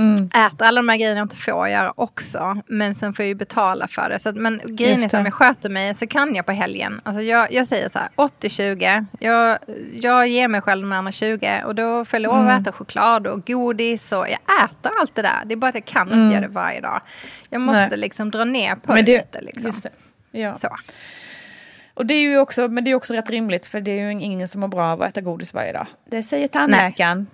Mm. 0.00 0.30
Äter 0.46 0.66
alla 0.66 0.78
de 0.78 0.88
här 0.88 0.96
grejerna 0.96 1.18
jag 1.18 1.24
inte 1.24 1.36
får 1.36 1.68
göra 1.68 1.92
också. 1.96 2.62
Men 2.66 2.94
sen 2.94 3.14
får 3.14 3.22
jag 3.22 3.28
ju 3.28 3.34
betala 3.34 3.88
för 3.88 4.08
det. 4.08 4.18
Så 4.18 4.28
att, 4.28 4.36
men 4.36 4.60
grejen 4.64 5.04
är 5.04 5.08
som 5.08 5.24
jag 5.24 5.34
sköter 5.34 5.68
mig 5.68 5.94
så 5.94 6.06
kan 6.06 6.34
jag 6.34 6.46
på 6.46 6.52
helgen. 6.52 7.00
Alltså 7.04 7.22
jag, 7.22 7.52
jag 7.52 7.66
säger 7.66 7.88
så 7.88 7.98
här 7.98 8.08
80-20. 8.16 9.06
Jag, 9.18 9.58
jag 9.92 10.28
ger 10.28 10.48
mig 10.48 10.60
själv 10.60 10.82
de 10.82 10.92
andra 10.92 11.12
20. 11.12 11.62
Och 11.66 11.74
då 11.74 12.04
får 12.04 12.16
jag 12.16 12.22
lov 12.22 12.34
att 12.34 12.40
mm. 12.40 12.62
äta 12.62 12.72
choklad 12.72 13.26
och 13.26 13.46
godis. 13.46 14.12
Och 14.12 14.26
jag 14.28 14.64
äter 14.64 14.92
allt 15.00 15.14
det 15.14 15.22
där. 15.22 15.42
Det 15.46 15.54
är 15.54 15.56
bara 15.56 15.68
att 15.68 15.74
jag 15.74 15.84
kan 15.84 16.08
mm. 16.08 16.24
inte 16.24 16.34
göra 16.34 16.46
det 16.46 16.54
varje 16.54 16.80
dag. 16.80 17.00
Jag 17.50 17.60
måste 17.60 17.88
Nej. 17.88 17.98
liksom 17.98 18.30
dra 18.30 18.44
ner 18.44 18.74
på 18.74 18.94
det, 18.94 19.02
det 19.02 19.16
lite. 19.16 19.40
Liksom. 19.40 19.72
Det. 19.82 20.38
Ja. 20.38 20.54
Så. 20.54 20.76
Och 21.94 22.06
det 22.06 22.14
är 22.14 22.22
ju 22.22 22.38
också, 22.38 22.68
men 22.68 22.84
det 22.84 22.90
är 22.90 22.94
också 22.94 23.14
rätt 23.14 23.30
rimligt 23.30 23.66
för 23.66 23.80
det 23.80 23.90
är 23.90 24.10
ju 24.10 24.10
ingen 24.10 24.48
som 24.48 24.60
mår 24.60 24.68
bra 24.68 24.92
av 24.92 25.02
att 25.02 25.08
äta 25.08 25.20
godis 25.20 25.54
varje 25.54 25.72
dag. 25.72 25.86
Det 26.10 26.22
säger 26.22 26.48
tandläkaren. 26.48 27.26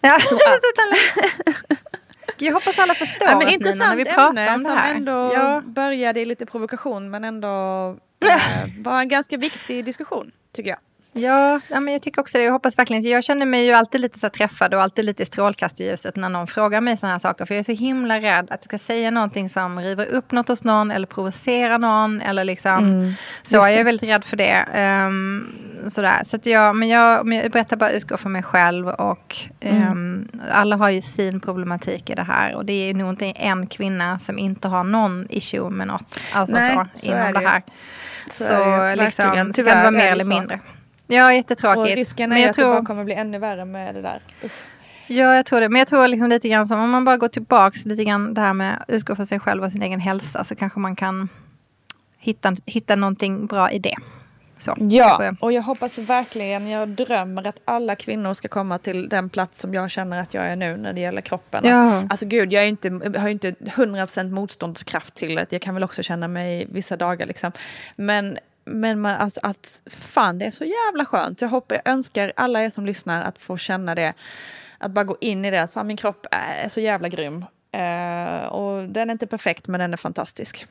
Ja, 0.00 0.18
Jag 2.46 2.52
hoppas 2.52 2.78
alla 2.78 2.94
förstår 2.94 3.28
ja, 3.28 3.38
men 3.38 3.48
oss 3.48 3.58
Nina 3.58 3.86
när 3.86 3.96
vi 3.96 4.04
pratar 4.04 4.26
om 4.28 4.34
det 4.34 4.40
här. 4.40 4.58
som 4.58 4.96
ändå 4.96 5.12
ja. 5.34 5.62
började 5.66 6.20
i 6.20 6.24
lite 6.24 6.46
provokation 6.46 7.10
men 7.10 7.24
ändå 7.24 7.48
eh, 8.24 8.38
var 8.78 9.00
en 9.00 9.08
ganska 9.08 9.36
viktig 9.36 9.84
diskussion 9.84 10.32
tycker 10.52 10.70
jag. 10.70 10.78
Ja, 11.14 11.60
ja 11.68 11.80
men 11.80 11.92
jag 11.92 12.02
tycker 12.02 12.20
också 12.20 12.38
det. 12.38 12.44
Jag 12.44 12.52
hoppas 12.52 12.78
verkligen. 12.78 13.02
Jag 13.02 13.24
känner 13.24 13.46
mig 13.46 13.66
ju 13.66 13.72
alltid 13.72 14.00
lite 14.00 14.18
så 14.18 14.28
träffad 14.28 14.74
och 14.74 14.82
alltid 14.82 15.04
lite 15.04 15.22
i 15.22 15.26
strålkastarljuset 15.26 16.16
när 16.16 16.28
någon 16.28 16.46
frågar 16.46 16.80
mig 16.80 16.96
sådana 16.96 17.14
här 17.14 17.18
saker. 17.18 17.44
För 17.44 17.54
jag 17.54 17.58
är 17.58 17.64
så 17.64 17.72
himla 17.72 18.20
rädd 18.20 18.44
att 18.44 18.50
jag 18.50 18.64
ska 18.64 18.78
säga 18.78 19.10
någonting 19.10 19.48
som 19.48 19.78
river 19.80 20.06
upp 20.06 20.32
något 20.32 20.48
hos 20.48 20.64
någon 20.64 20.90
eller 20.90 21.06
provocerar 21.06 21.78
någon. 21.78 22.20
Eller 22.20 22.44
liksom, 22.44 22.78
mm, 22.78 23.12
så 23.42 23.56
jag 23.56 23.72
är 23.72 23.84
väldigt 23.84 24.10
rädd 24.10 24.24
för 24.24 24.36
det. 24.36 24.66
Um, 25.06 25.52
sådär. 25.88 26.22
Så 26.24 26.36
att 26.36 26.46
jag, 26.46 26.76
men 26.76 26.88
jag, 26.88 27.26
men 27.26 27.38
jag 27.38 27.50
berättar 27.50 27.76
bara 27.76 27.90
utgå 27.90 28.16
från 28.16 28.32
mig 28.32 28.42
själv. 28.42 28.88
Och 28.88 29.36
mm. 29.60 29.92
um, 29.92 30.28
alla 30.50 30.76
har 30.76 30.90
ju 30.90 31.02
sin 31.02 31.40
problematik 31.40 32.10
i 32.10 32.14
det 32.14 32.22
här. 32.22 32.54
Och 32.54 32.64
det 32.64 32.90
är 32.90 32.94
nog 32.94 33.10
inte 33.10 33.26
en 33.26 33.66
kvinna 33.66 34.18
som 34.18 34.38
inte 34.38 34.68
har 34.68 34.84
någon 34.84 35.26
issue 35.30 35.70
med 35.70 35.86
något. 35.86 36.20
Alltså 36.32 36.54
Nej, 36.56 36.74
så, 36.74 36.86
så 36.92 37.12
inom 37.12 37.32
det. 37.32 37.40
det 37.40 37.48
här. 37.48 37.62
Så, 38.30 38.44
så 38.44 38.94
liksom, 39.04 39.52
det 39.56 39.64
kan 39.64 39.78
vara 39.78 39.90
mer 39.90 40.12
eller 40.12 40.24
mindre. 40.24 40.60
Ja, 41.12 41.34
jättetråkigt. 41.34 41.92
Och 41.92 41.96
risken 41.96 42.32
är 42.32 42.34
men 42.34 42.40
jag 42.40 42.50
att 42.50 42.56
tror... 42.56 42.66
det 42.66 42.72
bara 42.72 42.84
kommer 42.84 43.04
bli 43.04 43.14
ännu 43.14 43.38
värre 43.38 43.64
med 43.64 43.94
det 43.94 44.02
där. 44.02 44.20
Uff. 44.42 44.66
Ja, 45.06 45.34
jag 45.34 45.46
tror 45.46 45.60
det. 45.60 45.68
Men 45.68 45.78
jag 45.78 45.88
tror 45.88 46.08
liksom 46.08 46.28
lite 46.28 46.48
grann 46.48 46.66
som 46.66 46.80
om 46.80 46.90
man 46.90 47.04
bara 47.04 47.16
går 47.16 47.28
tillbaks 47.28 47.84
lite 47.84 48.04
grann 48.04 48.34
det 48.34 48.40
här 48.40 48.52
med 48.52 48.76
att 48.80 48.90
utgå 48.90 49.16
från 49.16 49.26
sig 49.26 49.40
själv 49.40 49.64
och 49.64 49.72
sin 49.72 49.82
egen 49.82 50.00
hälsa 50.00 50.44
så 50.44 50.54
kanske 50.54 50.80
man 50.80 50.96
kan 50.96 51.28
hitta, 52.18 52.56
hitta 52.66 52.96
någonting 52.96 53.46
bra 53.46 53.70
i 53.70 53.78
det. 53.78 53.96
Så, 54.58 54.76
ja, 54.80 55.34
och 55.40 55.52
jag 55.52 55.62
hoppas 55.62 55.98
verkligen, 55.98 56.68
jag 56.68 56.88
drömmer 56.88 57.46
att 57.46 57.60
alla 57.64 57.96
kvinnor 57.96 58.34
ska 58.34 58.48
komma 58.48 58.78
till 58.78 59.08
den 59.08 59.28
plats 59.28 59.60
som 59.60 59.74
jag 59.74 59.90
känner 59.90 60.20
att 60.20 60.34
jag 60.34 60.44
är 60.44 60.56
nu 60.56 60.76
när 60.76 60.92
det 60.92 61.00
gäller 61.00 61.20
kroppen. 61.20 61.64
Ja. 61.64 62.02
Alltså 62.10 62.26
gud, 62.26 62.52
jag, 62.52 62.64
är 62.64 62.68
inte, 62.68 62.88
har 63.18 63.28
ju 63.28 63.32
inte 63.32 63.50
100% 63.50 64.30
motståndskraft 64.30 65.14
till 65.14 65.34
det. 65.34 65.52
Jag 65.52 65.62
kan 65.62 65.74
väl 65.74 65.84
också 65.84 66.02
känna 66.02 66.28
mig 66.28 66.66
vissa 66.70 66.96
dagar 66.96 67.26
liksom. 67.26 67.52
Men, 67.96 68.38
men 68.64 69.00
man, 69.00 69.14
alltså, 69.14 69.40
att 69.42 69.80
fan, 69.86 70.38
det 70.38 70.44
är 70.44 70.50
så 70.50 70.64
jävla 70.64 71.04
skönt. 71.04 71.42
Jag, 71.42 71.48
hoppas, 71.48 71.78
jag 71.84 71.92
önskar 71.92 72.32
alla 72.36 72.64
er 72.64 72.70
som 72.70 72.86
lyssnar 72.86 73.22
att 73.22 73.38
få 73.38 73.56
känna 73.56 73.94
det. 73.94 74.14
Att 74.78 74.90
bara 74.90 75.04
gå 75.04 75.16
in 75.20 75.44
i 75.44 75.50
det, 75.50 75.62
att 75.62 75.72
fan 75.72 75.86
min 75.86 75.96
kropp 75.96 76.26
är 76.30 76.68
så 76.68 76.80
jävla 76.80 77.08
grym. 77.08 77.44
Uh, 77.76 78.46
och 78.46 78.88
den 78.88 79.10
är 79.10 79.12
inte 79.12 79.26
perfekt, 79.26 79.68
men 79.68 79.80
den 79.80 79.92
är 79.92 79.96
fantastisk. 79.96 80.66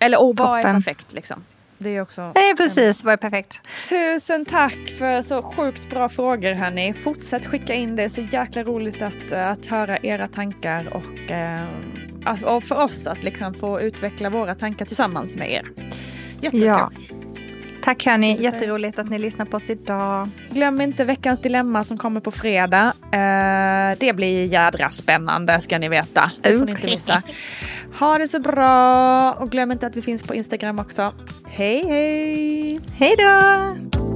Eller 0.00 0.22
och 0.22 0.36
vad 0.36 0.58
är 0.58 0.62
perfekt 0.62 1.12
liksom? 1.12 1.44
Det 1.78 1.90
är 1.90 2.00
också... 2.00 2.32
Nej, 2.34 2.56
precis. 2.56 3.04
Vad 3.04 3.12
är 3.12 3.16
perfekt? 3.16 3.60
Tusen 3.88 4.44
tack 4.44 4.88
för 4.98 5.22
så 5.22 5.42
sjukt 5.42 5.90
bra 5.90 6.08
frågor 6.08 6.52
hörni. 6.52 6.92
Fortsätt 6.92 7.46
skicka 7.46 7.74
in 7.74 7.96
det. 7.96 8.02
är 8.02 8.08
Så 8.08 8.20
jäkla 8.20 8.62
roligt 8.62 9.02
att, 9.02 9.32
att 9.32 9.66
höra 9.66 9.98
era 10.02 10.28
tankar 10.28 10.94
och, 10.94 11.30
eh, 11.30 11.68
och 12.44 12.64
för 12.64 12.82
oss 12.82 13.06
att 13.06 13.22
liksom 13.22 13.54
få 13.54 13.80
utveckla 13.80 14.30
våra 14.30 14.54
tankar 14.54 14.86
tillsammans 14.86 15.36
med 15.36 15.52
er. 15.52 15.64
Jättekul. 16.40 16.66
Ja. 16.66 16.90
Tack 17.86 18.06
hörni, 18.06 18.42
jätteroligt 18.42 18.98
att 18.98 19.10
ni 19.10 19.18
lyssnar 19.18 19.46
på 19.46 19.56
oss 19.56 19.70
idag. 19.70 20.28
Glöm 20.50 20.80
inte 20.80 21.04
veckans 21.04 21.40
dilemma 21.40 21.84
som 21.84 21.98
kommer 21.98 22.20
på 22.20 22.30
fredag. 22.30 22.92
Eh, 23.12 23.98
det 23.98 24.12
blir 24.12 24.44
jädra 24.44 24.90
spännande 24.90 25.60
ska 25.60 25.78
ni 25.78 25.88
veta. 25.88 26.30
Det 26.42 26.58
får 26.58 26.66
ni 26.66 26.72
inte 26.72 26.86
missa. 26.86 27.22
Ha 27.98 28.18
det 28.18 28.28
så 28.28 28.40
bra 28.40 29.32
och 29.32 29.50
glöm 29.50 29.72
inte 29.72 29.86
att 29.86 29.96
vi 29.96 30.02
finns 30.02 30.22
på 30.22 30.34
Instagram 30.34 30.78
också. 30.78 31.12
Hej 31.48 31.84
hej! 31.86 32.80
Hej 32.98 33.14
då! 33.18 34.15